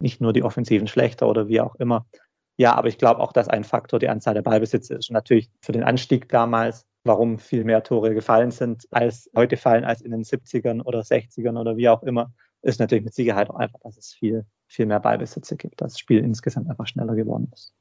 nicht 0.00 0.20
nur 0.20 0.32
die 0.32 0.42
Offensiven 0.42 0.88
schlechter 0.88 1.28
oder 1.28 1.48
wie 1.48 1.60
auch 1.60 1.74
immer. 1.76 2.06
Ja, 2.58 2.74
aber 2.74 2.88
ich 2.88 2.98
glaube 2.98 3.20
auch, 3.20 3.32
dass 3.32 3.48
ein 3.48 3.64
Faktor 3.64 3.98
die 3.98 4.08
Anzahl 4.08 4.34
der 4.34 4.42
Beibesitze 4.42 4.94
ist. 4.94 5.10
Und 5.10 5.14
natürlich 5.14 5.50
für 5.60 5.72
den 5.72 5.84
Anstieg 5.84 6.28
damals, 6.28 6.86
warum 7.04 7.38
viel 7.38 7.64
mehr 7.64 7.82
Tore 7.82 8.14
gefallen 8.14 8.50
sind, 8.50 8.86
als 8.90 9.30
heute 9.36 9.56
fallen 9.56 9.84
als 9.84 10.00
in 10.00 10.10
den 10.10 10.22
70ern 10.22 10.82
oder 10.82 11.00
60ern 11.00 11.58
oder 11.58 11.76
wie 11.76 11.88
auch 11.88 12.02
immer, 12.02 12.32
ist 12.62 12.80
natürlich 12.80 13.04
mit 13.04 13.14
Sicherheit 13.14 13.50
auch 13.50 13.56
einfach, 13.56 13.78
dass 13.80 13.96
es 13.96 14.12
viel, 14.12 14.44
viel 14.66 14.86
mehr 14.86 15.00
Ballbesitze 15.00 15.56
gibt, 15.56 15.80
dass 15.80 15.92
das 15.92 15.98
Spiel 15.98 16.18
insgesamt 16.18 16.68
einfach 16.68 16.86
schneller 16.86 17.14
geworden 17.14 17.50
ist. 17.52 17.74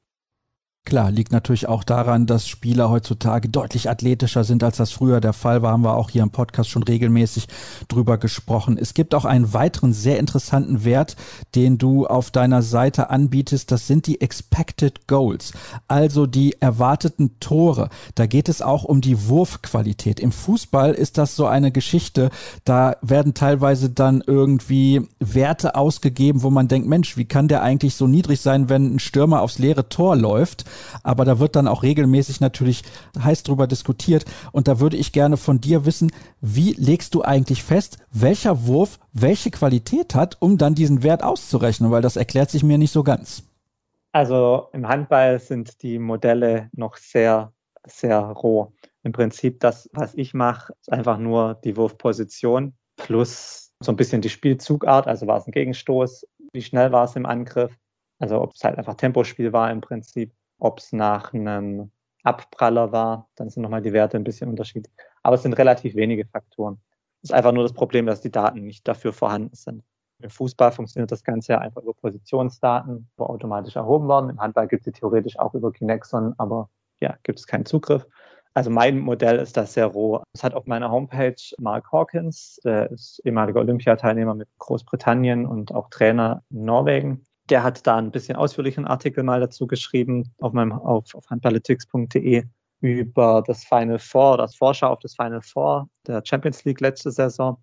Klar, 0.85 1.09
liegt 1.09 1.31
natürlich 1.31 1.67
auch 1.67 1.83
daran, 1.83 2.27
dass 2.27 2.47
Spieler 2.47 2.91
heutzutage 2.91 3.49
deutlich 3.49 3.89
athletischer 3.89 4.43
sind, 4.43 4.63
als 4.63 4.77
das 4.77 4.91
früher 4.91 5.19
der 5.19 5.33
Fall 5.33 5.63
war. 5.63 5.71
Haben 5.71 5.83
wir 5.83 5.97
auch 5.97 6.11
hier 6.11 6.21
im 6.21 6.29
Podcast 6.29 6.69
schon 6.69 6.83
regelmäßig 6.83 7.47
drüber 7.87 8.19
gesprochen. 8.19 8.77
Es 8.77 8.93
gibt 8.93 9.15
auch 9.15 9.25
einen 9.25 9.51
weiteren 9.51 9.93
sehr 9.93 10.19
interessanten 10.19 10.85
Wert, 10.85 11.15
den 11.55 11.79
du 11.79 12.05
auf 12.05 12.29
deiner 12.29 12.61
Seite 12.61 13.09
anbietest. 13.09 13.71
Das 13.71 13.87
sind 13.87 14.05
die 14.05 14.21
Expected 14.21 15.07
Goals, 15.07 15.53
also 15.87 16.27
die 16.27 16.61
erwarteten 16.61 17.39
Tore. 17.39 17.89
Da 18.13 18.27
geht 18.27 18.47
es 18.47 18.61
auch 18.61 18.83
um 18.83 19.01
die 19.01 19.27
Wurfqualität. 19.27 20.19
Im 20.19 20.31
Fußball 20.31 20.93
ist 20.93 21.17
das 21.17 21.35
so 21.35 21.47
eine 21.47 21.71
Geschichte. 21.71 22.29
Da 22.63 22.97
werden 23.01 23.33
teilweise 23.33 23.89
dann 23.89 24.21
irgendwie 24.25 25.09
Werte 25.19 25.73
ausgegeben, 25.73 26.43
wo 26.43 26.51
man 26.51 26.67
denkt, 26.67 26.87
Mensch, 26.87 27.17
wie 27.17 27.25
kann 27.25 27.47
der 27.47 27.63
eigentlich 27.63 27.95
so 27.95 28.05
niedrig 28.05 28.39
sein, 28.39 28.69
wenn 28.69 28.93
ein 28.93 28.99
Stürmer 28.99 29.41
aufs 29.41 29.57
leere 29.57 29.89
Tor 29.89 30.15
läuft? 30.15 30.65
Aber 31.03 31.25
da 31.25 31.39
wird 31.39 31.55
dann 31.55 31.67
auch 31.67 31.83
regelmäßig 31.83 32.41
natürlich 32.41 32.83
heiß 33.17 33.43
drüber 33.43 33.67
diskutiert. 33.67 34.25
Und 34.51 34.67
da 34.67 34.79
würde 34.79 34.97
ich 34.97 35.11
gerne 35.11 35.37
von 35.37 35.61
dir 35.61 35.85
wissen, 35.85 36.11
wie 36.41 36.73
legst 36.73 37.15
du 37.15 37.23
eigentlich 37.23 37.63
fest, 37.63 37.97
welcher 38.11 38.65
Wurf 38.65 38.99
welche 39.13 39.51
Qualität 39.51 40.15
hat, 40.15 40.37
um 40.41 40.57
dann 40.57 40.75
diesen 40.75 41.03
Wert 41.03 41.23
auszurechnen? 41.23 41.91
Weil 41.91 42.01
das 42.01 42.15
erklärt 42.15 42.49
sich 42.49 42.63
mir 42.63 42.77
nicht 42.77 42.91
so 42.91 43.03
ganz. 43.03 43.43
Also 44.11 44.69
im 44.71 44.87
Handball 44.87 45.39
sind 45.39 45.81
die 45.81 45.99
Modelle 45.99 46.69
noch 46.73 46.95
sehr, 46.97 47.51
sehr 47.85 48.19
roh. 48.19 48.71
Im 49.03 49.11
Prinzip 49.11 49.59
das, 49.59 49.89
was 49.93 50.15
ich 50.15 50.33
mache, 50.33 50.73
ist 50.79 50.91
einfach 50.91 51.17
nur 51.17 51.55
die 51.63 51.75
Wurfposition 51.75 52.73
plus 52.95 53.73
so 53.81 53.91
ein 53.91 53.97
bisschen 53.97 54.21
die 54.21 54.29
Spielzugart. 54.29 55.07
Also 55.07 55.27
war 55.27 55.37
es 55.37 55.47
ein 55.47 55.51
Gegenstoß, 55.51 56.25
wie 56.53 56.61
schnell 56.61 56.91
war 56.91 57.05
es 57.05 57.15
im 57.15 57.25
Angriff, 57.25 57.77
also 58.19 58.41
ob 58.41 58.53
es 58.53 58.63
halt 58.63 58.77
einfach 58.77 58.95
Tempospiel 58.95 59.53
war 59.53 59.69
im 59.71 59.81
Prinzip 59.81 60.31
ob 60.59 60.79
es 60.79 60.93
nach 60.93 61.33
einem 61.33 61.91
Abpraller 62.23 62.91
war, 62.91 63.29
dann 63.35 63.49
sind 63.49 63.63
nochmal 63.63 63.81
die 63.81 63.93
Werte 63.93 64.17
ein 64.17 64.23
bisschen 64.23 64.49
unterschiedlich. 64.49 64.93
Aber 65.21 65.35
es 65.35 65.43
sind 65.43 65.53
relativ 65.53 65.95
wenige 65.95 66.25
Faktoren. 66.25 66.79
Es 67.21 67.29
ist 67.29 67.35
einfach 67.35 67.51
nur 67.51 67.63
das 67.63 67.73
Problem, 67.73 68.05
dass 68.05 68.21
die 68.21 68.31
Daten 68.31 68.65
nicht 68.65 68.87
dafür 68.87 69.13
vorhanden 69.13 69.55
sind. 69.55 69.83
Im 70.21 70.29
Fußball 70.29 70.71
funktioniert 70.71 71.11
das 71.11 71.23
Ganze 71.23 71.53
ja 71.53 71.59
einfach 71.59 71.81
über 71.83 71.93
Positionsdaten, 71.93 73.09
wo 73.17 73.25
automatisch 73.25 73.75
erhoben 73.75 74.07
werden. 74.07 74.29
Im 74.29 74.39
Handball 74.39 74.67
gibt 74.67 74.87
es 74.87 74.93
theoretisch 74.93 75.37
auch 75.37 75.53
über 75.53 75.71
Kinexon, 75.71 76.33
aber 76.37 76.69
ja, 77.01 77.15
gibt 77.23 77.39
es 77.39 77.47
keinen 77.47 77.65
Zugriff. 77.65 78.07
Also 78.53 78.69
mein 78.69 78.99
Modell 78.99 79.37
ist 79.37 79.57
das 79.57 79.73
sehr 79.73 79.87
roh. 79.87 80.23
Es 80.33 80.43
hat 80.43 80.53
auf 80.53 80.65
meiner 80.65 80.89
Homepage 80.89 81.35
Mark 81.59 81.91
Hawkins, 81.91 82.59
der 82.63 82.89
ist 82.89 83.19
ehemaliger 83.25 83.59
Olympiateilnehmer 83.59 84.33
mit 84.33 84.47
Großbritannien 84.59 85.45
und 85.45 85.73
auch 85.73 85.89
Trainer 85.89 86.41
in 86.49 86.63
Norwegen 86.63 87.25
der 87.49 87.63
hat 87.63 87.85
da 87.85 87.97
ein 87.97 88.11
bisschen 88.11 88.35
ausführlichen 88.35 88.85
Artikel 88.85 89.23
mal 89.23 89.39
dazu 89.39 89.67
geschrieben 89.67 90.33
auf 90.39 90.53
meinem 90.53 90.71
auf, 90.71 91.13
auf 91.13 91.29
handballytics.de 91.29 92.43
über 92.81 93.43
das 93.45 93.63
Final 93.63 93.99
Four, 93.99 94.37
das 94.37 94.55
Vorschau 94.55 94.89
auf 94.89 94.99
das 94.99 95.15
Final 95.15 95.41
Four 95.41 95.89
der 96.07 96.21
Champions 96.25 96.63
League 96.65 96.81
letzte 96.81 97.11
Saison. 97.11 97.57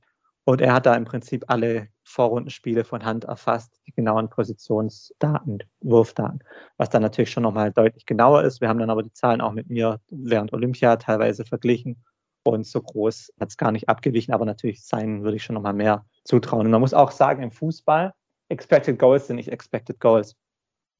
Und 0.44 0.60
er 0.60 0.74
hat 0.74 0.86
da 0.86 0.94
im 0.94 1.04
Prinzip 1.04 1.44
alle 1.46 1.88
Vorrundenspiele 2.02 2.84
von 2.84 3.04
Hand 3.04 3.24
erfasst, 3.24 3.80
die 3.86 3.92
genauen 3.92 4.28
Positionsdaten, 4.28 5.62
Wurfdaten, 5.80 6.42
was 6.76 6.90
dann 6.90 7.02
natürlich 7.02 7.30
schon 7.30 7.44
nochmal 7.44 7.70
deutlich 7.70 8.06
genauer 8.06 8.42
ist. 8.42 8.60
Wir 8.60 8.68
haben 8.68 8.80
dann 8.80 8.90
aber 8.90 9.04
die 9.04 9.12
Zahlen 9.12 9.40
auch 9.40 9.52
mit 9.52 9.70
mir 9.70 10.00
während 10.10 10.52
Olympia 10.52 10.96
teilweise 10.96 11.44
verglichen 11.44 12.04
und 12.44 12.66
so 12.66 12.82
groß 12.82 13.32
hat 13.40 13.50
es 13.50 13.56
gar 13.56 13.70
nicht 13.70 13.88
abgewichen, 13.88 14.34
aber 14.34 14.44
natürlich 14.44 14.84
sein 14.84 15.22
würde 15.22 15.36
ich 15.36 15.44
schon 15.44 15.54
nochmal 15.54 15.74
mehr 15.74 16.04
zutrauen. 16.24 16.66
Und 16.66 16.72
man 16.72 16.80
muss 16.80 16.94
auch 16.94 17.12
sagen, 17.12 17.42
im 17.42 17.52
Fußball 17.52 18.14
Expected 18.52 18.98
Goals 18.98 19.26
sind 19.26 19.36
nicht 19.36 19.50
Expected 19.50 19.98
Goals. 19.98 20.36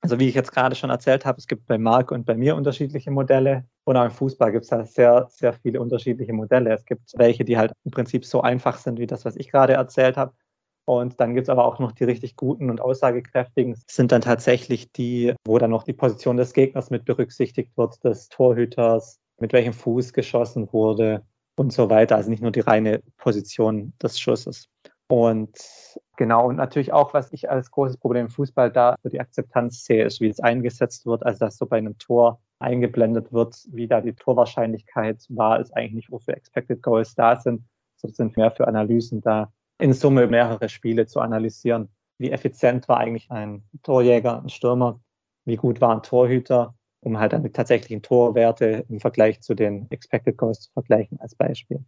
Also 0.01 0.19
wie 0.19 0.29
ich 0.29 0.35
jetzt 0.35 0.53
gerade 0.53 0.75
schon 0.75 0.91
erzählt 0.91 1.25
habe, 1.25 1.39
es 1.39 1.47
gibt 1.47 1.67
bei 1.67 1.79
Marc 1.79 2.11
und 2.11 2.27
bei 2.27 2.35
mir 2.35 2.57
unterschiedliche 2.57 3.13
Modelle 3.13 3.65
und 3.85 3.97
auch 3.97 4.05
im 4.05 4.11
Fußball 4.11 4.51
gibt 4.51 4.65
es 4.65 4.71
da 4.71 4.85
sehr, 4.85 5.29
sehr 5.31 5.53
viele 5.53 5.81
unterschiedliche 5.81 6.33
Modelle. 6.33 6.73
Es 6.73 6.85
gibt 6.85 7.13
welche, 7.15 7.45
die 7.45 7.57
halt 7.57 7.73
im 7.85 7.93
Prinzip 7.93 8.25
so 8.25 8.41
einfach 8.41 8.79
sind 8.79 8.99
wie 8.99 9.07
das, 9.07 9.25
was 9.25 9.37
ich 9.37 9.49
gerade 9.49 9.75
erzählt 9.75 10.17
habe. 10.17 10.33
Und 10.85 11.21
dann 11.21 11.35
gibt 11.35 11.45
es 11.45 11.49
aber 11.49 11.65
auch 11.65 11.79
noch 11.79 11.93
die 11.93 12.03
richtig 12.03 12.35
guten 12.35 12.69
und 12.69 12.81
aussagekräftigen, 12.81 13.77
sind 13.89 14.11
dann 14.11 14.23
tatsächlich 14.23 14.91
die, 14.91 15.35
wo 15.47 15.59
dann 15.59 15.71
noch 15.71 15.85
die 15.85 15.93
Position 15.93 16.37
des 16.37 16.55
Gegners 16.55 16.91
mit 16.91 17.05
berücksichtigt 17.05 17.77
wird, 17.77 18.03
des 18.03 18.29
Torhüters, 18.29 19.21
mit 19.39 19.53
welchem 19.53 19.73
Fuß 19.73 20.13
geschossen 20.13 20.73
wurde 20.73 21.23
und 21.55 21.73
so 21.73 21.89
weiter. 21.89 22.17
Also 22.17 22.31
nicht 22.31 22.43
nur 22.43 22.51
die 22.51 22.61
reine 22.61 23.01
Position 23.19 23.93
des 24.03 24.19
Schusses. 24.19 24.69
Und 25.07 25.57
genau, 26.17 26.49
und 26.49 26.57
natürlich 26.57 26.93
auch, 26.93 27.15
was 27.15 27.33
ich 27.33 27.51
als 27.51 27.71
großes 27.71 27.97
Problem 27.97 28.27
im 28.27 28.31
Fußball 28.31 28.71
da 28.71 28.97
für 29.03 29.11
die 29.11 29.21
Akzeptanz 29.21 29.85
sehe, 29.85 30.05
ist, 30.05 30.21
wie 30.21 30.29
es 30.29 30.41
eingesetzt 30.41 31.07
wird, 31.07 31.25
also 31.25 31.39
dass 31.41 31.57
so 31.57 31.67
bei 31.67 31.79
einem 31.79 31.99
Tor 31.99 32.41
eingeblendet 32.59 33.33
wird, 33.33 33.57
wie 33.71 33.89
da 33.89 34.01
die 34.01 34.15
Torwahrscheinlichkeit 34.15 35.25
war, 35.29 35.61
ist 35.61 35.77
eigentlich 35.77 35.95
nicht, 35.95 36.11
wofür 36.11 36.37
Expected 36.37 36.83
Goals 36.83 37.15
da 37.15 37.37
sind, 37.37 37.65
sondern 37.97 38.15
sind 38.15 38.37
mehr 38.37 38.51
für 38.51 38.69
Analysen 38.69 39.21
da, 39.21 39.53
in 39.79 39.93
Summe 39.93 40.27
mehrere 40.29 40.69
Spiele 40.69 41.07
zu 41.07 41.21
analysieren. 41.21 41.89
Wie 42.19 42.31
effizient 42.31 42.89
war 42.89 42.99
eigentlich 42.99 43.31
ein 43.31 43.65
Torjäger, 43.83 44.43
ein 44.43 44.49
Stürmer? 44.49 45.01
Wie 45.45 45.57
gut 45.57 45.81
war 45.81 45.95
ein 45.95 46.03
Torhüter? 46.03 46.75
Um 47.01 47.19
halt 47.19 47.33
dann 47.33 47.43
die 47.43 47.51
tatsächlichen 47.51 48.01
Torwerte 48.01 48.85
im 48.89 49.01
Vergleich 49.01 49.41
zu 49.41 49.55
den 49.55 49.91
Expected 49.91 50.37
Goals 50.37 50.61
zu 50.61 50.73
vergleichen 50.73 51.19
als 51.19 51.35
Beispiel. 51.35 51.85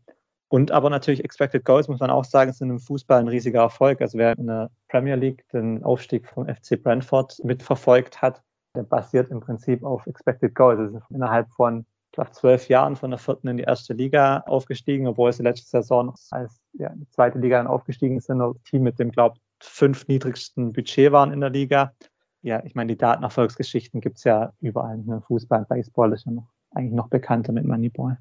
Und 0.54 0.70
aber 0.70 0.88
natürlich 0.88 1.24
Expected 1.24 1.64
Goals, 1.64 1.88
muss 1.88 1.98
man 1.98 2.10
auch 2.10 2.24
sagen, 2.24 2.52
sind 2.52 2.70
im 2.70 2.78
Fußball 2.78 3.18
ein 3.18 3.26
riesiger 3.26 3.62
Erfolg. 3.62 4.00
Also 4.00 4.18
wer 4.18 4.38
in 4.38 4.46
der 4.46 4.70
Premier 4.88 5.16
League 5.16 5.44
den 5.48 5.82
Aufstieg 5.82 6.28
vom 6.28 6.46
FC 6.46 6.80
Brentford 6.80 7.40
mitverfolgt 7.42 8.22
hat, 8.22 8.40
der 8.76 8.84
basiert 8.84 9.32
im 9.32 9.40
Prinzip 9.40 9.82
auf 9.82 10.06
Expected 10.06 10.54
Goals. 10.54 10.78
Also 10.78 11.00
innerhalb 11.10 11.50
von, 11.50 11.80
ich 11.80 12.12
glaube, 12.12 12.30
zwölf 12.30 12.68
Jahren 12.68 12.94
von 12.94 13.10
der 13.10 13.18
vierten 13.18 13.48
in 13.48 13.56
die 13.56 13.64
erste 13.64 13.94
Liga 13.94 14.44
aufgestiegen, 14.46 15.08
obwohl 15.08 15.32
sie 15.32 15.42
letzte 15.42 15.68
Saison 15.68 16.14
als 16.30 16.60
ja, 16.74 16.90
die 16.94 17.08
zweite 17.08 17.40
Liga 17.40 17.58
dann 17.58 17.66
aufgestiegen 17.66 18.20
sind. 18.20 18.40
Ein 18.40 18.54
Team 18.62 18.84
mit 18.84 19.00
dem, 19.00 19.10
glaube 19.10 19.34
ich, 19.36 19.66
fünf 19.66 20.06
niedrigsten 20.06 20.72
Budget 20.72 21.10
waren 21.10 21.32
in 21.32 21.40
der 21.40 21.50
Liga. 21.50 21.94
Ja, 22.42 22.64
ich 22.64 22.76
meine, 22.76 22.92
die 22.92 22.98
Datenerfolgsgeschichten 22.98 24.00
gibt 24.00 24.18
es 24.18 24.22
ja 24.22 24.52
überall. 24.60 24.98
Ne? 24.98 25.20
Fußball, 25.26 25.64
Baseball 25.64 26.12
ist 26.12 26.26
ja 26.26 26.30
noch 26.30 26.46
eigentlich 26.70 26.94
noch 26.94 27.08
bekannter 27.08 27.50
mit 27.50 27.64
Moneyball. 27.64 28.18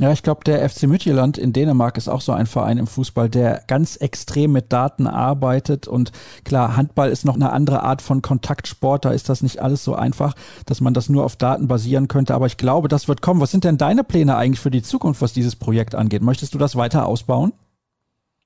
Ja, 0.00 0.12
ich 0.12 0.22
glaube, 0.22 0.44
der 0.44 0.68
FC 0.70 0.84
Midtjylland 0.84 1.38
in 1.38 1.52
Dänemark 1.52 1.96
ist 1.96 2.06
auch 2.06 2.20
so 2.20 2.30
ein 2.30 2.46
Verein 2.46 2.78
im 2.78 2.86
Fußball, 2.86 3.28
der 3.28 3.64
ganz 3.66 3.96
extrem 3.96 4.52
mit 4.52 4.72
Daten 4.72 5.08
arbeitet. 5.08 5.88
Und 5.88 6.12
klar, 6.44 6.76
Handball 6.76 7.10
ist 7.10 7.24
noch 7.24 7.34
eine 7.34 7.50
andere 7.50 7.82
Art 7.82 8.00
von 8.00 8.22
Kontaktsport. 8.22 9.04
Da 9.04 9.10
ist 9.10 9.28
das 9.28 9.42
nicht 9.42 9.60
alles 9.60 9.82
so 9.82 9.96
einfach, 9.96 10.34
dass 10.66 10.80
man 10.80 10.94
das 10.94 11.08
nur 11.08 11.24
auf 11.24 11.34
Daten 11.34 11.66
basieren 11.66 12.06
könnte. 12.06 12.34
Aber 12.34 12.46
ich 12.46 12.56
glaube, 12.56 12.86
das 12.86 13.08
wird 13.08 13.22
kommen. 13.22 13.40
Was 13.40 13.50
sind 13.50 13.64
denn 13.64 13.76
deine 13.76 14.04
Pläne 14.04 14.36
eigentlich 14.36 14.60
für 14.60 14.70
die 14.70 14.82
Zukunft, 14.82 15.20
was 15.20 15.32
dieses 15.32 15.56
Projekt 15.56 15.96
angeht? 15.96 16.22
Möchtest 16.22 16.54
du 16.54 16.58
das 16.58 16.76
weiter 16.76 17.04
ausbauen? 17.04 17.52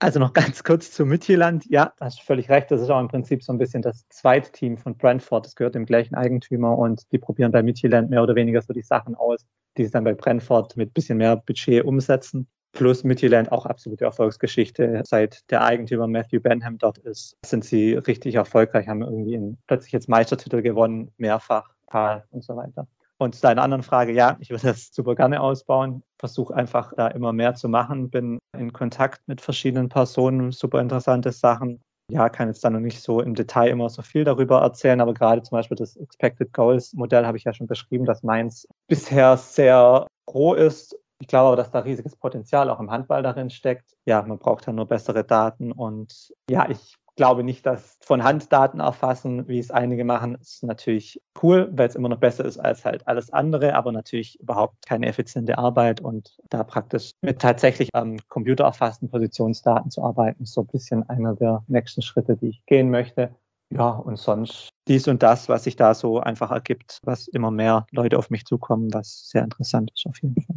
Also 0.03 0.19
noch 0.19 0.33
ganz 0.33 0.65
kurz 0.65 0.91
zu 0.91 1.07
Midtjylland. 1.07 1.65
Ja, 1.71 1.93
hast 2.01 2.23
völlig 2.23 2.51
recht. 2.51 2.73
Das 2.73 2.81
ist 2.81 2.91
auch 2.91 2.99
im 2.99 3.07
Prinzip 3.07 3.45
so 3.45 3.53
ein 3.53 3.59
bisschen 3.59 3.83
das 3.83 4.05
zweite 4.09 4.51
Team 4.51 4.77
von 4.77 4.97
Brentford. 4.97 5.47
Das 5.47 5.55
gehört 5.55 5.77
dem 5.77 5.87
gleichen 5.87 6.17
Eigentümer 6.17 6.77
und 6.77 7.05
die 7.13 7.19
probieren 7.19 7.53
bei 7.53 7.63
Midtjylland 7.63 8.11
mehr 8.11 8.21
oder 8.21 8.35
weniger 8.35 8.61
so 8.63 8.73
die 8.73 8.83
Sachen 8.83 9.15
aus, 9.15 9.47
die 9.77 9.85
sie 9.85 9.93
dann 9.93 10.03
bei 10.03 10.15
Brentford 10.15 10.77
mit 10.77 10.93
bisschen 10.93 11.19
mehr 11.19 11.37
Budget 11.37 11.85
umsetzen. 11.85 12.49
plus 12.73 13.05
Midtjylland 13.05 13.53
auch 13.53 13.65
absolute 13.65 14.05
Erfolgsgeschichte. 14.05 15.03
Seit 15.05 15.49
der 15.53 15.63
Eigentümer 15.63 16.09
Matthew 16.09 16.41
Benham 16.41 16.79
dort 16.79 16.99
ist, 16.99 17.37
sind 17.47 17.65
sie 17.65 17.95
richtig 17.95 18.35
erfolgreich, 18.35 18.89
haben 18.89 19.03
irgendwie 19.03 19.57
plötzlich 19.69 19.93
jetzt 19.93 20.09
Meistertitel 20.09 20.63
gewonnen, 20.63 21.13
mehrfach, 21.17 21.69
Tal 21.87 22.25
und 22.33 22.43
so 22.43 22.57
weiter. 22.57 22.89
Und 23.23 23.35
zu 23.35 23.43
deiner 23.43 23.63
anderen 23.63 23.83
Frage, 23.83 24.13
ja, 24.13 24.37
ich 24.41 24.51
würde 24.51 24.69
das 24.69 24.93
super 24.93 25.15
gerne 25.15 25.41
ausbauen. 25.41 26.03
Versuche 26.19 26.55
einfach 26.55 26.93
da 26.97 27.09
immer 27.09 27.33
mehr 27.33 27.55
zu 27.55 27.69
machen. 27.69 28.11
Bin 28.11 28.39
in 28.57 28.73
Kontakt 28.73 29.21
mit 29.27 29.41
verschiedenen 29.41 29.89
Personen, 29.89 30.53
super 30.53 30.81
interessante 30.81 31.33
Sachen. 31.33 31.81
Ja, 32.11 32.29
kann 32.29 32.49
jetzt 32.49 32.65
da 32.65 32.71
noch 32.71 32.81
nicht 32.81 33.01
so 33.01 33.21
im 33.21 33.35
Detail 33.35 33.71
immer 33.71 33.89
so 33.89 34.03
viel 34.03 34.25
darüber 34.25 34.61
erzählen, 34.61 35.01
aber 35.01 35.15
gerade 35.15 35.43
zum 35.43 35.57
Beispiel 35.57 35.77
das 35.77 35.97
Expected 35.97 36.53
Goals 36.53 36.93
Modell 36.95 37.25
habe 37.25 37.39
ich 37.39 37.45
ja 37.45 37.55
schon 37.55 37.69
beschrieben, 37.69 38.05
dass 38.05 38.23
meins 38.23 38.67
bisher 38.89 39.37
sehr 39.37 40.07
roh 40.29 40.55
ist 40.55 40.97
ich 41.23 41.29
glaube 41.29 41.47
aber, 41.47 41.57
dass 41.57 41.71
da 41.71 41.79
riesiges 41.79 42.17
Potenzial 42.17 42.69
auch 42.69 42.81
im 42.81 42.91
Handball 42.91 43.23
darin 43.23 43.49
steckt. 43.49 43.95
Ja, 44.07 44.23
man 44.23 44.39
braucht 44.39 44.67
ja 44.67 44.73
nur 44.73 44.87
bessere 44.87 45.23
Daten 45.23 45.71
und 45.71 46.35
ja, 46.51 46.69
ich 46.69 46.97
glaube 47.17 47.45
nicht, 47.45 47.67
dass 47.67 47.99
von 48.01 48.25
Hand 48.25 48.53
Daten 48.53 48.81
erfassen, 48.81 49.47
wie 49.49 49.59
es 49.59 49.71
einige 49.71 50.05
machen, 50.05 50.35
ist 50.37 50.63
natürlich 50.63 51.21
cool, 51.43 51.71
weil 51.73 51.89
es 51.89 51.95
immer 51.95 52.09
noch 52.09 52.19
besser 52.19 52.45
ist 52.45 52.59
als 52.59 52.85
halt 52.85 53.07
alles 53.07 53.33
andere, 53.33 53.75
aber 53.75 53.93
natürlich 53.93 54.41
überhaupt 54.41 54.87
keine 54.87 55.07
effiziente 55.07 55.59
Arbeit 55.59 56.01
und 56.01 56.37
da 56.49 56.65
praktisch 56.65 57.13
mit 57.21 57.41
tatsächlich 57.41 57.91
am 57.93 58.17
Computer 58.29 58.65
erfassten 58.65 59.09
Positionsdaten 59.09 59.91
zu 59.91 60.03
arbeiten, 60.03 60.43
ist 60.43 60.55
so 60.55 60.63
ein 60.63 60.67
bisschen 60.69 61.09
einer 61.09 61.35
der 61.35 61.63
nächsten 61.67 62.03
Schritte, 62.03 62.37
die 62.37 62.49
ich 62.49 62.67
gehen 62.67 62.91
möchte. 62.91 63.35
Ja, 63.71 63.91
und 63.91 64.19
sonst 64.19 64.69
dies 64.89 65.09
und 65.09 65.23
das, 65.23 65.49
was 65.49 65.65
sich 65.65 65.77
da 65.77 65.95
so 65.95 66.21
einfach 66.21 66.51
ergibt, 66.51 67.01
was 67.05 67.29
immer 67.29 67.51
mehr 67.51 67.87
Leute 67.91 68.19
auf 68.19 68.31
mich 68.31 68.45
zukommen, 68.45 68.93
was 68.93 69.29
sehr 69.29 69.45
interessant 69.45 69.93
ist 69.95 70.07
auf 70.07 70.21
jeden 70.21 70.41
Fall. 70.43 70.57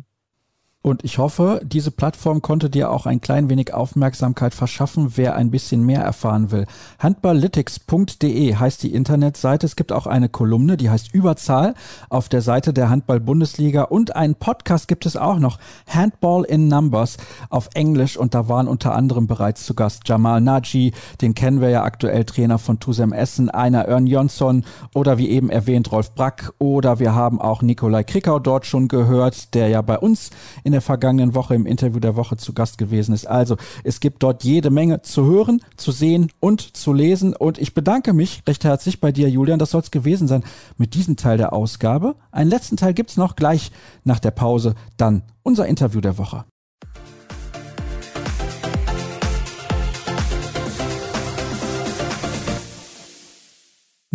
Und 0.86 1.04
ich 1.04 1.18
hoffe, 1.18 1.62
diese 1.64 1.90
Plattform 1.90 2.44
konnte 2.44 2.70
dir 2.70 2.92
auch 2.92 3.08
ein 3.08 3.20
klein 3.20 3.50
wenig 3.50 3.74
Aufmerksamkeit 3.74 4.54
verschaffen, 4.54 5.14
wer 5.16 5.36
ein 5.36 5.50
bisschen 5.50 5.84
mehr 5.84 6.02
erfahren 6.02 6.52
will. 6.52 6.68
Handballlytics.de 7.00 8.54
heißt 8.54 8.84
die 8.84 8.94
Internetseite. 8.94 9.66
Es 9.66 9.76
gibt 9.76 9.92
auch 9.92 10.06
eine 10.06 10.30
Kolumne, 10.30 10.78
die 10.78 10.92
heißt 10.92 11.12
Überzahl 11.12 11.74
auf 12.10 12.30
der 12.30 12.44
Seite 12.44 12.72
der 12.72 12.92
Handball-Bundesliga 12.92 13.82
und 13.82 14.16
einen 14.16 14.36
Podcast 14.36 14.88
gibt 14.88 15.08
es 15.08 15.18
auch 15.18 15.40
noch, 15.40 15.58
Handball 15.88 16.44
in 16.44 16.68
Numbers 16.68 17.18
auf 17.50 17.70
Englisch 17.74 18.16
und 18.16 18.36
da 18.36 18.48
waren 18.48 18.68
unter 18.68 18.94
anderem 18.94 19.26
bereits 19.26 19.66
zu 19.66 19.74
Gast 19.74 20.08
Jamal 20.08 20.40
Naji, 20.40 20.94
den 21.20 21.34
kennen 21.34 21.62
wir 21.62 21.70
ja 21.70 21.82
aktuell 21.82 22.26
Trainer 22.26 22.60
von 22.60 22.80
Tusem 22.80 23.12
Essen, 23.12 23.50
einer 23.50 23.86
Ern 23.86 24.06
Jonsson 24.06 24.64
oder 24.94 25.18
wie 25.18 25.30
eben 25.30 25.50
erwähnt 25.50 25.92
Rolf 25.92 26.14
Brack 26.14 26.54
oder 26.60 27.00
wir 27.00 27.16
haben 27.16 27.42
auch 27.42 27.64
Nikolai 27.64 28.04
Krikau 28.04 28.38
dort 28.38 28.68
schon 28.68 28.88
gehört, 28.88 29.56
der 29.56 29.70
ja 29.70 29.82
bei 29.82 29.98
uns 29.98 30.30
in 30.64 30.74
der 30.76 30.82
vergangenen 30.82 31.36
Woche 31.36 31.55
im 31.55 31.65
Interview 31.65 31.99
der 31.99 32.15
Woche 32.15 32.38
zu 32.38 32.53
Gast 32.53 32.78
gewesen 32.78 33.13
ist. 33.13 33.26
Also 33.26 33.55
es 33.84 33.99
gibt 33.99 34.21
dort 34.23 34.43
jede 34.43 34.69
Menge 34.69 35.01
zu 35.01 35.26
hören, 35.26 35.61
zu 35.78 35.91
sehen 35.91 36.32
und 36.39 36.76
zu 36.76 36.93
lesen. 36.93 37.34
Und 37.36 37.57
ich 37.57 37.73
bedanke 37.73 38.13
mich 38.13 38.43
recht 38.47 38.65
herzlich 38.65 38.99
bei 38.99 39.11
dir, 39.11 39.30
Julian. 39.30 39.59
Das 39.59 39.71
soll 39.71 39.82
es 39.82 39.91
gewesen 39.91 40.28
sein 40.28 40.43
mit 40.78 40.93
diesem 40.93 41.15
Teil 41.15 41.38
der 41.38 41.53
Ausgabe. 41.53 42.15
Einen 42.32 42.49
letzten 42.49 42.78
Teil 42.78 42.93
gibt's 42.93 43.17
noch 43.17 43.36
gleich 43.36 43.71
nach 44.03 44.19
der 44.19 44.32
Pause. 44.32 44.76
Dann 44.97 45.23
unser 45.43 45.65
Interview 45.65 46.01
der 46.01 46.17
Woche. 46.17 46.45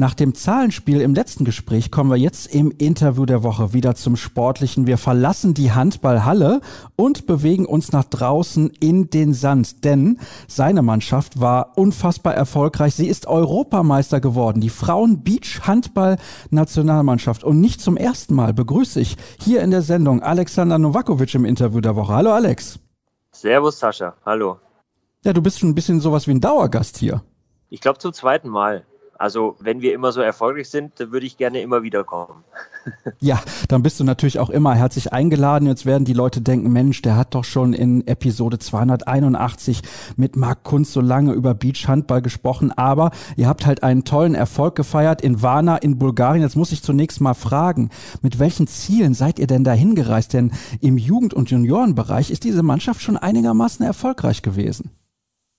Nach 0.00 0.14
dem 0.14 0.34
Zahlenspiel 0.34 1.02
im 1.02 1.14
letzten 1.14 1.44
Gespräch 1.44 1.90
kommen 1.90 2.08
wir 2.08 2.16
jetzt 2.16 2.54
im 2.54 2.70
Interview 2.70 3.26
der 3.26 3.42
Woche 3.42 3.74
wieder 3.74 3.94
zum 3.94 4.16
Sportlichen. 4.16 4.86
Wir 4.86 4.96
verlassen 4.96 5.52
die 5.52 5.72
Handballhalle 5.72 6.62
und 6.96 7.26
bewegen 7.26 7.66
uns 7.66 7.92
nach 7.92 8.04
draußen 8.04 8.70
in 8.80 9.10
den 9.10 9.34
Sand, 9.34 9.84
denn 9.84 10.18
seine 10.48 10.80
Mannschaft 10.80 11.38
war 11.38 11.76
unfassbar 11.76 12.34
erfolgreich. 12.34 12.94
Sie 12.94 13.08
ist 13.08 13.26
Europameister 13.26 14.22
geworden, 14.22 14.62
die 14.62 14.70
Frauen 14.70 15.22
Beach 15.22 15.60
Handball 15.64 16.16
Nationalmannschaft. 16.48 17.44
Und 17.44 17.60
nicht 17.60 17.82
zum 17.82 17.98
ersten 17.98 18.34
Mal 18.34 18.54
begrüße 18.54 18.98
ich 19.02 19.18
hier 19.38 19.60
in 19.60 19.70
der 19.70 19.82
Sendung 19.82 20.22
Alexander 20.22 20.78
Novakovic 20.78 21.34
im 21.34 21.44
Interview 21.44 21.82
der 21.82 21.94
Woche. 21.94 22.14
Hallo 22.14 22.32
Alex. 22.32 22.78
Servus 23.32 23.78
Sascha, 23.78 24.14
hallo. 24.24 24.60
Ja, 25.26 25.34
du 25.34 25.42
bist 25.42 25.58
schon 25.58 25.68
ein 25.68 25.74
bisschen 25.74 26.00
sowas 26.00 26.26
wie 26.26 26.30
ein 26.30 26.40
Dauergast 26.40 26.96
hier. 26.96 27.22
Ich 27.68 27.82
glaube 27.82 27.98
zum 27.98 28.14
zweiten 28.14 28.48
Mal. 28.48 28.86
Also 29.20 29.56
wenn 29.60 29.82
wir 29.82 29.92
immer 29.92 30.12
so 30.12 30.22
erfolgreich 30.22 30.70
sind, 30.70 30.98
dann 30.98 31.12
würde 31.12 31.26
ich 31.26 31.36
gerne 31.36 31.60
immer 31.60 31.82
wieder 31.82 32.04
kommen. 32.04 32.42
Ja, 33.20 33.38
dann 33.68 33.82
bist 33.82 34.00
du 34.00 34.04
natürlich 34.04 34.38
auch 34.38 34.48
immer 34.48 34.74
herzlich 34.74 35.12
eingeladen. 35.12 35.68
Jetzt 35.68 35.84
werden 35.84 36.06
die 36.06 36.14
Leute 36.14 36.40
denken, 36.40 36.72
Mensch, 36.72 37.02
der 37.02 37.14
hat 37.14 37.34
doch 37.34 37.44
schon 37.44 37.74
in 37.74 38.06
Episode 38.06 38.58
281 38.58 39.82
mit 40.16 40.36
Marc 40.36 40.64
Kunz 40.64 40.94
so 40.94 41.02
lange 41.02 41.34
über 41.34 41.52
Beachhandball 41.52 42.22
gesprochen. 42.22 42.72
Aber 42.72 43.10
ihr 43.36 43.46
habt 43.46 43.66
halt 43.66 43.82
einen 43.82 44.04
tollen 44.04 44.34
Erfolg 44.34 44.76
gefeiert 44.76 45.20
in 45.20 45.42
Varna 45.42 45.76
in 45.76 45.98
Bulgarien. 45.98 46.42
Jetzt 46.42 46.56
muss 46.56 46.72
ich 46.72 46.82
zunächst 46.82 47.20
mal 47.20 47.34
fragen, 47.34 47.90
mit 48.22 48.38
welchen 48.38 48.66
Zielen 48.66 49.12
seid 49.12 49.38
ihr 49.38 49.46
denn 49.46 49.64
da 49.64 49.72
hingereist? 49.72 50.32
Denn 50.32 50.52
im 50.80 50.96
Jugend- 50.96 51.34
und 51.34 51.50
Juniorenbereich 51.50 52.30
ist 52.30 52.44
diese 52.44 52.62
Mannschaft 52.62 53.02
schon 53.02 53.18
einigermaßen 53.18 53.84
erfolgreich 53.84 54.40
gewesen. 54.40 54.90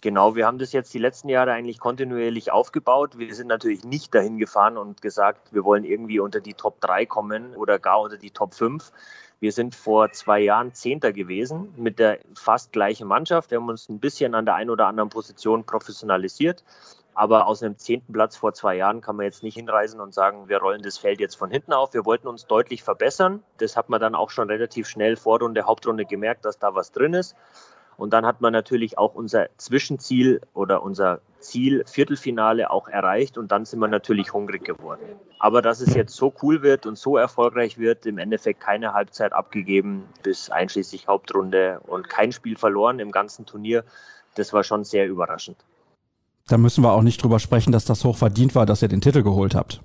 Genau, 0.02 0.36
wir 0.36 0.48
haben 0.48 0.58
das 0.58 0.74
jetzt 0.74 0.92
die 0.96 1.00
letzten 1.00 1.30
Jahre 1.30 1.52
eigentlich 1.52 1.80
kontinuierlich 1.80 2.52
aufgebaut. 2.52 3.20
Wir 3.20 3.36
sind 3.36 3.46
natürlich 3.46 3.84
nicht 3.84 4.16
dahin 4.16 4.40
gefahren 4.40 4.76
und 4.76 5.00
gesagt, 5.00 5.54
wir 5.54 5.64
wollen 5.64 5.84
irgendwie 5.84 6.20
unter 6.20 6.42
die 6.42 6.56
Top 6.56 6.82
3 6.82 7.06
kommen 7.06 7.56
oder 7.56 7.78
gar 7.78 8.02
unter 8.02 8.18
die 8.18 8.32
Top 8.32 8.56
5. 8.56 8.92
Wir 9.40 9.52
sind 9.52 9.76
vor 9.76 10.12
zwei 10.12 10.40
Jahren 10.40 10.74
Zehnter 10.74 11.14
gewesen 11.14 11.72
mit 11.78 12.00
der 12.00 12.18
fast 12.34 12.72
gleichen 12.72 13.08
Mannschaft. 13.08 13.52
Wir 13.52 13.60
haben 13.60 13.70
uns 13.70 13.90
ein 13.90 14.00
bisschen 14.00 14.34
an 14.34 14.46
der 14.46 14.56
einen 14.56 14.72
oder 14.72 14.88
anderen 14.88 15.10
Position 15.10 15.66
professionalisiert. 15.66 16.64
Aber 17.14 17.46
aus 17.46 17.62
einem 17.62 17.78
zehnten 17.78 18.14
Platz 18.14 18.38
vor 18.38 18.54
zwei 18.54 18.78
Jahren 18.78 19.02
kann 19.02 19.18
man 19.18 19.26
jetzt 19.26 19.44
nicht 19.44 19.56
hinreisen 19.56 20.00
und 20.00 20.16
sagen, 20.16 20.48
wir 20.48 20.58
rollen 20.60 20.82
das 20.82 20.98
Feld 20.98 21.20
jetzt 21.20 21.36
von 21.36 21.52
hinten 21.52 21.74
auf. 21.74 21.94
Wir 21.94 22.06
wollten 22.06 22.28
uns 22.28 22.48
deutlich 22.48 22.82
verbessern. 22.82 23.44
Das 23.58 23.78
hat 23.78 23.90
man 23.90 24.02
dann 24.02 24.16
auch 24.16 24.32
schon 24.32 24.50
relativ 24.50 24.88
schnell 24.88 25.16
Vorrunde, 25.16 25.64
Hauptrunde 25.64 26.06
gemerkt, 26.06 26.46
dass 26.46 26.58
da 26.58 26.74
was 26.74 26.92
drin 26.92 27.14
ist. 27.14 27.36
Und 28.02 28.14
dann 28.14 28.26
hat 28.26 28.42
man 28.42 28.52
natürlich 28.52 28.98
auch 28.98 29.14
unser 29.14 29.46
Zwischenziel 29.58 30.42
oder 30.56 30.82
unser 30.82 31.22
Ziel 31.40 31.84
Viertelfinale 31.86 32.72
auch 32.72 32.88
erreicht 32.88 33.38
und 33.38 33.52
dann 33.52 33.64
sind 33.64 33.78
wir 33.78 33.88
natürlich 33.88 34.34
hungrig 34.34 34.66
geworden. 34.66 35.04
Aber 35.38 35.62
dass 35.62 35.82
es 35.82 35.94
jetzt 35.94 36.16
so 36.16 36.34
cool 36.42 36.64
wird 36.64 36.88
und 36.88 36.98
so 36.98 37.16
erfolgreich 37.16 37.78
wird, 37.78 38.08
im 38.08 38.18
Endeffekt 38.18 38.60
keine 38.60 38.94
Halbzeit 38.94 39.34
abgegeben 39.34 40.06
bis 40.24 40.50
einschließlich 40.50 41.08
Hauptrunde 41.08 41.80
und 41.86 42.10
kein 42.10 42.32
Spiel 42.32 42.58
verloren 42.58 42.98
im 42.98 43.12
ganzen 43.12 43.46
Turnier, 43.46 43.84
das 44.34 44.52
war 44.52 44.64
schon 44.64 44.84
sehr 44.84 45.08
überraschend. 45.08 45.58
Da 46.48 46.58
müssen 46.58 46.84
wir 46.84 46.94
auch 46.94 47.04
nicht 47.04 47.22
drüber 47.22 47.38
sprechen, 47.38 47.72
dass 47.72 47.86
das 47.86 48.04
hoch 48.04 48.18
verdient 48.18 48.56
war, 48.56 48.66
dass 48.66 48.82
ihr 48.82 48.88
den 48.88 49.02
Titel 49.02 49.22
geholt 49.22 49.54
habt. 49.54 49.84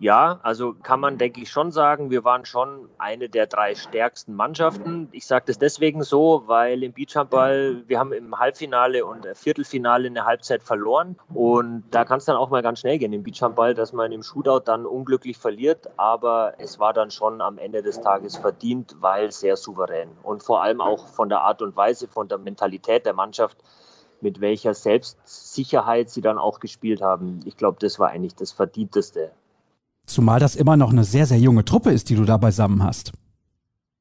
Ja, 0.00 0.40
also 0.42 0.74
kann 0.74 0.98
man, 0.98 1.18
denke 1.18 1.40
ich, 1.40 1.50
schon 1.50 1.70
sagen, 1.70 2.10
wir 2.10 2.24
waren 2.24 2.44
schon 2.44 2.88
eine 2.98 3.28
der 3.28 3.46
drei 3.46 3.76
stärksten 3.76 4.34
Mannschaften. 4.34 5.08
Ich 5.12 5.24
sage 5.24 5.44
das 5.46 5.58
deswegen 5.58 6.02
so, 6.02 6.42
weil 6.46 6.82
im 6.82 6.92
Beachhandball, 6.92 7.84
wir 7.86 8.00
haben 8.00 8.12
im 8.12 8.36
Halbfinale 8.36 9.04
und 9.06 9.24
Viertelfinale 9.34 10.08
eine 10.08 10.24
Halbzeit 10.24 10.64
verloren. 10.64 11.16
Und 11.32 11.84
da 11.92 12.04
kann 12.04 12.18
es 12.18 12.24
dann 12.24 12.34
auch 12.34 12.50
mal 12.50 12.60
ganz 12.60 12.80
schnell 12.80 12.98
gehen 12.98 13.12
im 13.12 13.22
Beachhandball, 13.22 13.74
dass 13.74 13.92
man 13.92 14.10
im 14.10 14.24
Shootout 14.24 14.64
dann 14.64 14.84
unglücklich 14.84 15.38
verliert. 15.38 15.88
Aber 15.96 16.54
es 16.58 16.80
war 16.80 16.92
dann 16.92 17.12
schon 17.12 17.40
am 17.40 17.56
Ende 17.56 17.80
des 17.80 18.00
Tages 18.00 18.36
verdient, 18.36 18.96
weil 18.98 19.30
sehr 19.30 19.56
souverän. 19.56 20.10
Und 20.24 20.42
vor 20.42 20.60
allem 20.60 20.80
auch 20.80 21.06
von 21.06 21.28
der 21.28 21.42
Art 21.42 21.62
und 21.62 21.76
Weise, 21.76 22.08
von 22.08 22.26
der 22.26 22.38
Mentalität 22.38 23.06
der 23.06 23.14
Mannschaft 23.14 23.58
mit 24.20 24.40
welcher 24.40 24.74
Selbstsicherheit 24.74 26.10
sie 26.10 26.20
dann 26.20 26.38
auch 26.38 26.58
gespielt 26.58 27.00
haben. 27.00 27.40
Ich 27.44 27.56
glaube, 27.56 27.76
das 27.80 28.00
war 28.00 28.08
eigentlich 28.08 28.34
das 28.34 28.50
Verdienteste 28.50 29.30
Zumal 30.06 30.40
das 30.40 30.56
immer 30.56 30.76
noch 30.76 30.90
eine 30.90 31.04
sehr, 31.04 31.26
sehr 31.26 31.38
junge 31.38 31.64
Truppe 31.64 31.90
ist, 31.90 32.10
die 32.10 32.14
du 32.14 32.24
da 32.24 32.36
beisammen 32.36 32.82
hast. 32.82 33.12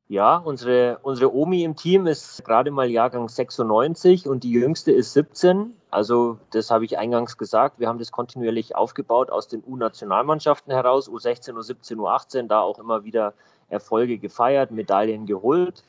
Ja, 0.09 0.37
unsere, 0.37 0.99
unsere 1.01 1.33
Omi 1.33 1.63
im 1.63 1.75
Team 1.75 2.05
ist 2.07 2.43
gerade 2.45 2.71
mal 2.71 2.87
Jahrgang 2.87 3.29
96 3.29 4.27
und 4.27 4.43
die 4.43 4.51
jüngste 4.51 4.91
ist 4.91 5.13
17. 5.13 5.73
Also 5.89 6.37
das 6.51 6.69
habe 6.69 6.85
ich 6.85 6.97
eingangs 6.97 7.37
gesagt. 7.37 7.79
Wir 7.79 7.87
haben 7.87 7.99
das 7.99 8.11
kontinuierlich 8.11 8.75
aufgebaut 8.75 9.31
aus 9.31 9.47
den 9.47 9.63
U-Nationalmannschaften 9.65 10.73
heraus, 10.73 11.09
U16, 11.09 11.53
U17, 11.53 11.95
U18, 11.95 12.47
da 12.47 12.59
auch 12.59 12.79
immer 12.79 13.05
wieder 13.05 13.33
Erfolge 13.69 14.17
gefeiert, 14.19 14.71
Medaillen 14.71 15.25
geholt. 15.25 15.83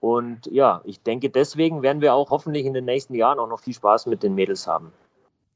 Und 0.00 0.46
ja, 0.46 0.82
ich 0.84 1.02
denke, 1.02 1.30
deswegen 1.30 1.82
werden 1.82 2.02
wir 2.02 2.14
auch 2.14 2.30
hoffentlich 2.30 2.66
in 2.66 2.74
den 2.74 2.84
nächsten 2.84 3.14
Jahren 3.14 3.38
auch 3.38 3.48
noch 3.48 3.60
viel 3.60 3.74
Spaß 3.74 4.06
mit 4.06 4.22
den 4.22 4.34
Mädels 4.34 4.66
haben. 4.66 4.92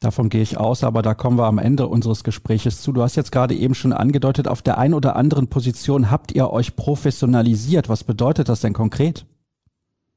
Davon 0.01 0.31
gehe 0.31 0.41
ich 0.41 0.57
aus, 0.57 0.83
aber 0.83 1.03
da 1.03 1.13
kommen 1.13 1.37
wir 1.37 1.45
am 1.45 1.59
Ende 1.59 1.87
unseres 1.87 2.25
Gespräches 2.25 2.81
zu. 2.81 2.91
Du 2.93 3.03
hast 3.03 3.17
jetzt 3.17 3.33
gerade 3.33 3.55
eben 3.55 3.75
schon 3.75 3.93
angedeutet, 3.93 4.49
auf 4.49 4.63
der 4.63 4.79
einen 4.79 4.95
oder 4.95 5.15
anderen 5.15 5.49
Position 5.49 6.11
habt 6.11 6.33
ihr 6.33 6.51
euch 6.51 6.75
professionalisiert. 6.75 7.91
Was 7.91 8.03
bedeutet 8.03 8.49
das 8.49 8.63
denn 8.63 8.73
konkret? 8.73 9.27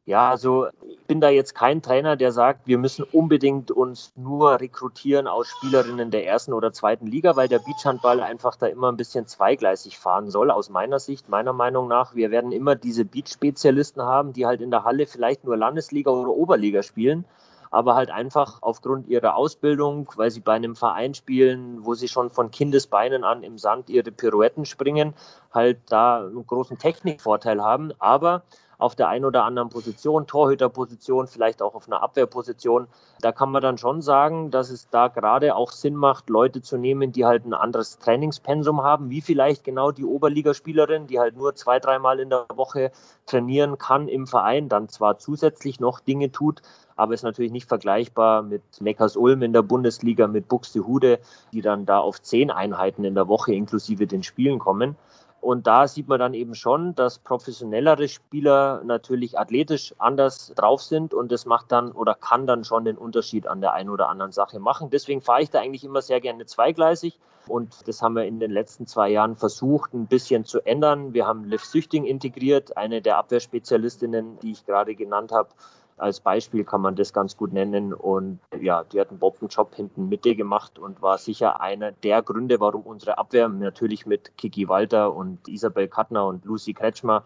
Ja, 0.05 0.29
also 0.29 0.67
ich 0.87 1.05
bin 1.05 1.19
da 1.19 1.29
jetzt 1.29 1.53
kein 1.53 1.81
Trainer, 1.81 2.15
der 2.15 2.31
sagt, 2.31 2.65
wir 2.65 2.77
müssen 2.77 3.03
unbedingt 3.03 3.71
uns 3.71 4.13
nur 4.15 4.61
rekrutieren 4.61 5.27
aus 5.27 5.49
Spielerinnen 5.49 6.11
der 6.11 6.25
ersten 6.25 6.53
oder 6.53 6.71
zweiten 6.71 7.07
Liga, 7.07 7.35
weil 7.35 7.49
der 7.49 7.59
Beachhandball 7.59 8.21
einfach 8.21 8.55
da 8.55 8.67
immer 8.67 8.89
ein 8.89 8.97
bisschen 8.97 9.27
zweigleisig 9.27 9.99
fahren 9.99 10.29
soll, 10.29 10.49
aus 10.49 10.69
meiner 10.69 10.99
Sicht, 10.99 11.27
meiner 11.27 11.51
Meinung 11.51 11.89
nach. 11.89 12.15
Wir 12.15 12.31
werden 12.31 12.53
immer 12.53 12.75
diese 12.75 13.03
Beach-Spezialisten 13.03 14.01
haben, 14.01 14.31
die 14.31 14.45
halt 14.45 14.61
in 14.61 14.71
der 14.71 14.85
Halle 14.85 15.07
vielleicht 15.07 15.43
nur 15.43 15.57
Landesliga 15.57 16.09
oder 16.09 16.31
Oberliga 16.31 16.83
spielen 16.83 17.25
aber 17.73 17.95
halt 17.95 18.11
einfach 18.11 18.61
aufgrund 18.61 19.07
ihrer 19.07 19.35
Ausbildung, 19.35 20.07
weil 20.15 20.29
sie 20.29 20.41
bei 20.41 20.53
einem 20.53 20.75
Verein 20.75 21.15
spielen, 21.15 21.83
wo 21.83 21.95
sie 21.95 22.07
schon 22.07 22.29
von 22.29 22.51
Kindesbeinen 22.51 23.23
an 23.23 23.41
im 23.41 23.57
Sand 23.57 23.89
ihre 23.89 24.11
Pirouetten 24.11 24.65
springen, 24.65 25.15
halt 25.51 25.79
da 25.89 26.19
einen 26.19 26.45
großen 26.45 26.77
Technikvorteil 26.77 27.63
haben. 27.63 27.91
Aber 27.97 28.43
auf 28.83 28.95
der 28.95 29.07
einen 29.07 29.25
oder 29.25 29.45
anderen 29.45 29.69
Position, 29.69 30.27
Torhüterposition, 30.27 31.27
vielleicht 31.27 31.61
auch 31.61 31.73
auf 31.73 31.87
einer 31.87 32.03
Abwehrposition. 32.03 32.87
Da 33.21 33.31
kann 33.31 33.49
man 33.49 33.61
dann 33.61 33.77
schon 33.77 34.01
sagen, 34.01 34.51
dass 34.51 34.69
es 34.69 34.89
da 34.89 35.07
gerade 35.07 35.55
auch 35.55 35.71
Sinn 35.71 35.95
macht, 35.95 36.29
Leute 36.29 36.61
zu 36.61 36.77
nehmen, 36.77 37.13
die 37.13 37.25
halt 37.25 37.45
ein 37.45 37.53
anderes 37.53 37.97
Trainingspensum 37.99 38.83
haben, 38.83 39.09
wie 39.09 39.21
vielleicht 39.21 39.63
genau 39.63 39.91
die 39.91 40.05
Oberligaspielerin, 40.05 41.07
die 41.07 41.19
halt 41.19 41.37
nur 41.37 41.55
zwei, 41.55 41.79
dreimal 41.79 42.19
in 42.19 42.29
der 42.29 42.45
Woche 42.53 42.91
trainieren 43.25 43.77
kann 43.77 44.07
im 44.09 44.27
Verein, 44.27 44.67
dann 44.67 44.89
zwar 44.89 45.17
zusätzlich 45.17 45.79
noch 45.79 46.01
Dinge 46.01 46.31
tut, 46.31 46.61
aber 46.95 47.13
ist 47.13 47.23
natürlich 47.23 47.51
nicht 47.51 47.69
vergleichbar 47.69 48.43
mit 48.43 48.61
Neckars-Ulm 48.79 49.41
in 49.43 49.53
der 49.53 49.61
Bundesliga, 49.61 50.27
mit 50.27 50.47
Buxtehude, 50.47 51.19
die 51.53 51.61
dann 51.61 51.85
da 51.85 51.99
auf 51.99 52.21
zehn 52.21 52.51
Einheiten 52.51 53.03
in 53.03 53.15
der 53.15 53.27
Woche 53.27 53.53
inklusive 53.53 54.07
den 54.07 54.23
Spielen 54.23 54.59
kommen. 54.59 54.95
Und 55.43 55.67
da 55.67 55.89
sieht 55.89 56.07
man 56.07 56.21
dann 56.21 56.33
eben 56.33 56.55
schon, 56.55 56.95
dass 56.95 57.19
professionellere 57.19 58.07
Spieler 58.07 58.81
natürlich 58.85 59.37
athletisch 59.37 59.93
anders 59.97 60.53
drauf 60.55 60.81
sind 60.81 61.13
und 61.13 61.33
das 61.33 61.45
macht 61.45 61.69
dann 61.73 61.91
oder 61.91 62.15
kann 62.15 62.47
dann 62.47 62.63
schon 62.63 62.85
den 62.85 62.97
Unterschied 62.97 63.45
an 63.45 63.59
der 63.59 63.73
einen 63.73 63.89
oder 63.89 64.07
anderen 64.07 64.31
Sache 64.31 64.59
machen. 64.59 64.89
Deswegen 64.89 65.19
fahre 65.19 65.41
ich 65.41 65.49
da 65.49 65.59
eigentlich 65.59 65.83
immer 65.83 66.01
sehr 66.01 66.21
gerne 66.21 66.45
zweigleisig 66.45 67.19
und 67.45 67.89
das 67.89 68.01
haben 68.01 68.15
wir 68.15 68.23
in 68.23 68.39
den 68.39 68.51
letzten 68.51 68.87
zwei 68.87 69.09
Jahren 69.09 69.35
versucht, 69.35 69.93
ein 69.93 70.07
bisschen 70.07 70.45
zu 70.45 70.65
ändern. 70.65 71.13
Wir 71.13 71.27
haben 71.27 71.43
Liv 71.43 71.65
Süchting 71.65 72.05
integriert, 72.05 72.77
eine 72.77 73.01
der 73.01 73.17
Abwehrspezialistinnen, 73.17 74.39
die 74.39 74.53
ich 74.53 74.65
gerade 74.65 74.95
genannt 74.95 75.33
habe 75.33 75.49
als 75.97 76.19
Beispiel 76.19 76.63
kann 76.63 76.81
man 76.81 76.95
das 76.95 77.13
ganz 77.13 77.37
gut 77.37 77.53
nennen. 77.53 77.93
Und 77.93 78.39
ja, 78.59 78.83
die 78.83 78.99
hat 78.99 79.09
einen 79.09 79.19
Bombenjob 79.19 79.75
hinten 79.75 80.09
Mitte 80.09 80.35
gemacht 80.35 80.79
und 80.79 81.01
war 81.01 81.17
sicher 81.17 81.61
einer 81.61 81.91
der 81.91 82.21
Gründe, 82.21 82.59
warum 82.59 82.83
unsere 82.83 83.17
Abwehr 83.17 83.47
natürlich 83.49 84.05
mit 84.05 84.37
Kiki 84.37 84.67
Walter 84.67 85.13
und 85.13 85.47
Isabel 85.47 85.87
Kattner 85.87 86.25
und 86.25 86.45
Lucy 86.45 86.73
Kretschmer 86.73 87.23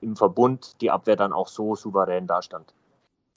im 0.00 0.16
Verbund 0.16 0.80
die 0.80 0.90
Abwehr 0.90 1.16
dann 1.16 1.32
auch 1.32 1.48
so 1.48 1.74
souverän 1.74 2.26
dastand. 2.26 2.74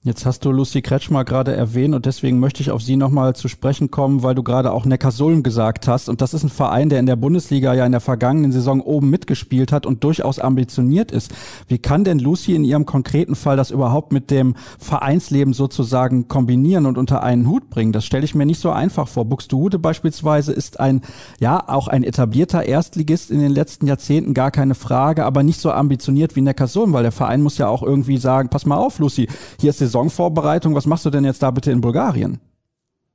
Jetzt 0.06 0.26
hast 0.26 0.44
du 0.44 0.52
Lucy 0.52 0.82
Kretschmer 0.82 1.24
gerade 1.24 1.56
erwähnt 1.56 1.94
und 1.94 2.04
deswegen 2.04 2.38
möchte 2.38 2.60
ich 2.60 2.70
auf 2.70 2.82
sie 2.82 2.96
nochmal 2.96 3.34
zu 3.34 3.48
sprechen 3.48 3.90
kommen, 3.90 4.22
weil 4.22 4.34
du 4.34 4.42
gerade 4.42 4.70
auch 4.70 4.84
Neckarsulm 4.84 5.42
gesagt 5.42 5.88
hast. 5.88 6.10
Und 6.10 6.20
das 6.20 6.34
ist 6.34 6.42
ein 6.42 6.50
Verein, 6.50 6.90
der 6.90 7.00
in 7.00 7.06
der 7.06 7.16
Bundesliga 7.16 7.72
ja 7.72 7.86
in 7.86 7.92
der 7.92 8.02
vergangenen 8.02 8.52
Saison 8.52 8.82
oben 8.82 9.08
mitgespielt 9.08 9.72
hat 9.72 9.86
und 9.86 10.04
durchaus 10.04 10.40
ambitioniert 10.40 11.10
ist. 11.10 11.32
Wie 11.68 11.78
kann 11.78 12.04
denn 12.04 12.18
Lucy 12.18 12.54
in 12.54 12.64
ihrem 12.64 12.84
konkreten 12.84 13.34
Fall 13.34 13.56
das 13.56 13.70
überhaupt 13.70 14.12
mit 14.12 14.30
dem 14.30 14.56
Vereinsleben 14.78 15.54
sozusagen 15.54 16.28
kombinieren 16.28 16.84
und 16.84 16.98
unter 16.98 17.22
einen 17.22 17.48
Hut 17.48 17.70
bringen? 17.70 17.92
Das 17.92 18.04
stelle 18.04 18.26
ich 18.26 18.34
mir 18.34 18.44
nicht 18.44 18.60
so 18.60 18.70
einfach 18.70 19.08
vor. 19.08 19.24
Buxtehude 19.24 19.78
beispielsweise 19.78 20.52
ist 20.52 20.80
ein, 20.80 21.00
ja, 21.40 21.66
auch 21.66 21.88
ein 21.88 22.04
etablierter 22.04 22.66
Erstligist 22.66 23.30
in 23.30 23.40
den 23.40 23.52
letzten 23.52 23.86
Jahrzehnten, 23.86 24.34
gar 24.34 24.50
keine 24.50 24.74
Frage, 24.74 25.24
aber 25.24 25.42
nicht 25.42 25.62
so 25.62 25.72
ambitioniert 25.72 26.36
wie 26.36 26.42
Neckarsulm, 26.42 26.92
weil 26.92 27.04
der 27.04 27.10
Verein 27.10 27.40
muss 27.40 27.56
ja 27.56 27.68
auch 27.68 27.82
irgendwie 27.82 28.18
sagen, 28.18 28.50
pass 28.50 28.66
mal 28.66 28.76
auf, 28.76 28.98
Lucy, 28.98 29.28
hier 29.58 29.70
ist 29.70 29.93
Saisonvorbereitung. 29.94 30.74
Was 30.74 30.86
machst 30.86 31.06
du 31.06 31.10
denn 31.10 31.24
jetzt 31.24 31.42
da 31.42 31.52
bitte 31.52 31.70
in 31.70 31.80
Bulgarien? 31.80 32.40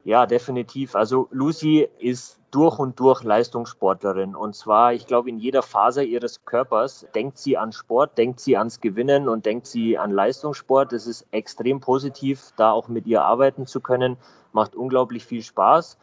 Ja, 0.05 0.25
definitiv. 0.25 0.95
Also 0.95 1.27
Lucy 1.29 1.89
ist 1.99 2.39
durch 2.51 2.79
und 2.79 2.97
durch 3.01 3.21
Leistungssportlerin. 3.21 4.33
Und 4.33 4.55
zwar, 4.55 4.93
ich 4.93 5.05
glaube, 5.05 5.29
in 5.29 5.39
jeder 5.39 5.61
Phase 5.61 6.03
ihres 6.03 6.45
Körpers 6.45 7.05
denkt 7.13 7.37
sie 7.37 7.57
an 7.57 7.73
Sport, 7.73 8.17
denkt 8.17 8.39
sie 8.39 8.55
ans 8.55 8.79
Gewinnen 8.79 9.27
und 9.27 9.45
denkt 9.45 9.67
sie 9.67 9.97
an 9.97 10.11
Leistungssport. 10.11 10.93
Das 10.93 11.05
ist 11.05 11.27
extrem 11.31 11.81
positiv, 11.81 12.53
da 12.55 12.71
auch 12.71 12.87
mit 12.87 13.05
ihr 13.07 13.23
arbeiten 13.23 13.67
zu 13.67 13.81
können. 13.81 14.15
Macht 14.53 14.73
unglaublich 14.73 15.25
viel 15.25 15.43
Spaß. 15.43 15.97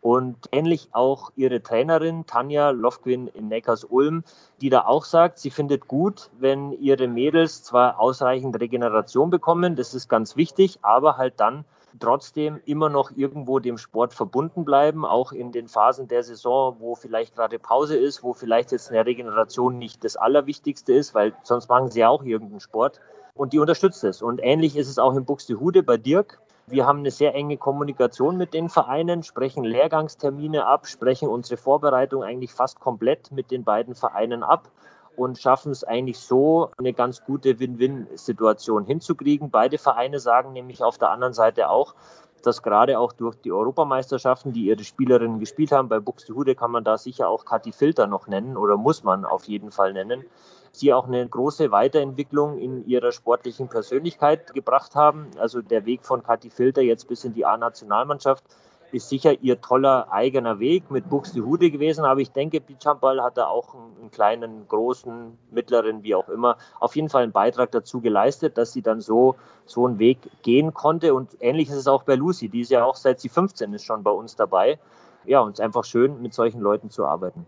Und 0.00 0.36
ähnlich 0.50 0.88
auch 0.92 1.30
ihre 1.36 1.62
Trainerin 1.62 2.26
Tanja 2.26 2.70
Lofquin 2.70 3.26
in 3.28 3.48
Neckars-Ulm, 3.48 4.24
die 4.62 4.70
da 4.70 4.86
auch 4.86 5.04
sagt, 5.04 5.38
sie 5.38 5.50
findet 5.50 5.88
gut, 5.88 6.30
wenn 6.38 6.72
ihre 6.72 7.06
Mädels 7.06 7.62
zwar 7.62 8.00
ausreichend 8.00 8.58
Regeneration 8.58 9.28
bekommen, 9.28 9.76
das 9.76 9.92
ist 9.92 10.08
ganz 10.08 10.36
wichtig, 10.36 10.78
aber 10.82 11.18
halt 11.18 11.38
dann 11.38 11.66
trotzdem 11.98 12.60
immer 12.64 12.88
noch 12.88 13.10
irgendwo 13.16 13.58
dem 13.58 13.78
Sport 13.78 14.14
verbunden 14.14 14.64
bleiben, 14.64 15.04
auch 15.04 15.32
in 15.32 15.52
den 15.52 15.68
Phasen 15.68 16.08
der 16.08 16.22
Saison, 16.22 16.76
wo 16.78 16.94
vielleicht 16.94 17.34
gerade 17.34 17.58
Pause 17.58 17.96
ist, 17.96 18.22
wo 18.22 18.32
vielleicht 18.32 18.72
jetzt 18.72 18.90
eine 18.90 19.04
Regeneration 19.04 19.78
nicht 19.78 20.04
das 20.04 20.16
Allerwichtigste 20.16 20.92
ist, 20.92 21.14
weil 21.14 21.34
sonst 21.42 21.68
machen 21.68 21.90
sie 21.90 22.00
ja 22.00 22.08
auch 22.08 22.22
irgendeinen 22.22 22.60
Sport. 22.60 23.00
Und 23.34 23.52
die 23.52 23.58
unterstützt 23.58 24.04
es. 24.04 24.22
Und 24.22 24.40
ähnlich 24.42 24.76
ist 24.76 24.88
es 24.88 24.98
auch 24.98 25.14
in 25.14 25.24
Buxtehude 25.24 25.82
bei 25.82 25.96
Dirk. 25.96 26.40
Wir 26.70 26.86
haben 26.86 27.00
eine 27.00 27.10
sehr 27.10 27.34
enge 27.34 27.56
Kommunikation 27.56 28.36
mit 28.36 28.54
den 28.54 28.68
Vereinen, 28.68 29.24
sprechen 29.24 29.64
Lehrgangstermine 29.64 30.66
ab, 30.66 30.86
sprechen 30.86 31.28
unsere 31.28 31.56
Vorbereitung 31.56 32.22
eigentlich 32.22 32.52
fast 32.54 32.78
komplett 32.78 33.32
mit 33.32 33.50
den 33.50 33.64
beiden 33.64 33.96
Vereinen 33.96 34.44
ab 34.44 34.70
und 35.16 35.36
schaffen 35.36 35.72
es 35.72 35.82
eigentlich 35.82 36.20
so, 36.20 36.70
eine 36.78 36.92
ganz 36.92 37.24
gute 37.24 37.58
Win-Win-Situation 37.58 38.84
hinzukriegen. 38.84 39.50
Beide 39.50 39.78
Vereine 39.78 40.20
sagen 40.20 40.52
nämlich 40.52 40.84
auf 40.84 40.96
der 40.96 41.10
anderen 41.10 41.34
Seite 41.34 41.70
auch, 41.70 41.96
dass 42.42 42.62
gerade 42.62 43.00
auch 43.00 43.12
durch 43.12 43.34
die 43.36 43.50
Europameisterschaften, 43.50 44.52
die 44.52 44.66
ihre 44.66 44.84
Spielerinnen 44.84 45.40
gespielt 45.40 45.72
haben, 45.72 45.88
bei 45.88 45.98
Buxtehude 45.98 46.54
kann 46.54 46.70
man 46.70 46.84
da 46.84 46.98
sicher 46.98 47.28
auch 47.28 47.44
Kathi 47.44 47.72
Filter 47.72 48.06
noch 48.06 48.28
nennen 48.28 48.56
oder 48.56 48.76
muss 48.76 49.02
man 49.02 49.24
auf 49.24 49.44
jeden 49.44 49.72
Fall 49.72 49.92
nennen, 49.92 50.24
sie 50.72 50.92
auch 50.92 51.06
eine 51.06 51.26
große 51.28 51.70
Weiterentwicklung 51.70 52.58
in 52.58 52.86
ihrer 52.86 53.12
sportlichen 53.12 53.68
Persönlichkeit 53.68 54.54
gebracht 54.54 54.94
haben. 54.94 55.30
Also 55.38 55.62
der 55.62 55.84
Weg 55.86 56.04
von 56.04 56.22
Kathi 56.22 56.50
Filter 56.50 56.82
jetzt 56.82 57.08
bis 57.08 57.24
in 57.24 57.34
die 57.34 57.44
A-Nationalmannschaft 57.44 58.44
ist 58.92 59.08
sicher 59.08 59.40
ihr 59.40 59.60
toller 59.60 60.10
eigener 60.10 60.58
Weg 60.58 60.90
mit 60.90 61.08
Buxtehude 61.08 61.70
gewesen, 61.70 62.04
aber 62.04 62.20
ich 62.20 62.32
denke, 62.32 62.60
Beachhandball 62.60 63.22
hat 63.22 63.36
da 63.36 63.46
auch 63.46 63.74
einen 63.74 64.10
kleinen, 64.10 64.66
großen, 64.66 65.38
mittleren, 65.50 66.02
wie 66.02 66.14
auch 66.14 66.28
immer, 66.28 66.56
auf 66.80 66.96
jeden 66.96 67.08
Fall 67.08 67.22
einen 67.22 67.32
Beitrag 67.32 67.70
dazu 67.70 68.00
geleistet, 68.00 68.58
dass 68.58 68.72
sie 68.72 68.82
dann 68.82 69.00
so, 69.00 69.36
so 69.64 69.86
einen 69.86 69.98
Weg 69.98 70.18
gehen 70.42 70.74
konnte 70.74 71.14
und 71.14 71.36
ähnlich 71.40 71.68
ist 71.68 71.76
es 71.76 71.86
auch 71.86 72.02
bei 72.02 72.16
Lucy, 72.16 72.48
die 72.48 72.62
ist 72.62 72.70
ja 72.70 72.84
auch 72.84 72.96
seit 72.96 73.20
sie 73.20 73.28
15 73.28 73.72
ist 73.74 73.84
schon 73.84 74.02
bei 74.02 74.10
uns 74.10 74.34
dabei. 74.34 74.78
Ja, 75.24 75.40
und 75.40 75.52
es 75.52 75.58
ist 75.58 75.64
einfach 75.64 75.84
schön, 75.84 76.20
mit 76.22 76.34
solchen 76.34 76.60
Leuten 76.60 76.90
zu 76.90 77.04
arbeiten 77.06 77.46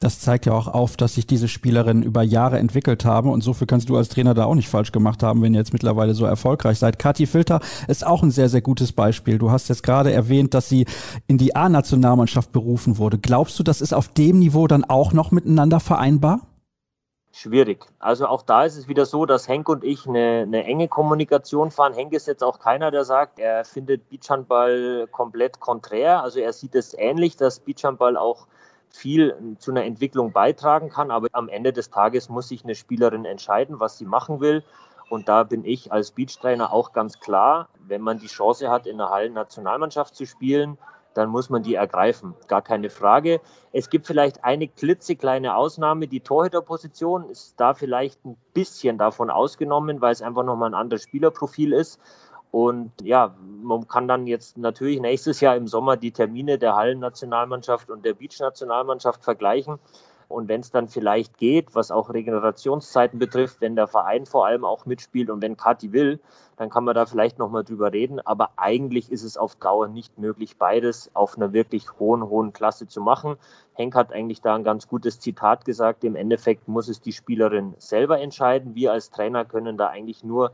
das 0.00 0.20
zeigt 0.20 0.46
ja 0.46 0.52
auch 0.52 0.66
auf, 0.66 0.96
dass 0.96 1.14
sich 1.14 1.26
diese 1.26 1.48
Spielerinnen 1.48 2.02
über 2.02 2.22
Jahre 2.22 2.58
entwickelt 2.58 3.04
haben 3.04 3.30
und 3.30 3.42
so 3.42 3.54
viel 3.54 3.66
kannst 3.66 3.88
du 3.88 3.96
als 3.96 4.08
Trainer 4.08 4.34
da 4.34 4.44
auch 4.44 4.54
nicht 4.54 4.68
falsch 4.68 4.92
gemacht 4.92 5.22
haben, 5.22 5.40
wenn 5.42 5.54
ihr 5.54 5.60
jetzt 5.60 5.72
mittlerweile 5.72 6.14
so 6.14 6.26
erfolgreich 6.26 6.78
seid. 6.78 6.98
Kathi 6.98 7.26
Filter 7.26 7.60
ist 7.88 8.06
auch 8.06 8.22
ein 8.22 8.30
sehr, 8.30 8.48
sehr 8.48 8.60
gutes 8.60 8.92
Beispiel. 8.92 9.38
Du 9.38 9.50
hast 9.50 9.68
jetzt 9.68 9.82
gerade 9.82 10.12
erwähnt, 10.12 10.52
dass 10.52 10.68
sie 10.68 10.86
in 11.26 11.38
die 11.38 11.56
A-Nationalmannschaft 11.56 12.52
berufen 12.52 12.98
wurde. 12.98 13.18
Glaubst 13.18 13.58
du, 13.58 13.62
das 13.62 13.80
ist 13.80 13.94
auf 13.94 14.08
dem 14.08 14.38
Niveau 14.40 14.66
dann 14.66 14.84
auch 14.84 15.12
noch 15.12 15.30
miteinander 15.30 15.80
vereinbar? 15.80 16.40
Schwierig. 17.36 17.86
Also 17.98 18.26
auch 18.26 18.42
da 18.42 18.64
ist 18.64 18.76
es 18.76 18.86
wieder 18.86 19.06
so, 19.06 19.26
dass 19.26 19.48
Henk 19.48 19.68
und 19.68 19.82
ich 19.82 20.06
eine, 20.06 20.42
eine 20.42 20.64
enge 20.64 20.86
Kommunikation 20.86 21.72
fahren. 21.72 21.92
Henk 21.92 22.12
ist 22.12 22.28
jetzt 22.28 22.44
auch 22.44 22.60
keiner, 22.60 22.92
der 22.92 23.04
sagt, 23.04 23.40
er 23.40 23.64
findet 23.64 24.08
Beachhandball 24.08 25.08
komplett 25.10 25.58
konträr. 25.58 26.22
Also 26.22 26.38
er 26.38 26.52
sieht 26.52 26.76
es 26.76 26.94
ähnlich, 26.96 27.36
dass 27.36 27.58
Beachhandball 27.58 28.16
auch 28.16 28.46
viel 28.94 29.56
zu 29.58 29.72
einer 29.72 29.84
Entwicklung 29.84 30.32
beitragen 30.32 30.88
kann. 30.88 31.10
Aber 31.10 31.28
am 31.32 31.48
Ende 31.48 31.72
des 31.72 31.90
Tages 31.90 32.28
muss 32.28 32.48
sich 32.48 32.64
eine 32.64 32.74
Spielerin 32.74 33.24
entscheiden, 33.24 33.80
was 33.80 33.98
sie 33.98 34.06
machen 34.06 34.40
will. 34.40 34.62
Und 35.10 35.28
da 35.28 35.42
bin 35.42 35.64
ich 35.64 35.92
als 35.92 36.12
Beachtrainer 36.12 36.72
auch 36.72 36.92
ganz 36.92 37.18
klar, 37.18 37.68
wenn 37.86 38.00
man 38.00 38.18
die 38.18 38.28
Chance 38.28 38.70
hat, 38.70 38.86
in 38.86 38.98
der 38.98 39.10
Hallen-Nationalmannschaft 39.10 40.14
zu 40.14 40.26
spielen, 40.26 40.78
dann 41.12 41.28
muss 41.28 41.50
man 41.50 41.62
die 41.62 41.74
ergreifen. 41.74 42.34
Gar 42.48 42.62
keine 42.62 42.90
Frage. 42.90 43.40
Es 43.72 43.90
gibt 43.90 44.06
vielleicht 44.06 44.44
eine 44.44 44.68
klitzekleine 44.68 45.56
Ausnahme. 45.56 46.08
Die 46.08 46.20
Torhüterposition 46.20 47.28
ist 47.30 47.54
da 47.58 47.74
vielleicht 47.74 48.24
ein 48.24 48.36
bisschen 48.52 48.98
davon 48.98 49.30
ausgenommen, 49.30 50.00
weil 50.00 50.12
es 50.12 50.22
einfach 50.22 50.44
nochmal 50.44 50.70
ein 50.70 50.74
anderes 50.74 51.02
Spielerprofil 51.02 51.72
ist. 51.72 52.00
Und 52.54 52.92
ja, 53.02 53.34
man 53.64 53.88
kann 53.88 54.06
dann 54.06 54.28
jetzt 54.28 54.58
natürlich 54.58 55.00
nächstes 55.00 55.40
Jahr 55.40 55.56
im 55.56 55.66
Sommer 55.66 55.96
die 55.96 56.12
Termine 56.12 56.56
der 56.56 56.76
Hallennationalmannschaft 56.76 57.90
und 57.90 58.04
der 58.04 58.14
Beach-Nationalmannschaft 58.14 59.24
vergleichen. 59.24 59.80
Und 60.28 60.46
wenn 60.46 60.60
es 60.60 60.70
dann 60.70 60.86
vielleicht 60.86 61.36
geht, 61.36 61.74
was 61.74 61.90
auch 61.90 62.10
Regenerationszeiten 62.10 63.18
betrifft, 63.18 63.60
wenn 63.60 63.74
der 63.74 63.88
Verein 63.88 64.24
vor 64.24 64.46
allem 64.46 64.64
auch 64.64 64.86
mitspielt 64.86 65.30
und 65.30 65.42
wenn 65.42 65.56
Kathi 65.56 65.90
will, 65.90 66.20
dann 66.56 66.70
kann 66.70 66.84
man 66.84 66.94
da 66.94 67.06
vielleicht 67.06 67.40
nochmal 67.40 67.64
drüber 67.64 67.92
reden. 67.92 68.20
Aber 68.20 68.50
eigentlich 68.54 69.10
ist 69.10 69.24
es 69.24 69.36
auf 69.36 69.56
Dauer 69.56 69.88
nicht 69.88 70.16
möglich, 70.20 70.56
beides 70.56 71.10
auf 71.12 71.36
einer 71.36 71.52
wirklich 71.52 71.98
hohen, 71.98 72.22
hohen 72.22 72.52
Klasse 72.52 72.86
zu 72.86 73.00
machen. 73.00 73.34
Henk 73.72 73.96
hat 73.96 74.12
eigentlich 74.12 74.42
da 74.42 74.54
ein 74.54 74.62
ganz 74.62 74.86
gutes 74.86 75.18
Zitat 75.18 75.64
gesagt. 75.64 76.04
Im 76.04 76.14
Endeffekt 76.14 76.68
muss 76.68 76.86
es 76.86 77.00
die 77.00 77.12
Spielerin 77.12 77.74
selber 77.78 78.20
entscheiden. 78.20 78.76
Wir 78.76 78.92
als 78.92 79.10
Trainer 79.10 79.44
können 79.44 79.76
da 79.76 79.88
eigentlich 79.88 80.22
nur 80.22 80.52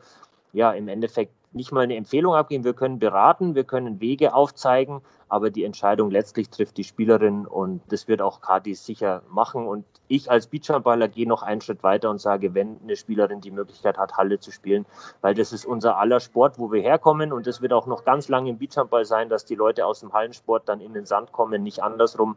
ja, 0.55 0.72
im 0.72 0.88
Endeffekt 0.88 1.34
nicht 1.53 1.72
mal 1.72 1.80
eine 1.80 1.96
Empfehlung 1.96 2.34
abgeben. 2.34 2.64
Wir 2.64 2.74
können 2.74 2.98
beraten, 2.98 3.55
wir 3.55 3.64
können 3.64 4.01
Wege 4.01 4.34
aufzeigen, 4.34 5.01
aber 5.28 5.51
die 5.51 5.64
Entscheidung 5.64 6.11
letztlich 6.11 6.48
trifft 6.48 6.76
die 6.76 6.84
Spielerin 6.84 7.46
und 7.46 7.82
das 7.88 8.07
wird 8.07 8.22
auch 8.22 8.40
Kati 8.40 8.74
sicher 8.74 9.22
machen. 9.28 9.66
Und 9.66 9.84
ich 10.07 10.30
als 10.30 10.46
Beachhandballer 10.46 11.09
gehe 11.09 11.26
noch 11.26 11.42
einen 11.42 11.61
Schritt 11.61 11.82
weiter 11.82 12.11
und 12.11 12.20
sage, 12.20 12.55
wenn 12.55 12.78
eine 12.82 12.94
Spielerin 12.94 13.40
die 13.40 13.51
Möglichkeit 13.51 13.98
hat, 13.98 14.16
Halle 14.16 14.38
zu 14.38 14.53
spielen, 14.53 14.86
weil 15.22 15.34
das 15.34 15.53
ist 15.53 15.64
unser 15.64 15.98
aller 15.98 16.20
Sport, 16.20 16.59
wo 16.59 16.70
wir 16.70 16.82
herkommen 16.82 17.32
und 17.32 17.46
es 17.46 17.61
wird 17.61 17.72
auch 17.72 17.86
noch 17.86 18.05
ganz 18.05 18.28
lange 18.28 18.51
im 18.51 18.59
Beachhandball 18.59 19.05
sein, 19.05 19.28
dass 19.28 19.44
die 19.44 19.57
Leute 19.57 19.86
aus 19.86 20.01
dem 20.01 20.12
Hallensport 20.12 20.68
dann 20.68 20.80
in 20.80 20.94
den 20.94 21.07
Sand 21.07 21.32
kommen, 21.32 21.62
nicht 21.62 21.82
andersrum. 21.82 22.36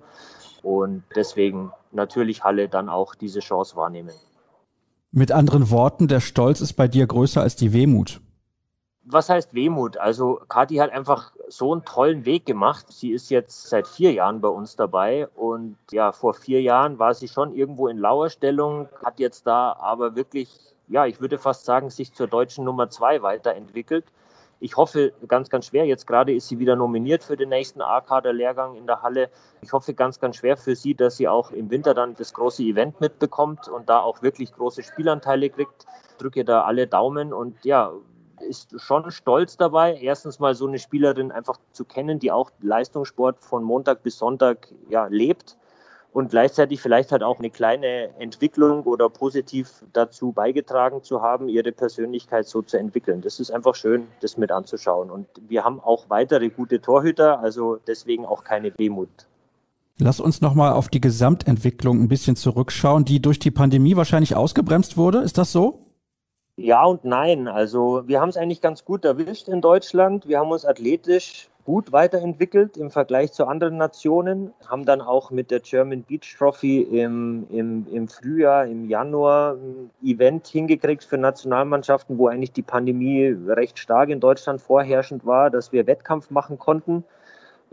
Und 0.63 1.03
deswegen 1.15 1.71
natürlich 1.91 2.43
Halle 2.43 2.67
dann 2.67 2.89
auch 2.89 3.13
diese 3.13 3.41
Chance 3.41 3.75
wahrnehmen. 3.75 4.13
Mit 5.11 5.31
anderen 5.31 5.69
Worten, 5.69 6.07
der 6.07 6.21
Stolz 6.21 6.61
ist 6.61 6.73
bei 6.73 6.87
dir 6.87 7.05
größer 7.05 7.41
als 7.41 7.55
die 7.55 7.73
Wehmut 7.73 8.22
was 9.05 9.29
heißt 9.29 9.53
Wehmut? 9.53 9.97
Also 9.97 10.41
Kathi 10.47 10.75
hat 10.75 10.91
einfach 10.91 11.33
so 11.47 11.73
einen 11.73 11.83
tollen 11.83 12.25
Weg 12.25 12.45
gemacht. 12.45 12.85
Sie 12.89 13.11
ist 13.11 13.29
jetzt 13.29 13.69
seit 13.69 13.87
vier 13.87 14.13
Jahren 14.13 14.41
bei 14.41 14.47
uns 14.47 14.75
dabei 14.75 15.27
und 15.35 15.77
ja, 15.91 16.11
vor 16.11 16.33
vier 16.33 16.61
Jahren 16.61 16.99
war 16.99 17.13
sie 17.13 17.27
schon 17.27 17.53
irgendwo 17.53 17.87
in 17.87 17.97
Lauerstellung, 17.97 18.87
hat 19.03 19.19
jetzt 19.19 19.45
da 19.45 19.73
aber 19.73 20.15
wirklich, 20.15 20.49
ja, 20.87 21.05
ich 21.05 21.19
würde 21.19 21.37
fast 21.37 21.65
sagen, 21.65 21.89
sich 21.89 22.13
zur 22.13 22.27
deutschen 22.27 22.63
Nummer 22.63 22.89
zwei 22.89 23.21
weiterentwickelt. 23.21 24.05
Ich 24.59 24.77
hoffe 24.77 25.11
ganz, 25.27 25.49
ganz 25.49 25.65
schwer, 25.65 25.85
jetzt 25.85 26.07
gerade 26.07 26.33
ist 26.33 26.47
sie 26.47 26.57
wieder 26.57 26.77
nominiert 26.77 27.21
für 27.21 27.35
den 27.35 27.49
nächsten 27.49 27.81
A-Kader-Lehrgang 27.81 28.75
in 28.75 28.87
der 28.87 29.01
Halle. 29.01 29.29
Ich 29.61 29.73
hoffe 29.73 29.93
ganz, 29.93 30.21
ganz 30.21 30.37
schwer 30.37 30.55
für 30.55 30.77
sie, 30.77 30.95
dass 30.95 31.17
sie 31.17 31.27
auch 31.27 31.51
im 31.51 31.69
Winter 31.69 31.93
dann 31.93 32.15
das 32.15 32.33
große 32.33 32.63
Event 32.63 33.01
mitbekommt 33.01 33.67
und 33.67 33.89
da 33.89 33.99
auch 33.99 34.21
wirklich 34.21 34.53
große 34.53 34.81
Spielanteile 34.83 35.49
kriegt. 35.49 35.85
Drücke 36.17 36.45
da 36.45 36.61
alle 36.61 36.87
Daumen 36.87 37.33
und 37.33 37.65
ja, 37.65 37.91
ist 38.43 38.79
schon 38.79 39.09
stolz 39.11 39.57
dabei, 39.57 39.97
erstens 40.01 40.39
mal 40.39 40.55
so 40.55 40.67
eine 40.67 40.79
Spielerin 40.79 41.31
einfach 41.31 41.57
zu 41.71 41.85
kennen, 41.85 42.19
die 42.19 42.31
auch 42.31 42.51
Leistungssport 42.61 43.39
von 43.39 43.63
Montag 43.63 44.03
bis 44.03 44.17
Sonntag 44.17 44.67
ja, 44.89 45.07
lebt 45.07 45.57
und 46.13 46.29
gleichzeitig 46.29 46.79
vielleicht 46.79 47.11
halt 47.11 47.23
auch 47.23 47.39
eine 47.39 47.49
kleine 47.49 48.09
Entwicklung 48.19 48.83
oder 48.83 49.09
positiv 49.09 49.83
dazu 49.93 50.31
beigetragen 50.31 51.03
zu 51.03 51.21
haben, 51.21 51.49
ihre 51.49 51.71
Persönlichkeit 51.71 52.47
so 52.47 52.61
zu 52.61 52.77
entwickeln. 52.77 53.21
Das 53.21 53.39
ist 53.39 53.51
einfach 53.51 53.75
schön, 53.75 54.07
das 54.21 54.37
mit 54.37 54.51
anzuschauen. 54.51 55.09
Und 55.09 55.27
wir 55.47 55.63
haben 55.63 55.79
auch 55.79 56.09
weitere 56.09 56.49
gute 56.49 56.81
Torhüter, 56.81 57.39
also 57.39 57.79
deswegen 57.87 58.25
auch 58.25 58.43
keine 58.43 58.71
Wehmut. 58.77 59.09
Lass 59.99 60.19
uns 60.19 60.41
nochmal 60.41 60.73
auf 60.73 60.87
die 60.87 61.01
Gesamtentwicklung 61.01 62.01
ein 62.01 62.07
bisschen 62.07 62.35
zurückschauen, 62.35 63.05
die 63.05 63.21
durch 63.21 63.39
die 63.39 63.51
Pandemie 63.51 63.95
wahrscheinlich 63.95 64.35
ausgebremst 64.35 64.97
wurde. 64.97 65.19
Ist 65.19 65.37
das 65.37 65.51
so? 65.51 65.82
Ja 66.55 66.83
und 66.85 67.03
nein. 67.03 67.47
Also 67.47 68.07
wir 68.07 68.21
haben 68.21 68.29
es 68.29 68.37
eigentlich 68.37 68.61
ganz 68.61 68.85
gut 68.85 69.05
erwischt 69.05 69.47
in 69.47 69.61
Deutschland. 69.61 70.27
Wir 70.27 70.39
haben 70.39 70.51
uns 70.51 70.65
athletisch 70.65 71.49
gut 71.65 71.91
weiterentwickelt 71.91 72.77
im 72.77 72.91
Vergleich 72.91 73.31
zu 73.31 73.47
anderen 73.47 73.77
Nationen, 73.77 74.53
haben 74.67 74.85
dann 74.85 75.01
auch 75.01 75.31
mit 75.31 75.49
der 75.49 75.61
German 75.61 76.03
Beach 76.03 76.35
Trophy 76.37 76.81
im, 76.81 77.47
im, 77.49 77.87
im 77.89 78.07
Frühjahr, 78.07 78.65
im 78.65 78.89
Januar 78.89 79.53
ein 79.53 79.89
Event 80.03 80.45
hingekriegt 80.47 81.05
für 81.05 81.17
Nationalmannschaften, 81.17 82.17
wo 82.17 82.27
eigentlich 82.27 82.51
die 82.51 82.63
Pandemie 82.63 83.35
recht 83.47 83.79
stark 83.79 84.09
in 84.09 84.19
Deutschland 84.19 84.61
vorherrschend 84.61 85.25
war, 85.25 85.49
dass 85.49 85.71
wir 85.71 85.87
Wettkampf 85.87 86.29
machen 86.29 86.59
konnten. 86.59 87.05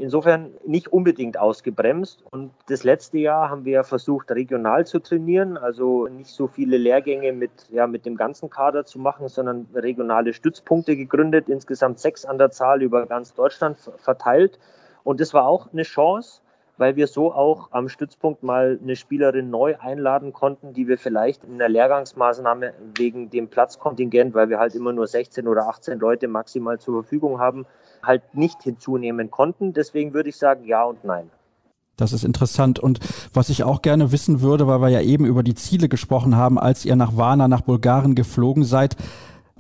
Insofern 0.01 0.55
nicht 0.65 0.89
unbedingt 0.89 1.39
ausgebremst. 1.39 2.25
Und 2.31 2.53
das 2.69 2.85
letzte 2.85 3.19
Jahr 3.19 3.51
haben 3.51 3.67
wir 3.67 3.85
versucht, 3.85 4.31
regional 4.31 4.87
zu 4.87 4.99
trainieren, 4.99 5.59
also 5.59 6.07
nicht 6.07 6.31
so 6.31 6.47
viele 6.47 6.79
Lehrgänge 6.79 7.35
mit, 7.35 7.51
ja, 7.71 7.87
mit 7.87 8.07
dem 8.07 8.17
ganzen 8.17 8.49
Kader 8.49 8.87
zu 8.87 8.99
machen, 8.99 9.29
sondern 9.29 9.69
regionale 9.75 10.33
Stützpunkte 10.33 10.97
gegründet, 10.97 11.51
insgesamt 11.51 11.99
sechs 11.99 12.25
an 12.25 12.39
der 12.39 12.51
Zahl 12.51 12.81
über 12.81 13.05
ganz 13.05 13.35
Deutschland 13.35 13.77
verteilt. 13.99 14.59
Und 15.05 15.21
das 15.21 15.35
war 15.35 15.47
auch 15.47 15.71
eine 15.71 15.83
Chance, 15.83 16.41
weil 16.79 16.97
wir 16.97 17.07
so 17.07 17.35
auch 17.35 17.69
am 17.73 17.91
Stützpunkt 17.91 18.43
mal 18.43 18.79
eine 18.83 18.97
Spielerin 18.97 19.51
neu 19.51 19.77
einladen 19.79 20.33
konnten, 20.33 20.73
die 20.73 20.89
wir 20.89 20.97
vielleicht 20.97 21.45
in 21.45 21.59
der 21.59 21.69
Lehrgangsmaßnahme 21.69 22.73
wegen 22.97 23.29
dem 23.29 23.49
Platzkontingent, 23.49 24.33
weil 24.33 24.49
wir 24.49 24.59
halt 24.59 24.75
immer 24.75 24.95
nur 24.95 25.07
16 25.07 25.47
oder 25.47 25.69
18 25.69 25.99
Leute 25.99 26.27
maximal 26.27 26.79
zur 26.79 27.03
Verfügung 27.03 27.39
haben, 27.39 27.67
halt 28.03 28.35
nicht 28.35 28.63
hinzunehmen 28.63 29.31
konnten. 29.31 29.73
Deswegen 29.73 30.15
würde 30.15 30.29
ich 30.29 30.37
sagen 30.37 30.65
ja 30.65 30.85
und 30.85 31.05
nein. 31.05 31.31
Das 31.97 32.13
ist 32.13 32.25
interessant. 32.25 32.79
Und 32.79 32.99
was 33.35 33.51
ich 33.51 33.63
auch 33.63 33.83
gerne 33.83 34.11
wissen 34.11 34.41
würde, 34.41 34.67
weil 34.67 34.81
wir 34.81 34.89
ja 34.89 35.01
eben 35.03 35.27
über 35.27 35.43
die 35.43 35.55
Ziele 35.55 35.89
gesprochen 35.89 36.37
haben, 36.37 36.59
als 36.59 36.85
ihr 36.85 36.97
nach 36.97 37.17
Varna, 37.17 37.47
nach 37.47 37.61
Bulgarien 37.61 38.15
geflogen 38.15 38.65
seid, 38.65 38.97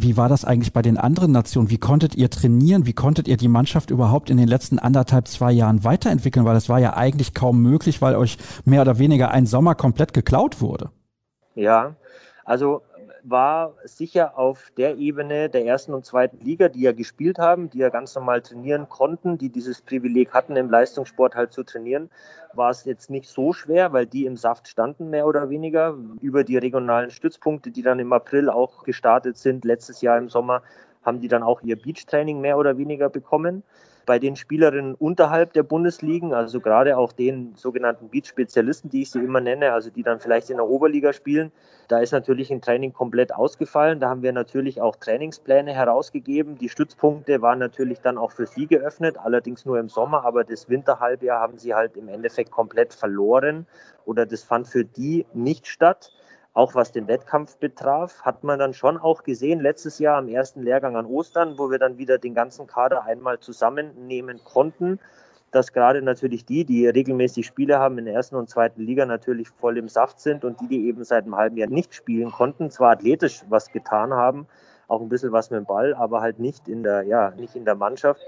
wie 0.02 0.16
war 0.16 0.30
das 0.30 0.46
eigentlich 0.46 0.72
bei 0.72 0.80
den 0.80 0.96
anderen 0.96 1.32
Nationen? 1.32 1.68
Wie 1.68 1.76
konntet 1.76 2.14
ihr 2.14 2.30
trainieren? 2.30 2.86
Wie 2.86 2.94
konntet 2.94 3.28
ihr 3.28 3.36
die 3.36 3.48
Mannschaft 3.48 3.90
überhaupt 3.90 4.30
in 4.30 4.38
den 4.38 4.48
letzten 4.48 4.78
anderthalb, 4.78 5.28
zwei 5.28 5.52
Jahren 5.52 5.84
weiterentwickeln? 5.84 6.46
Weil 6.46 6.56
es 6.56 6.70
war 6.70 6.78
ja 6.78 6.96
eigentlich 6.96 7.34
kaum 7.34 7.60
möglich, 7.60 8.00
weil 8.00 8.16
euch 8.16 8.38
mehr 8.64 8.80
oder 8.80 8.98
weniger 8.98 9.30
ein 9.30 9.44
Sommer 9.44 9.74
komplett 9.74 10.14
geklaut 10.14 10.62
wurde. 10.62 10.90
Ja, 11.54 11.96
also 12.44 12.80
war 13.24 13.74
sicher 13.84 14.38
auf 14.38 14.72
der 14.76 14.96
Ebene 14.96 15.48
der 15.48 15.64
ersten 15.66 15.94
und 15.94 16.04
zweiten 16.04 16.38
Liga, 16.44 16.68
die 16.68 16.82
ja 16.82 16.92
gespielt 16.92 17.38
haben, 17.38 17.70
die 17.70 17.78
ja 17.78 17.88
ganz 17.88 18.14
normal 18.14 18.42
trainieren 18.42 18.88
konnten, 18.88 19.38
die 19.38 19.48
dieses 19.48 19.80
Privileg 19.82 20.32
hatten, 20.32 20.56
im 20.56 20.70
Leistungssport 20.70 21.34
halt 21.34 21.52
zu 21.52 21.62
trainieren, 21.62 22.10
war 22.54 22.70
es 22.70 22.84
jetzt 22.84 23.10
nicht 23.10 23.28
so 23.28 23.52
schwer, 23.52 23.92
weil 23.92 24.06
die 24.06 24.26
im 24.26 24.36
Saft 24.36 24.68
standen, 24.68 25.10
mehr 25.10 25.26
oder 25.26 25.50
weniger, 25.50 25.96
über 26.20 26.44
die 26.44 26.56
regionalen 26.56 27.10
Stützpunkte, 27.10 27.70
die 27.70 27.82
dann 27.82 27.98
im 27.98 28.12
April 28.12 28.48
auch 28.48 28.84
gestartet 28.84 29.36
sind, 29.36 29.64
letztes 29.64 30.00
Jahr 30.00 30.18
im 30.18 30.28
Sommer, 30.28 30.62
haben 31.02 31.20
die 31.20 31.28
dann 31.28 31.42
auch 31.42 31.62
ihr 31.62 31.80
Beachtraining 31.80 32.40
mehr 32.40 32.58
oder 32.58 32.76
weniger 32.76 33.08
bekommen 33.08 33.62
bei 34.10 34.18
den 34.18 34.34
Spielerinnen 34.34 34.96
unterhalb 34.96 35.52
der 35.52 35.62
Bundesligen, 35.62 36.34
also 36.34 36.58
gerade 36.58 36.98
auch 36.98 37.12
den 37.12 37.54
sogenannten 37.54 38.08
Beat-Spezialisten, 38.08 38.90
die 38.90 39.02
ich 39.02 39.12
sie 39.12 39.20
immer 39.20 39.40
nenne, 39.40 39.72
also 39.72 39.88
die 39.88 40.02
dann 40.02 40.18
vielleicht 40.18 40.50
in 40.50 40.56
der 40.56 40.66
Oberliga 40.66 41.12
spielen, 41.12 41.52
da 41.86 42.00
ist 42.00 42.10
natürlich 42.10 42.50
ein 42.50 42.60
Training 42.60 42.92
komplett 42.92 43.32
ausgefallen. 43.32 44.00
Da 44.00 44.08
haben 44.08 44.22
wir 44.22 44.32
natürlich 44.32 44.80
auch 44.80 44.96
Trainingspläne 44.96 45.72
herausgegeben. 45.72 46.58
Die 46.58 46.68
Stützpunkte 46.68 47.40
waren 47.40 47.60
natürlich 47.60 48.00
dann 48.00 48.18
auch 48.18 48.32
für 48.32 48.48
sie 48.48 48.66
geöffnet, 48.66 49.16
allerdings 49.16 49.64
nur 49.64 49.78
im 49.78 49.88
Sommer, 49.88 50.24
aber 50.24 50.42
das 50.42 50.68
Winterhalbjahr 50.68 51.38
haben 51.38 51.58
sie 51.58 51.76
halt 51.76 51.96
im 51.96 52.08
Endeffekt 52.08 52.50
komplett 52.50 52.92
verloren 52.92 53.64
oder 54.06 54.26
das 54.26 54.42
fand 54.42 54.66
für 54.66 54.84
die 54.84 55.24
nicht 55.34 55.68
statt. 55.68 56.10
Auch 56.52 56.74
was 56.74 56.90
den 56.90 57.06
Wettkampf 57.06 57.58
betraf, 57.58 58.22
hat 58.22 58.42
man 58.42 58.58
dann 58.58 58.74
schon 58.74 58.98
auch 58.98 59.22
gesehen, 59.22 59.60
letztes 59.60 60.00
Jahr 60.00 60.18
am 60.18 60.28
ersten 60.28 60.62
Lehrgang 60.62 60.96
an 60.96 61.06
Ostern, 61.06 61.58
wo 61.58 61.70
wir 61.70 61.78
dann 61.78 61.96
wieder 61.96 62.18
den 62.18 62.34
ganzen 62.34 62.66
Kader 62.66 63.04
einmal 63.04 63.38
zusammennehmen 63.38 64.40
konnten, 64.42 64.98
dass 65.52 65.72
gerade 65.72 66.02
natürlich 66.02 66.44
die, 66.44 66.64
die 66.64 66.88
regelmäßig 66.88 67.46
Spiele 67.46 67.78
haben 67.78 67.98
in 67.98 68.04
der 68.04 68.14
ersten 68.14 68.36
und 68.36 68.48
zweiten 68.48 68.82
Liga, 68.82 69.06
natürlich 69.06 69.48
voll 69.48 69.78
im 69.78 69.88
Saft 69.88 70.20
sind 70.20 70.44
und 70.44 70.60
die, 70.60 70.68
die 70.68 70.86
eben 70.88 71.04
seit 71.04 71.24
einem 71.24 71.36
halben 71.36 71.56
Jahr 71.56 71.68
nicht 71.68 71.94
spielen 71.94 72.30
konnten, 72.30 72.70
zwar 72.70 72.92
athletisch 72.92 73.42
was 73.48 73.70
getan 73.70 74.12
haben, 74.12 74.46
auch 74.88 75.00
ein 75.00 75.08
bisschen 75.08 75.32
was 75.32 75.50
mit 75.50 75.58
dem 75.58 75.66
Ball, 75.66 75.94
aber 75.94 76.20
halt 76.20 76.40
nicht 76.40 76.68
in 76.68 76.82
der, 76.82 77.02
ja, 77.02 77.30
nicht 77.30 77.54
in 77.54 77.64
der 77.64 77.76
Mannschaft, 77.76 78.20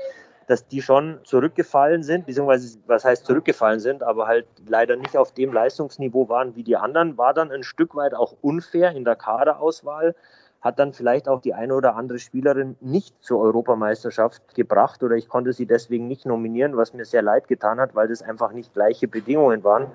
dass 0.47 0.66
die 0.66 0.82
schon 0.82 1.20
zurückgefallen 1.24 2.03
sind, 2.03 2.26
beziehungsweise 2.26 2.78
was 2.86 3.05
heißt 3.05 3.24
zurückgefallen 3.24 3.80
sind, 3.80 4.03
aber 4.03 4.26
halt 4.26 4.47
leider 4.66 4.97
nicht 4.97 5.16
auf 5.16 5.32
dem 5.32 5.53
Leistungsniveau 5.53 6.28
waren 6.28 6.57
wie 6.57 6.62
die 6.62 6.76
anderen, 6.76 7.18
war 7.18 7.34
dann 7.34 7.51
ein 7.51 7.62
Stück 7.62 7.95
weit 7.95 8.14
auch 8.14 8.34
unfair 8.40 8.93
in 8.93 9.05
der 9.05 9.16
Kaderauswahl, 9.16 10.14
hat 10.61 10.78
dann 10.78 10.93
vielleicht 10.93 11.28
auch 11.28 11.40
die 11.40 11.55
eine 11.55 11.74
oder 11.74 11.97
andere 11.97 12.18
Spielerin 12.18 12.76
nicht 12.80 13.14
zur 13.22 13.40
Europameisterschaft 13.40 14.55
gebracht 14.55 15.03
oder 15.03 15.16
ich 15.16 15.28
konnte 15.28 15.53
sie 15.53 15.66
deswegen 15.66 16.07
nicht 16.07 16.24
nominieren, 16.24 16.76
was 16.76 16.95
mir 16.95 17.05
sehr 17.05 17.22
leid 17.22 17.49
getan 17.49 17.80
hat, 17.80 17.95
weil 17.95 18.09
das 18.09 18.22
einfach 18.22 18.53
nicht 18.53 18.72
gleiche 18.72 19.09
Bedingungen 19.09 19.64
waren. 19.64 19.88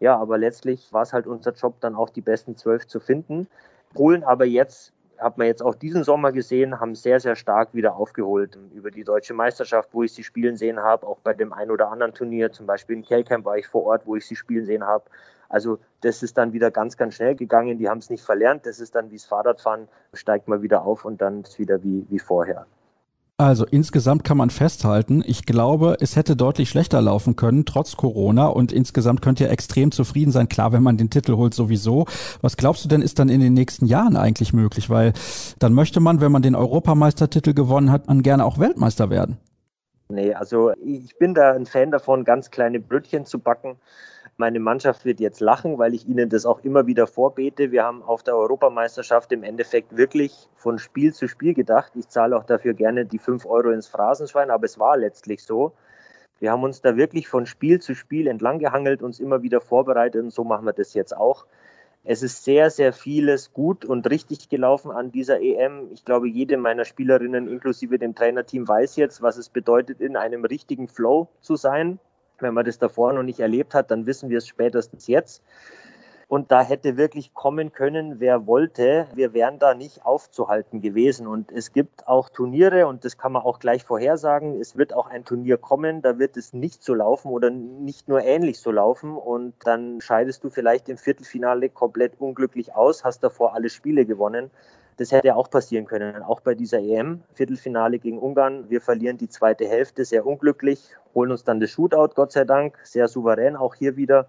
Ja, 0.00 0.16
aber 0.18 0.38
letztlich 0.38 0.92
war 0.92 1.02
es 1.02 1.12
halt 1.12 1.26
unser 1.26 1.52
Job, 1.52 1.74
dann 1.80 1.94
auch 1.94 2.10
die 2.10 2.22
besten 2.22 2.56
zwölf 2.56 2.86
zu 2.86 2.98
finden. 3.00 3.46
Polen 3.94 4.24
aber 4.24 4.46
jetzt 4.46 4.92
hat 5.20 5.38
man 5.38 5.46
jetzt 5.46 5.62
auch 5.62 5.74
diesen 5.74 6.02
Sommer 6.02 6.32
gesehen, 6.32 6.80
haben 6.80 6.94
sehr, 6.94 7.20
sehr 7.20 7.36
stark 7.36 7.74
wieder 7.74 7.96
aufgeholt 7.96 8.58
über 8.74 8.90
die 8.90 9.04
deutsche 9.04 9.34
Meisterschaft, 9.34 9.90
wo 9.92 10.02
ich 10.02 10.12
sie 10.12 10.24
spielen 10.24 10.56
sehen 10.56 10.80
habe, 10.80 11.06
auch 11.06 11.18
bei 11.18 11.34
dem 11.34 11.52
einen 11.52 11.70
oder 11.70 11.90
anderen 11.90 12.14
Turnier, 12.14 12.52
zum 12.52 12.66
Beispiel 12.66 12.96
in 12.96 13.02
Kelkheim 13.02 13.44
war 13.44 13.58
ich 13.58 13.66
vor 13.66 13.84
Ort, 13.84 14.06
wo 14.06 14.16
ich 14.16 14.26
sie 14.26 14.36
spielen 14.36 14.64
sehen 14.64 14.84
habe. 14.84 15.04
Also 15.48 15.78
das 16.00 16.22
ist 16.22 16.38
dann 16.38 16.52
wieder 16.52 16.70
ganz, 16.70 16.96
ganz 16.96 17.14
schnell 17.14 17.34
gegangen, 17.34 17.78
die 17.78 17.88
haben 17.88 17.98
es 17.98 18.08
nicht 18.08 18.24
verlernt, 18.24 18.66
das 18.66 18.80
ist 18.80 18.94
dann 18.94 19.10
wie 19.10 19.16
das 19.16 19.26
Fahrradfahren, 19.26 19.88
steigt 20.14 20.48
mal 20.48 20.62
wieder 20.62 20.82
auf 20.82 21.04
und 21.04 21.20
dann 21.20 21.42
ist 21.42 21.58
wieder 21.58 21.82
wie, 21.82 22.06
wie 22.08 22.18
vorher. 22.18 22.66
Also 23.40 23.64
insgesamt 23.64 24.22
kann 24.22 24.36
man 24.36 24.50
festhalten, 24.50 25.24
ich 25.26 25.46
glaube, 25.46 25.96
es 26.00 26.14
hätte 26.14 26.36
deutlich 26.36 26.68
schlechter 26.68 27.00
laufen 27.00 27.36
können, 27.36 27.64
trotz 27.64 27.96
Corona. 27.96 28.48
Und 28.48 28.70
insgesamt 28.70 29.22
könnt 29.22 29.40
ihr 29.40 29.48
extrem 29.48 29.92
zufrieden 29.92 30.30
sein. 30.30 30.50
Klar, 30.50 30.72
wenn 30.72 30.82
man 30.82 30.98
den 30.98 31.08
Titel 31.08 31.36
holt, 31.36 31.54
sowieso. 31.54 32.04
Was 32.42 32.58
glaubst 32.58 32.84
du 32.84 32.88
denn, 32.90 33.00
ist 33.00 33.18
dann 33.18 33.30
in 33.30 33.40
den 33.40 33.54
nächsten 33.54 33.86
Jahren 33.86 34.18
eigentlich 34.18 34.52
möglich? 34.52 34.90
Weil 34.90 35.14
dann 35.58 35.72
möchte 35.72 36.00
man, 36.00 36.20
wenn 36.20 36.30
man 36.30 36.42
den 36.42 36.54
Europameistertitel 36.54 37.54
gewonnen 37.54 37.90
hat, 37.90 38.10
dann 38.10 38.22
gerne 38.22 38.44
auch 38.44 38.58
Weltmeister 38.58 39.08
werden. 39.08 39.38
Nee, 40.10 40.34
also 40.34 40.72
ich 40.84 41.16
bin 41.16 41.32
da 41.32 41.52
ein 41.52 41.64
Fan 41.64 41.90
davon, 41.90 42.24
ganz 42.24 42.50
kleine 42.50 42.78
Brötchen 42.78 43.24
zu 43.24 43.38
backen 43.38 43.78
Meine 44.40 44.58
Mannschaft 44.58 45.04
wird 45.04 45.20
jetzt 45.20 45.40
lachen, 45.40 45.76
weil 45.76 45.92
ich 45.92 46.08
ihnen 46.08 46.30
das 46.30 46.46
auch 46.46 46.64
immer 46.64 46.86
wieder 46.86 47.06
vorbete. 47.06 47.72
Wir 47.72 47.84
haben 47.84 48.02
auf 48.02 48.22
der 48.22 48.34
Europameisterschaft 48.38 49.32
im 49.32 49.42
Endeffekt 49.42 49.98
wirklich 49.98 50.48
von 50.54 50.78
Spiel 50.78 51.12
zu 51.12 51.28
Spiel 51.28 51.52
gedacht. 51.52 51.92
Ich 51.94 52.08
zahle 52.08 52.34
auch 52.38 52.44
dafür 52.44 52.72
gerne 52.72 53.04
die 53.04 53.18
5 53.18 53.44
Euro 53.44 53.68
ins 53.68 53.86
Phrasenschwein, 53.86 54.50
aber 54.50 54.64
es 54.64 54.78
war 54.78 54.96
letztlich 54.96 55.44
so. 55.44 55.72
Wir 56.38 56.52
haben 56.52 56.62
uns 56.62 56.80
da 56.80 56.96
wirklich 56.96 57.28
von 57.28 57.44
Spiel 57.44 57.82
zu 57.82 57.94
Spiel 57.94 58.26
entlang 58.28 58.60
gehangelt, 58.60 59.02
uns 59.02 59.20
immer 59.20 59.42
wieder 59.42 59.60
vorbereitet 59.60 60.22
und 60.22 60.30
so 60.30 60.42
machen 60.42 60.64
wir 60.64 60.72
das 60.72 60.94
jetzt 60.94 61.14
auch. 61.14 61.44
Es 62.02 62.22
ist 62.22 62.42
sehr, 62.42 62.70
sehr 62.70 62.94
vieles 62.94 63.52
gut 63.52 63.84
und 63.84 64.08
richtig 64.08 64.48
gelaufen 64.48 64.90
an 64.90 65.12
dieser 65.12 65.42
EM. 65.42 65.90
Ich 65.92 66.06
glaube, 66.06 66.30
jede 66.30 66.56
meiner 66.56 66.86
Spielerinnen 66.86 67.46
inklusive 67.46 67.98
dem 67.98 68.14
Trainerteam 68.14 68.66
weiß 68.66 68.96
jetzt, 68.96 69.20
was 69.20 69.36
es 69.36 69.50
bedeutet, 69.50 70.00
in 70.00 70.16
einem 70.16 70.46
richtigen 70.46 70.88
Flow 70.88 71.28
zu 71.42 71.56
sein. 71.56 71.98
Wenn 72.40 72.54
man 72.54 72.64
das 72.64 72.78
davor 72.78 73.12
noch 73.12 73.22
nicht 73.22 73.40
erlebt 73.40 73.74
hat, 73.74 73.90
dann 73.90 74.06
wissen 74.06 74.30
wir 74.30 74.38
es 74.38 74.46
spätestens 74.46 75.06
jetzt. 75.06 75.42
Und 76.30 76.52
da 76.52 76.62
hätte 76.62 76.96
wirklich 76.96 77.34
kommen 77.34 77.72
können, 77.72 78.20
wer 78.20 78.46
wollte. 78.46 79.08
Wir 79.14 79.34
wären 79.34 79.58
da 79.58 79.74
nicht 79.74 80.06
aufzuhalten 80.06 80.80
gewesen. 80.80 81.26
Und 81.26 81.50
es 81.50 81.72
gibt 81.72 82.06
auch 82.06 82.28
Turniere, 82.28 82.86
und 82.86 83.04
das 83.04 83.18
kann 83.18 83.32
man 83.32 83.42
auch 83.42 83.58
gleich 83.58 83.82
vorhersagen. 83.82 84.60
Es 84.60 84.76
wird 84.76 84.94
auch 84.94 85.08
ein 85.08 85.24
Turnier 85.24 85.56
kommen, 85.56 86.02
da 86.02 86.20
wird 86.20 86.36
es 86.36 86.52
nicht 86.52 86.84
so 86.84 86.94
laufen 86.94 87.32
oder 87.32 87.50
nicht 87.50 88.06
nur 88.06 88.22
ähnlich 88.22 88.60
so 88.60 88.70
laufen. 88.70 89.16
Und 89.16 89.54
dann 89.64 90.00
scheidest 90.00 90.44
du 90.44 90.50
vielleicht 90.50 90.88
im 90.88 90.98
Viertelfinale 90.98 91.68
komplett 91.68 92.12
unglücklich 92.20 92.76
aus, 92.76 93.02
hast 93.02 93.24
davor 93.24 93.54
alle 93.54 93.68
Spiele 93.68 94.06
gewonnen. 94.06 94.52
Das 95.00 95.12
hätte 95.12 95.34
auch 95.34 95.48
passieren 95.48 95.86
können, 95.86 96.22
auch 96.22 96.40
bei 96.40 96.54
dieser 96.54 96.78
EM. 96.78 97.22
Viertelfinale 97.32 97.98
gegen 97.98 98.18
Ungarn. 98.18 98.68
Wir 98.68 98.82
verlieren 98.82 99.16
die 99.16 99.30
zweite 99.30 99.66
Hälfte 99.66 100.04
sehr 100.04 100.26
unglücklich, 100.26 100.94
holen 101.14 101.30
uns 101.30 101.42
dann 101.42 101.58
das 101.58 101.70
Shootout, 101.70 102.10
Gott 102.14 102.32
sei 102.32 102.44
Dank, 102.44 102.78
sehr 102.82 103.08
souverän 103.08 103.56
auch 103.56 103.74
hier 103.74 103.96
wieder 103.96 104.26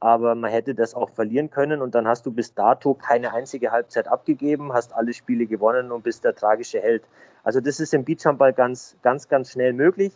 aber 0.00 0.34
man 0.34 0.50
hätte 0.50 0.74
das 0.74 0.94
auch 0.94 1.10
verlieren 1.10 1.50
können 1.50 1.82
und 1.82 1.94
dann 1.94 2.06
hast 2.06 2.24
du 2.24 2.30
bis 2.30 2.54
dato 2.54 2.94
keine 2.94 3.32
einzige 3.32 3.72
Halbzeit 3.72 4.06
abgegeben, 4.06 4.72
hast 4.72 4.94
alle 4.94 5.12
Spiele 5.12 5.46
gewonnen 5.46 5.90
und 5.90 6.04
bist 6.04 6.24
der 6.24 6.34
tragische 6.34 6.80
Held. 6.80 7.02
Also 7.42 7.60
das 7.60 7.80
ist 7.80 7.94
im 7.94 8.04
Beachhandball 8.04 8.52
ganz, 8.52 8.96
ganz, 9.02 9.28
ganz 9.28 9.50
schnell 9.50 9.72
möglich. 9.72 10.12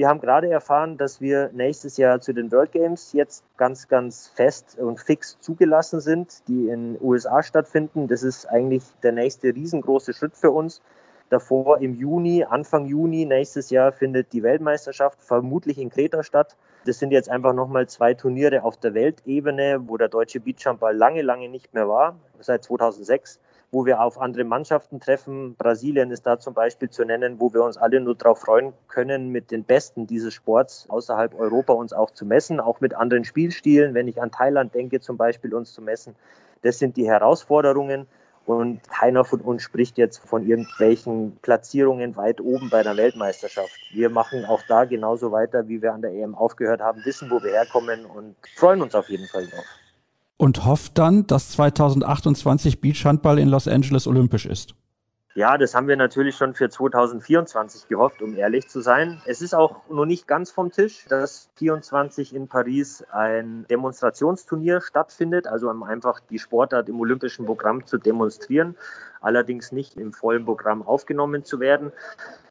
Wir 0.00 0.08
haben 0.08 0.22
gerade 0.22 0.48
erfahren, 0.48 0.96
dass 0.96 1.20
wir 1.20 1.50
nächstes 1.52 1.98
Jahr 1.98 2.22
zu 2.22 2.32
den 2.32 2.50
World 2.50 2.72
Games 2.72 3.12
jetzt 3.12 3.44
ganz, 3.58 3.86
ganz 3.86 4.28
fest 4.28 4.78
und 4.78 4.98
fix 4.98 5.38
zugelassen 5.40 6.00
sind, 6.00 6.48
die 6.48 6.70
in 6.70 6.96
USA 7.02 7.42
stattfinden. 7.42 8.08
Das 8.08 8.22
ist 8.22 8.46
eigentlich 8.46 8.82
der 9.02 9.12
nächste 9.12 9.48
riesengroße 9.48 10.14
Schritt 10.14 10.38
für 10.38 10.52
uns. 10.52 10.80
Davor 11.28 11.82
im 11.82 11.92
Juni, 11.92 12.44
Anfang 12.48 12.86
Juni 12.86 13.26
nächstes 13.26 13.68
Jahr 13.68 13.92
findet 13.92 14.32
die 14.32 14.42
Weltmeisterschaft 14.42 15.20
vermutlich 15.20 15.76
in 15.76 15.90
Kreta 15.90 16.22
statt. 16.22 16.56
Das 16.86 16.98
sind 16.98 17.10
jetzt 17.12 17.28
einfach 17.28 17.52
nochmal 17.52 17.86
zwei 17.86 18.14
Turniere 18.14 18.62
auf 18.62 18.78
der 18.78 18.94
Weltebene, 18.94 19.82
wo 19.86 19.98
der 19.98 20.08
deutsche 20.08 20.40
Beachhandball 20.40 20.96
lange, 20.96 21.20
lange 21.20 21.50
nicht 21.50 21.74
mehr 21.74 21.90
war, 21.90 22.16
seit 22.38 22.64
2006, 22.64 23.38
wo 23.72 23.86
wir 23.86 24.00
auf 24.02 24.20
andere 24.20 24.44
Mannschaften 24.44 25.00
treffen. 25.00 25.54
Brasilien 25.54 26.10
ist 26.10 26.26
da 26.26 26.38
zum 26.38 26.54
Beispiel 26.54 26.90
zu 26.90 27.04
nennen, 27.04 27.38
wo 27.38 27.52
wir 27.54 27.62
uns 27.62 27.76
alle 27.76 28.00
nur 28.00 28.16
darauf 28.16 28.40
freuen 28.40 28.72
können, 28.88 29.30
mit 29.30 29.50
den 29.50 29.64
Besten 29.64 30.06
dieses 30.06 30.34
Sports 30.34 30.86
außerhalb 30.88 31.38
Europa 31.38 31.72
uns 31.72 31.92
auch 31.92 32.10
zu 32.10 32.26
messen, 32.26 32.58
auch 32.60 32.80
mit 32.80 32.94
anderen 32.94 33.24
Spielstilen. 33.24 33.94
Wenn 33.94 34.08
ich 34.08 34.20
an 34.20 34.32
Thailand 34.32 34.74
denke, 34.74 35.00
zum 35.00 35.16
Beispiel 35.16 35.54
uns 35.54 35.72
zu 35.72 35.82
messen, 35.82 36.16
das 36.62 36.78
sind 36.78 36.96
die 36.96 37.08
Herausforderungen. 37.08 38.06
Und 38.46 38.80
keiner 38.88 39.24
von 39.24 39.40
uns 39.42 39.62
spricht 39.62 39.96
jetzt 39.98 40.18
von 40.18 40.44
irgendwelchen 40.44 41.36
Platzierungen 41.42 42.16
weit 42.16 42.40
oben 42.40 42.68
bei 42.68 42.82
der 42.82 42.96
Weltmeisterschaft. 42.96 43.78
Wir 43.92 44.10
machen 44.10 44.44
auch 44.44 44.62
da 44.66 44.86
genauso 44.86 45.30
weiter, 45.30 45.68
wie 45.68 45.80
wir 45.82 45.92
an 45.92 46.02
der 46.02 46.12
EM 46.12 46.34
aufgehört 46.34 46.80
haben, 46.80 47.04
wissen, 47.04 47.30
wo 47.30 47.40
wir 47.42 47.52
herkommen 47.52 48.06
und 48.06 48.34
freuen 48.56 48.82
uns 48.82 48.94
auf 48.94 49.08
jeden 49.08 49.26
Fall 49.26 49.46
drauf. 49.46 49.79
Und 50.40 50.64
hofft 50.64 50.96
dann, 50.96 51.26
dass 51.26 51.50
2028 51.50 52.80
Beachhandball 52.80 53.38
in 53.38 53.50
Los 53.50 53.68
Angeles 53.68 54.06
olympisch 54.06 54.46
ist. 54.46 54.74
Ja, 55.34 55.58
das 55.58 55.74
haben 55.74 55.86
wir 55.86 55.96
natürlich 55.96 56.34
schon 56.34 56.54
für 56.54 56.70
2024 56.70 57.88
gehofft, 57.88 58.22
um 58.22 58.34
ehrlich 58.34 58.66
zu 58.66 58.80
sein. 58.80 59.20
Es 59.26 59.42
ist 59.42 59.54
auch 59.54 59.86
noch 59.90 60.06
nicht 60.06 60.26
ganz 60.26 60.50
vom 60.50 60.72
Tisch, 60.72 61.04
dass 61.10 61.50
24 61.56 62.34
in 62.34 62.48
Paris 62.48 63.04
ein 63.12 63.66
Demonstrationsturnier 63.68 64.80
stattfindet, 64.80 65.46
also 65.46 65.68
um 65.68 65.82
einfach 65.82 66.20
die 66.30 66.38
Sportart 66.38 66.88
im 66.88 66.98
olympischen 67.00 67.44
Programm 67.44 67.84
zu 67.84 67.98
demonstrieren, 67.98 68.78
allerdings 69.20 69.72
nicht 69.72 69.98
im 69.98 70.14
vollen 70.14 70.46
Programm 70.46 70.80
aufgenommen 70.80 71.44
zu 71.44 71.60
werden. 71.60 71.92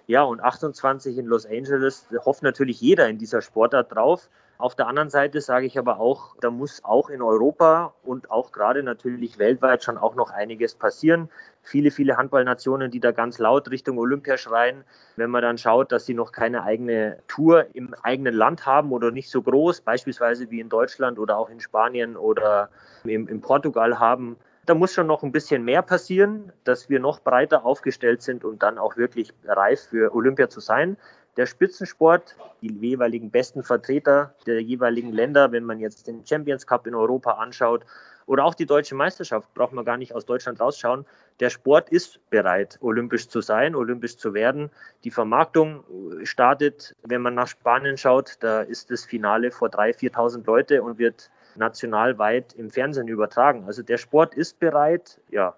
Ja, 0.05 0.21
und 0.21 0.41
28 0.41 1.17
in 1.17 1.25
Los 1.25 1.47
Angeles 1.47 2.05
hofft 2.23 2.43
natürlich 2.43 2.81
jeder 2.81 3.09
in 3.09 3.17
dieser 3.17 3.41
Sportart 3.41 3.95
drauf. 3.95 4.29
Auf 4.59 4.75
der 4.75 4.87
anderen 4.87 5.09
Seite 5.09 5.39
sage 5.39 5.65
ich 5.65 5.79
aber 5.79 6.01
auch, 6.01 6.35
da 6.41 6.51
muss 6.51 6.83
auch 6.83 7.09
in 7.09 7.21
Europa 7.21 7.93
und 8.03 8.29
auch 8.29 8.51
gerade 8.51 8.83
natürlich 8.83 9.39
weltweit 9.39 9.85
schon 9.85 9.97
auch 9.97 10.15
noch 10.15 10.31
einiges 10.31 10.75
passieren. 10.75 11.29
Viele, 11.61 11.91
viele 11.91 12.17
Handballnationen, 12.17 12.91
die 12.91 12.99
da 12.99 13.13
ganz 13.13 13.39
laut 13.39 13.71
Richtung 13.71 13.97
Olympia 13.97 14.35
schreien. 14.37 14.83
Wenn 15.15 15.29
man 15.29 15.43
dann 15.43 15.57
schaut, 15.57 15.93
dass 15.93 16.05
sie 16.05 16.13
noch 16.13 16.33
keine 16.33 16.63
eigene 16.63 17.19
Tour 17.29 17.67
im 17.71 17.95
eigenen 18.03 18.33
Land 18.33 18.65
haben 18.65 18.91
oder 18.91 19.11
nicht 19.11 19.29
so 19.29 19.41
groß, 19.41 19.79
beispielsweise 19.79 20.51
wie 20.51 20.59
in 20.59 20.67
Deutschland 20.67 21.19
oder 21.19 21.37
auch 21.37 21.49
in 21.49 21.61
Spanien 21.61 22.17
oder 22.17 22.67
in, 23.05 23.27
in 23.27 23.39
Portugal 23.39 23.97
haben, 23.97 24.35
da 24.65 24.75
muss 24.75 24.93
schon 24.93 25.07
noch 25.07 25.23
ein 25.23 25.31
bisschen 25.31 25.63
mehr 25.63 25.83
passieren, 25.83 26.51
dass 26.65 26.89
wir 26.89 26.99
noch 26.99 27.21
breiter 27.21 27.65
aufgestellt 27.65 28.21
sind 28.21 28.43
und 28.43 28.61
dann 28.61 28.77
auch 28.77 28.97
wirklich 28.97 29.33
reif 29.45 29.87
für 29.89 30.13
Olympia 30.13 30.49
zu 30.49 30.59
sein 30.59 30.97
der 31.39 31.45
Spitzensport, 31.45 32.35
die 32.61 32.67
jeweiligen 32.67 33.31
besten 33.31 33.63
Vertreter 33.63 34.35
der 34.45 34.61
jeweiligen 34.61 35.13
Länder, 35.13 35.53
wenn 35.53 35.63
man 35.63 35.79
jetzt 35.79 36.05
den 36.07 36.25
Champions 36.27 36.67
Cup 36.67 36.85
in 36.85 36.93
Europa 36.93 37.31
anschaut 37.31 37.85
oder 38.25 38.43
auch 38.43 38.53
die 38.53 38.65
deutsche 38.65 38.93
Meisterschaft, 38.93 39.53
braucht 39.53 39.71
man 39.71 39.85
gar 39.85 39.95
nicht 39.95 40.13
aus 40.13 40.25
Deutschland 40.25 40.59
rausschauen. 40.59 41.05
Der 41.39 41.49
Sport 41.49 41.91
ist 41.91 42.19
bereit, 42.29 42.77
olympisch 42.81 43.29
zu 43.29 43.39
sein, 43.39 43.73
olympisch 43.73 44.17
zu 44.17 44.33
werden. 44.33 44.69
Die 45.05 45.11
Vermarktung 45.11 45.85
startet, 46.23 46.93
wenn 47.03 47.21
man 47.21 47.35
nach 47.35 47.47
Spanien 47.47 47.97
schaut, 47.97 48.35
da 48.41 48.59
ist 48.59 48.91
das 48.91 49.05
Finale 49.05 49.49
vor 49.49 49.69
3.000, 49.69 50.11
4.000 50.11 50.45
Leute 50.45 50.83
und 50.83 50.99
wird 50.99 51.31
nationalweit 51.55 52.51
im 52.55 52.69
Fernsehen 52.69 53.07
übertragen. 53.07 53.63
Also 53.65 53.81
der 53.81 53.97
Sport 53.97 54.35
ist 54.35 54.59
bereit. 54.59 55.21
Ja, 55.31 55.55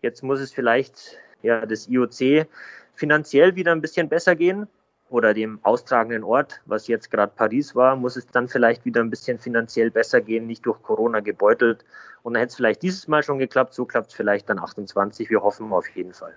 jetzt 0.00 0.22
muss 0.22 0.38
es 0.38 0.52
vielleicht 0.52 1.18
ja, 1.42 1.66
das 1.66 1.88
IOC 1.88 2.46
finanziell 2.94 3.56
wieder 3.56 3.72
ein 3.72 3.80
bisschen 3.80 4.08
besser 4.08 4.36
gehen 4.36 4.68
oder 5.10 5.34
dem 5.34 5.58
austragenden 5.62 6.24
Ort, 6.24 6.60
was 6.66 6.86
jetzt 6.86 7.10
gerade 7.10 7.32
Paris 7.34 7.74
war, 7.74 7.96
muss 7.96 8.16
es 8.16 8.26
dann 8.26 8.48
vielleicht 8.48 8.84
wieder 8.84 9.00
ein 9.00 9.10
bisschen 9.10 9.38
finanziell 9.38 9.90
besser 9.90 10.20
gehen, 10.20 10.46
nicht 10.46 10.66
durch 10.66 10.82
Corona 10.82 11.20
gebeutelt. 11.20 11.84
Und 12.22 12.34
dann 12.34 12.40
hätte 12.40 12.50
es 12.50 12.56
vielleicht 12.56 12.82
dieses 12.82 13.08
Mal 13.08 13.22
schon 13.22 13.38
geklappt, 13.38 13.74
so 13.74 13.84
klappt 13.84 14.08
es 14.08 14.14
vielleicht 14.14 14.48
dann 14.48 14.58
28. 14.58 15.30
Wir 15.30 15.42
hoffen 15.42 15.72
auf 15.72 15.88
jeden 15.94 16.12
Fall. 16.12 16.34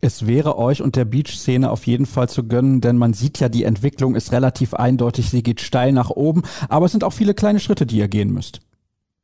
Es 0.00 0.26
wäre 0.26 0.58
euch 0.58 0.82
und 0.82 0.96
der 0.96 1.06
Beach-Szene 1.06 1.70
auf 1.70 1.86
jeden 1.86 2.04
Fall 2.04 2.28
zu 2.28 2.46
gönnen, 2.46 2.82
denn 2.82 2.98
man 2.98 3.14
sieht 3.14 3.40
ja, 3.40 3.48
die 3.48 3.64
Entwicklung 3.64 4.14
ist 4.14 4.32
relativ 4.32 4.74
eindeutig, 4.74 5.30
sie 5.30 5.42
geht 5.42 5.62
steil 5.62 5.92
nach 5.92 6.10
oben, 6.10 6.42
aber 6.68 6.84
es 6.84 6.92
sind 6.92 7.04
auch 7.04 7.14
viele 7.14 7.32
kleine 7.32 7.58
Schritte, 7.58 7.86
die 7.86 7.96
ihr 7.96 8.08
gehen 8.08 8.30
müsst. 8.30 8.60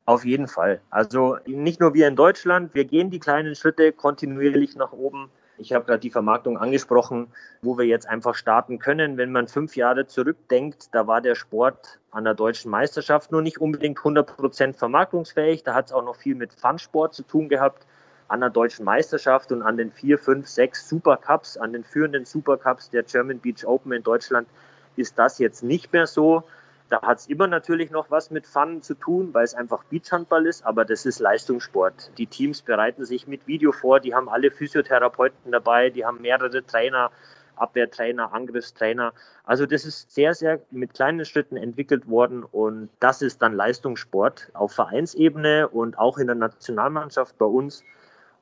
Auf 0.05 0.25
jeden 0.25 0.47
Fall. 0.47 0.81
Also 0.89 1.37
nicht 1.45 1.79
nur 1.79 1.93
wir 1.93 2.07
in 2.07 2.15
Deutschland, 2.15 2.73
wir 2.73 2.85
gehen 2.85 3.11
die 3.11 3.19
kleinen 3.19 3.53
Schritte 3.53 3.91
kontinuierlich 3.91 4.75
nach 4.75 4.91
oben. 4.91 5.29
Ich 5.61 5.73
habe 5.73 5.85
gerade 5.85 5.99
die 5.99 6.09
Vermarktung 6.09 6.57
angesprochen, 6.57 7.27
wo 7.61 7.77
wir 7.77 7.85
jetzt 7.85 8.09
einfach 8.09 8.33
starten 8.33 8.79
können. 8.79 9.17
Wenn 9.17 9.31
man 9.31 9.47
fünf 9.47 9.75
Jahre 9.75 10.07
zurückdenkt, 10.07 10.89
da 10.91 11.05
war 11.05 11.21
der 11.21 11.35
Sport 11.35 11.99
an 12.09 12.23
der 12.23 12.33
deutschen 12.33 12.71
Meisterschaft 12.71 13.31
nur 13.31 13.43
nicht 13.43 13.61
unbedingt 13.61 13.99
100 13.99 14.37
Prozent 14.37 14.75
vermarktungsfähig. 14.75 15.63
Da 15.63 15.75
hat 15.75 15.85
es 15.85 15.91
auch 15.93 16.03
noch 16.03 16.15
viel 16.15 16.33
mit 16.33 16.51
Funsport 16.51 17.13
zu 17.13 17.21
tun 17.21 17.47
gehabt. 17.47 17.85
An 18.27 18.39
der 18.39 18.49
deutschen 18.49 18.85
Meisterschaft 18.85 19.51
und 19.51 19.61
an 19.61 19.77
den 19.77 19.91
vier, 19.91 20.17
fünf, 20.17 20.47
sechs 20.47 20.89
Supercups, 20.89 21.57
an 21.57 21.73
den 21.73 21.83
führenden 21.83 22.25
Supercups 22.25 22.89
der 22.89 23.03
German 23.03 23.37
Beach 23.37 23.63
Open 23.63 23.91
in 23.91 24.01
Deutschland 24.01 24.47
ist 24.95 25.19
das 25.19 25.37
jetzt 25.37 25.61
nicht 25.63 25.93
mehr 25.93 26.07
so. 26.07 26.43
Da 26.91 27.01
hat 27.03 27.19
es 27.19 27.27
immer 27.27 27.47
natürlich 27.47 27.89
noch 27.89 28.11
was 28.11 28.31
mit 28.31 28.45
Fun 28.45 28.81
zu 28.81 28.95
tun, 28.95 29.33
weil 29.33 29.45
es 29.45 29.55
einfach 29.55 29.85
Beachhandball 29.85 30.45
ist, 30.45 30.65
aber 30.65 30.83
das 30.83 31.05
ist 31.05 31.19
Leistungssport. 31.19 32.11
Die 32.17 32.27
Teams 32.27 32.61
bereiten 32.61 33.05
sich 33.05 33.27
mit 33.27 33.47
Video 33.47 33.71
vor, 33.71 34.01
die 34.01 34.13
haben 34.13 34.27
alle 34.27 34.51
Physiotherapeuten 34.51 35.53
dabei, 35.53 35.89
die 35.89 36.05
haben 36.05 36.19
mehrere 36.19 36.65
Trainer, 36.65 37.09
Abwehrtrainer, 37.55 38.33
Angriffstrainer. 38.33 39.13
Also 39.45 39.65
das 39.65 39.85
ist 39.85 40.11
sehr, 40.11 40.33
sehr 40.33 40.59
mit 40.69 40.93
kleinen 40.93 41.23
Schritten 41.23 41.55
entwickelt 41.55 42.09
worden 42.09 42.43
und 42.43 42.89
das 42.99 43.21
ist 43.21 43.41
dann 43.41 43.53
Leistungssport 43.53 44.49
auf 44.51 44.73
Vereinsebene 44.73 45.69
und 45.69 45.97
auch 45.97 46.17
in 46.17 46.27
der 46.27 46.35
Nationalmannschaft 46.35 47.37
bei 47.37 47.45
uns. 47.45 47.85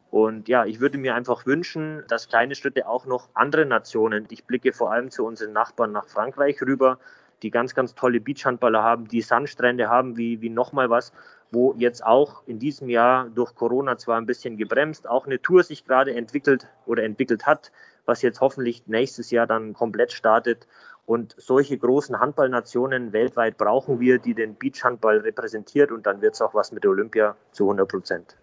Und 0.09 0.47
ja, 0.47 0.65
ich 0.65 0.79
würde 0.79 0.97
mir 0.97 1.13
einfach 1.13 1.45
wünschen, 1.45 2.03
dass 2.07 2.29
kleine 2.29 2.55
Schritte 2.55 2.87
auch 2.87 3.05
noch 3.05 3.29
andere 3.35 3.67
Nationen, 3.67 4.25
ich 4.31 4.45
blicke 4.45 4.73
vor 4.73 4.91
allem 4.91 5.11
zu 5.11 5.23
unseren 5.23 5.53
Nachbarn 5.53 5.91
nach 5.91 6.07
Frankreich 6.07 6.59
rüber, 6.63 6.97
die 7.43 7.51
ganz, 7.51 7.75
ganz 7.75 7.95
tolle 7.95 8.19
Beachhandballer 8.19 8.83
haben, 8.83 9.07
die 9.07 9.21
Sandstrände 9.21 9.89
haben, 9.89 10.17
wie, 10.17 10.41
wie 10.41 10.49
nochmal 10.49 10.89
was, 10.89 11.11
wo 11.51 11.73
jetzt 11.77 12.05
auch 12.05 12.43
in 12.45 12.59
diesem 12.59 12.89
Jahr 12.89 13.29
durch 13.29 13.55
Corona 13.55 13.97
zwar 13.97 14.17
ein 14.17 14.25
bisschen 14.25 14.57
gebremst, 14.57 15.07
auch 15.07 15.25
eine 15.25 15.41
Tour 15.41 15.63
sich 15.63 15.85
gerade 15.85 16.15
entwickelt 16.15 16.67
oder 16.85 17.03
entwickelt 17.03 17.45
hat, 17.45 17.71
was 18.05 18.21
jetzt 18.21 18.41
hoffentlich 18.41 18.87
nächstes 18.87 19.31
Jahr 19.31 19.47
dann 19.47 19.73
komplett 19.73 20.11
startet. 20.11 20.67
Und 21.05 21.33
solche 21.37 21.75
großen 21.75 22.19
Handballnationen 22.19 23.13
weltweit 23.13 23.57
brauchen 23.57 23.99
wir, 23.99 24.19
die 24.19 24.35
den 24.35 24.57
Beachhandball 24.57 25.17
repräsentiert. 25.17 25.91
Und 25.91 26.05
dann 26.05 26.21
wird 26.21 26.35
es 26.35 26.41
auch 26.41 26.53
was 26.53 26.71
mit 26.71 26.83
der 26.83 26.91
Olympia 26.91 27.35
zu 27.51 27.63
100 27.63 27.87
Prozent. 27.87 28.37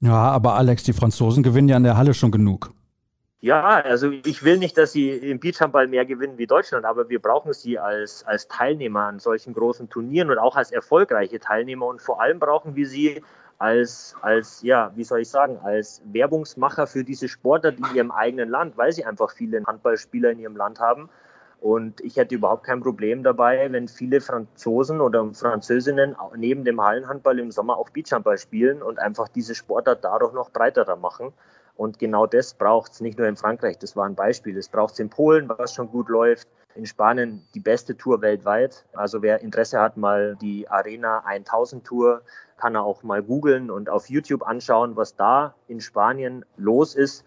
Ja, 0.00 0.14
aber 0.14 0.54
Alex, 0.54 0.82
die 0.82 0.92
Franzosen 0.92 1.44
gewinnen 1.44 1.68
ja 1.68 1.76
in 1.76 1.84
der 1.84 1.96
Halle 1.96 2.14
schon 2.14 2.32
genug. 2.32 2.72
Ja, 3.42 3.80
also 3.80 4.10
ich 4.10 4.42
will 4.44 4.58
nicht, 4.58 4.76
dass 4.76 4.92
sie 4.92 5.10
im 5.10 5.40
Beachhandball 5.40 5.86
mehr 5.88 6.04
gewinnen 6.04 6.36
wie 6.36 6.46
Deutschland, 6.46 6.84
aber 6.84 7.08
wir 7.08 7.22
brauchen 7.22 7.54
sie 7.54 7.78
als, 7.78 8.22
als 8.26 8.48
Teilnehmer 8.48 9.04
an 9.04 9.18
solchen 9.18 9.54
großen 9.54 9.88
Turnieren 9.88 10.30
und 10.30 10.36
auch 10.38 10.56
als 10.56 10.70
erfolgreiche 10.70 11.40
Teilnehmer. 11.40 11.86
Und 11.86 12.02
vor 12.02 12.20
allem 12.20 12.38
brauchen 12.38 12.76
wir 12.76 12.86
sie 12.86 13.22
als, 13.56 14.14
als, 14.20 14.60
ja, 14.62 14.92
wie 14.94 15.04
soll 15.04 15.20
ich 15.20 15.30
sagen, 15.30 15.58
als 15.62 16.02
Werbungsmacher 16.12 16.86
für 16.86 17.02
diese 17.02 17.28
Sportler 17.28 17.70
in 17.70 17.86
ihrem 17.94 18.10
eigenen 18.10 18.50
Land, 18.50 18.76
weil 18.76 18.92
sie 18.92 19.06
einfach 19.06 19.30
viele 19.30 19.64
Handballspieler 19.64 20.32
in 20.32 20.38
ihrem 20.40 20.56
Land 20.56 20.78
haben. 20.78 21.08
Und 21.60 22.02
ich 22.02 22.16
hätte 22.16 22.34
überhaupt 22.34 22.64
kein 22.64 22.80
Problem 22.80 23.22
dabei, 23.22 23.72
wenn 23.72 23.88
viele 23.88 24.20
Franzosen 24.20 25.00
oder 25.00 25.32
Französinnen 25.32 26.14
neben 26.36 26.64
dem 26.64 26.82
Hallenhandball 26.82 27.38
im 27.38 27.50
Sommer 27.50 27.78
auch 27.78 27.88
Beachhandball 27.88 28.36
spielen 28.36 28.82
und 28.82 28.98
einfach 28.98 29.28
diese 29.28 29.54
Sportart 29.54 30.04
dadurch 30.04 30.34
noch 30.34 30.50
breiterer 30.50 30.96
machen. 30.96 31.32
Und 31.76 31.98
genau 31.98 32.26
das 32.26 32.54
braucht 32.54 32.92
es 32.92 33.00
nicht 33.00 33.18
nur 33.18 33.26
in 33.26 33.36
Frankreich, 33.36 33.78
das 33.78 33.96
war 33.96 34.06
ein 34.06 34.14
Beispiel. 34.14 34.56
Es 34.58 34.68
braucht 34.68 34.94
es 34.94 34.98
in 35.00 35.10
Polen, 35.10 35.48
was 35.48 35.74
schon 35.74 35.90
gut 35.90 36.08
läuft. 36.08 36.48
In 36.74 36.86
Spanien 36.86 37.46
die 37.54 37.60
beste 37.60 37.96
Tour 37.96 38.20
weltweit. 38.20 38.84
Also 38.92 39.22
wer 39.22 39.40
Interesse 39.40 39.80
hat, 39.80 39.96
mal 39.96 40.36
die 40.40 40.68
Arena 40.68 41.20
1000 41.24 41.84
Tour, 41.84 42.22
kann 42.58 42.74
er 42.74 42.84
auch 42.84 43.02
mal 43.02 43.22
googeln 43.22 43.70
und 43.70 43.88
auf 43.88 44.08
YouTube 44.08 44.46
anschauen, 44.46 44.94
was 44.96 45.16
da 45.16 45.54
in 45.66 45.80
Spanien 45.80 46.44
los 46.56 46.94
ist. 46.94 47.24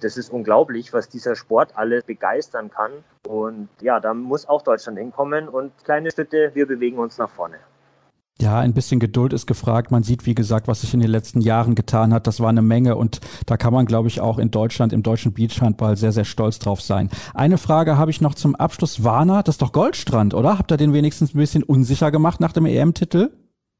Das 0.00 0.16
ist 0.16 0.30
unglaublich, 0.30 0.92
was 0.92 1.08
dieser 1.08 1.34
Sport 1.34 1.76
alles 1.76 2.04
begeistern 2.04 2.70
kann. 2.70 2.92
Und 3.26 3.68
ja, 3.80 3.98
da 4.00 4.14
muss 4.14 4.48
auch 4.48 4.62
Deutschland 4.62 4.98
hinkommen 4.98 5.48
und 5.48 5.72
kleine 5.84 6.10
Schritte, 6.10 6.50
wir 6.54 6.66
bewegen 6.66 6.98
uns 6.98 7.18
nach 7.18 7.30
vorne. 7.30 7.58
Ja, 8.38 8.58
ein 8.58 8.74
bisschen 8.74 9.00
Geduld 9.00 9.32
ist 9.32 9.46
gefragt. 9.46 9.90
Man 9.90 10.02
sieht, 10.02 10.26
wie 10.26 10.34
gesagt, 10.34 10.68
was 10.68 10.82
sich 10.82 10.92
in 10.92 11.00
den 11.00 11.10
letzten 11.10 11.40
Jahren 11.40 11.74
getan 11.74 12.12
hat. 12.12 12.26
Das 12.26 12.38
war 12.38 12.50
eine 12.50 12.60
Menge 12.60 12.96
und 12.96 13.20
da 13.46 13.56
kann 13.56 13.72
man, 13.72 13.86
glaube 13.86 14.08
ich, 14.08 14.20
auch 14.20 14.38
in 14.38 14.50
Deutschland, 14.50 14.92
im 14.92 15.02
deutschen 15.02 15.32
Beachhandball 15.32 15.96
sehr, 15.96 16.12
sehr 16.12 16.26
stolz 16.26 16.58
drauf 16.58 16.82
sein. 16.82 17.08
Eine 17.32 17.56
Frage 17.56 17.96
habe 17.96 18.10
ich 18.10 18.20
noch 18.20 18.34
zum 18.34 18.54
Abschluss. 18.54 19.02
Warner, 19.02 19.42
das 19.42 19.54
ist 19.54 19.62
doch 19.62 19.72
Goldstrand, 19.72 20.34
oder? 20.34 20.58
Habt 20.58 20.70
ihr 20.70 20.76
den 20.76 20.92
wenigstens 20.92 21.34
ein 21.34 21.38
bisschen 21.38 21.62
unsicher 21.62 22.10
gemacht 22.10 22.40
nach 22.40 22.52
dem 22.52 22.66
EM-Titel? 22.66 23.30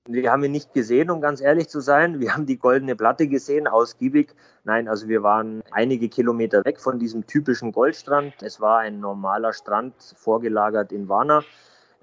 Wir 0.08 0.30
haben 0.30 0.44
ihn 0.44 0.52
nicht 0.52 0.72
gesehen, 0.72 1.10
um 1.10 1.20
ganz 1.20 1.40
ehrlich 1.40 1.68
zu 1.68 1.80
sein. 1.80 2.20
Wir 2.20 2.32
haben 2.32 2.46
die 2.46 2.58
goldene 2.58 2.96
Platte 2.96 3.26
gesehen, 3.26 3.66
ausgiebig. 3.66 4.34
Nein, 4.64 4.88
also 4.88 5.08
wir 5.08 5.22
waren 5.22 5.62
einige 5.72 6.08
Kilometer 6.08 6.64
weg 6.64 6.80
von 6.80 6.98
diesem 6.98 7.26
typischen 7.26 7.72
Goldstrand. 7.72 8.32
Es 8.40 8.60
war 8.60 8.78
ein 8.78 9.00
normaler 9.00 9.52
Strand, 9.52 9.94
vorgelagert 10.16 10.92
in 10.92 11.08
Warna. 11.08 11.42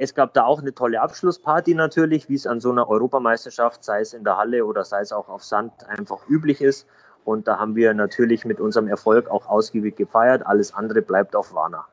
Es 0.03 0.13
gab 0.13 0.33
da 0.33 0.43
auch 0.43 0.59
eine 0.59 0.73
tolle 0.73 0.99
Abschlussparty 0.99 1.75
natürlich, 1.75 2.27
wie 2.27 2.35
es 2.35 2.45
an 2.45 2.59
so 2.59 2.71
einer 2.71 2.89
Europameisterschaft, 2.89 3.85
sei 3.85 4.01
es 4.01 4.13
in 4.13 4.25
der 4.25 4.35
Halle 4.35 4.65
oder 4.65 4.83
sei 4.83 4.99
es 4.99 5.13
auch 5.13 5.29
auf 5.29 5.45
Sand, 5.45 5.87
einfach 5.87 6.27
üblich 6.27 6.59
ist. 6.59 6.87
Und 7.23 7.47
da 7.47 7.57
haben 7.57 7.77
wir 7.77 7.93
natürlich 7.93 8.43
mit 8.43 8.59
unserem 8.59 8.89
Erfolg 8.89 9.29
auch 9.29 9.47
ausgiebig 9.47 9.95
gefeiert. 9.95 10.45
Alles 10.45 10.73
andere 10.73 11.01
bleibt 11.01 11.37
auf 11.37 11.53
Warna. 11.53 11.85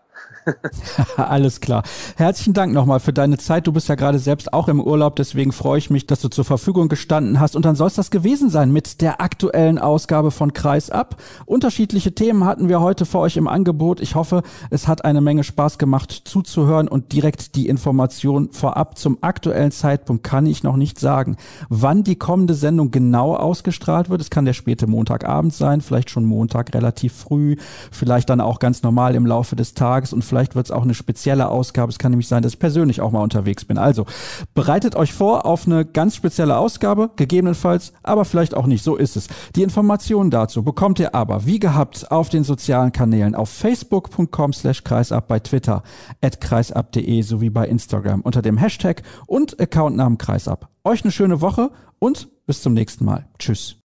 Alles 1.16 1.60
klar. 1.60 1.82
Herzlichen 2.16 2.54
Dank 2.54 2.72
nochmal 2.72 3.00
für 3.00 3.12
deine 3.12 3.38
Zeit. 3.38 3.66
Du 3.66 3.72
bist 3.72 3.88
ja 3.88 3.94
gerade 3.94 4.18
selbst 4.18 4.52
auch 4.52 4.68
im 4.68 4.80
Urlaub, 4.80 5.16
deswegen 5.16 5.52
freue 5.52 5.78
ich 5.78 5.90
mich, 5.90 6.06
dass 6.06 6.20
du 6.20 6.28
zur 6.28 6.44
Verfügung 6.44 6.88
gestanden 6.88 7.40
hast. 7.40 7.56
Und 7.56 7.64
dann 7.64 7.76
soll 7.76 7.88
es 7.88 7.94
das 7.94 8.10
gewesen 8.10 8.50
sein 8.50 8.72
mit 8.72 9.00
der 9.00 9.20
aktuellen 9.20 9.78
Ausgabe 9.78 10.30
von 10.30 10.52
Kreis 10.52 10.90
ab. 10.90 11.20
Unterschiedliche 11.46 12.14
Themen 12.14 12.44
hatten 12.44 12.68
wir 12.68 12.80
heute 12.80 13.06
für 13.06 13.18
euch 13.18 13.36
im 13.36 13.48
Angebot. 13.48 14.00
Ich 14.00 14.14
hoffe, 14.14 14.42
es 14.70 14.88
hat 14.88 15.04
eine 15.04 15.20
Menge 15.20 15.44
Spaß 15.44 15.78
gemacht 15.78 16.22
zuzuhören 16.24 16.88
und 16.88 17.12
direkt 17.12 17.54
die 17.54 17.68
Information 17.68 18.50
vorab 18.52 18.98
zum 18.98 19.18
aktuellen 19.22 19.72
Zeitpunkt 19.72 20.24
kann 20.24 20.46
ich 20.46 20.62
noch 20.62 20.76
nicht 20.76 20.98
sagen. 20.98 21.36
Wann 21.68 22.04
die 22.04 22.16
kommende 22.16 22.54
Sendung 22.54 22.90
genau 22.90 23.34
ausgestrahlt 23.36 24.10
wird, 24.10 24.20
es 24.20 24.30
kann 24.30 24.44
der 24.44 24.52
späte 24.52 24.86
Montagabend 24.86 25.52
sein, 25.52 25.80
vielleicht 25.80 26.10
schon 26.10 26.24
Montag 26.24 26.74
relativ 26.74 27.12
früh, 27.12 27.56
vielleicht 27.90 28.30
dann 28.30 28.40
auch 28.40 28.58
ganz 28.58 28.82
normal 28.82 29.14
im 29.14 29.26
Laufe 29.26 29.56
des 29.56 29.74
Tages 29.74 30.09
Tages 30.10 30.12
und 30.12 30.24
vielleicht 30.24 30.54
wird 30.54 30.66
es 30.66 30.72
auch 30.72 30.82
eine 30.82 30.94
spezielle 30.94 31.48
Ausgabe. 31.48 31.90
Es 31.90 31.98
kann 31.98 32.12
nämlich 32.12 32.28
sein, 32.28 32.42
dass 32.42 32.52
ich 32.52 32.58
persönlich 32.58 33.00
auch 33.00 33.10
mal 33.10 33.22
unterwegs 33.22 33.64
bin. 33.64 33.78
Also 33.78 34.06
bereitet 34.54 34.96
euch 34.96 35.12
vor 35.12 35.46
auf 35.46 35.66
eine 35.66 35.84
ganz 35.84 36.16
spezielle 36.16 36.56
Ausgabe, 36.56 37.10
gegebenenfalls, 37.16 37.92
aber 38.02 38.24
vielleicht 38.24 38.54
auch 38.54 38.66
nicht. 38.66 38.84
So 38.84 38.96
ist 38.96 39.16
es. 39.16 39.28
Die 39.56 39.62
Informationen 39.62 40.30
dazu 40.30 40.62
bekommt 40.62 40.98
ihr 40.98 41.14
aber, 41.14 41.46
wie 41.46 41.58
gehabt, 41.58 42.10
auf 42.10 42.28
den 42.28 42.44
sozialen 42.44 42.92
Kanälen 42.92 43.34
auf 43.34 43.48
facebook.com 43.48 44.52
slash 44.52 44.84
kreisab, 44.84 45.28
bei 45.28 45.40
Twitter 45.40 45.82
at 46.20 46.40
kreisab.de 46.40 47.22
sowie 47.22 47.50
bei 47.50 47.66
Instagram 47.66 48.20
unter 48.22 48.42
dem 48.42 48.56
Hashtag 48.56 49.02
und 49.26 49.60
Accountnamen 49.60 50.18
kreisab. 50.18 50.68
Euch 50.84 51.02
eine 51.02 51.12
schöne 51.12 51.40
Woche 51.40 51.70
und 51.98 52.28
bis 52.46 52.62
zum 52.62 52.74
nächsten 52.74 53.04
Mal. 53.04 53.26
Tschüss. 53.38 53.79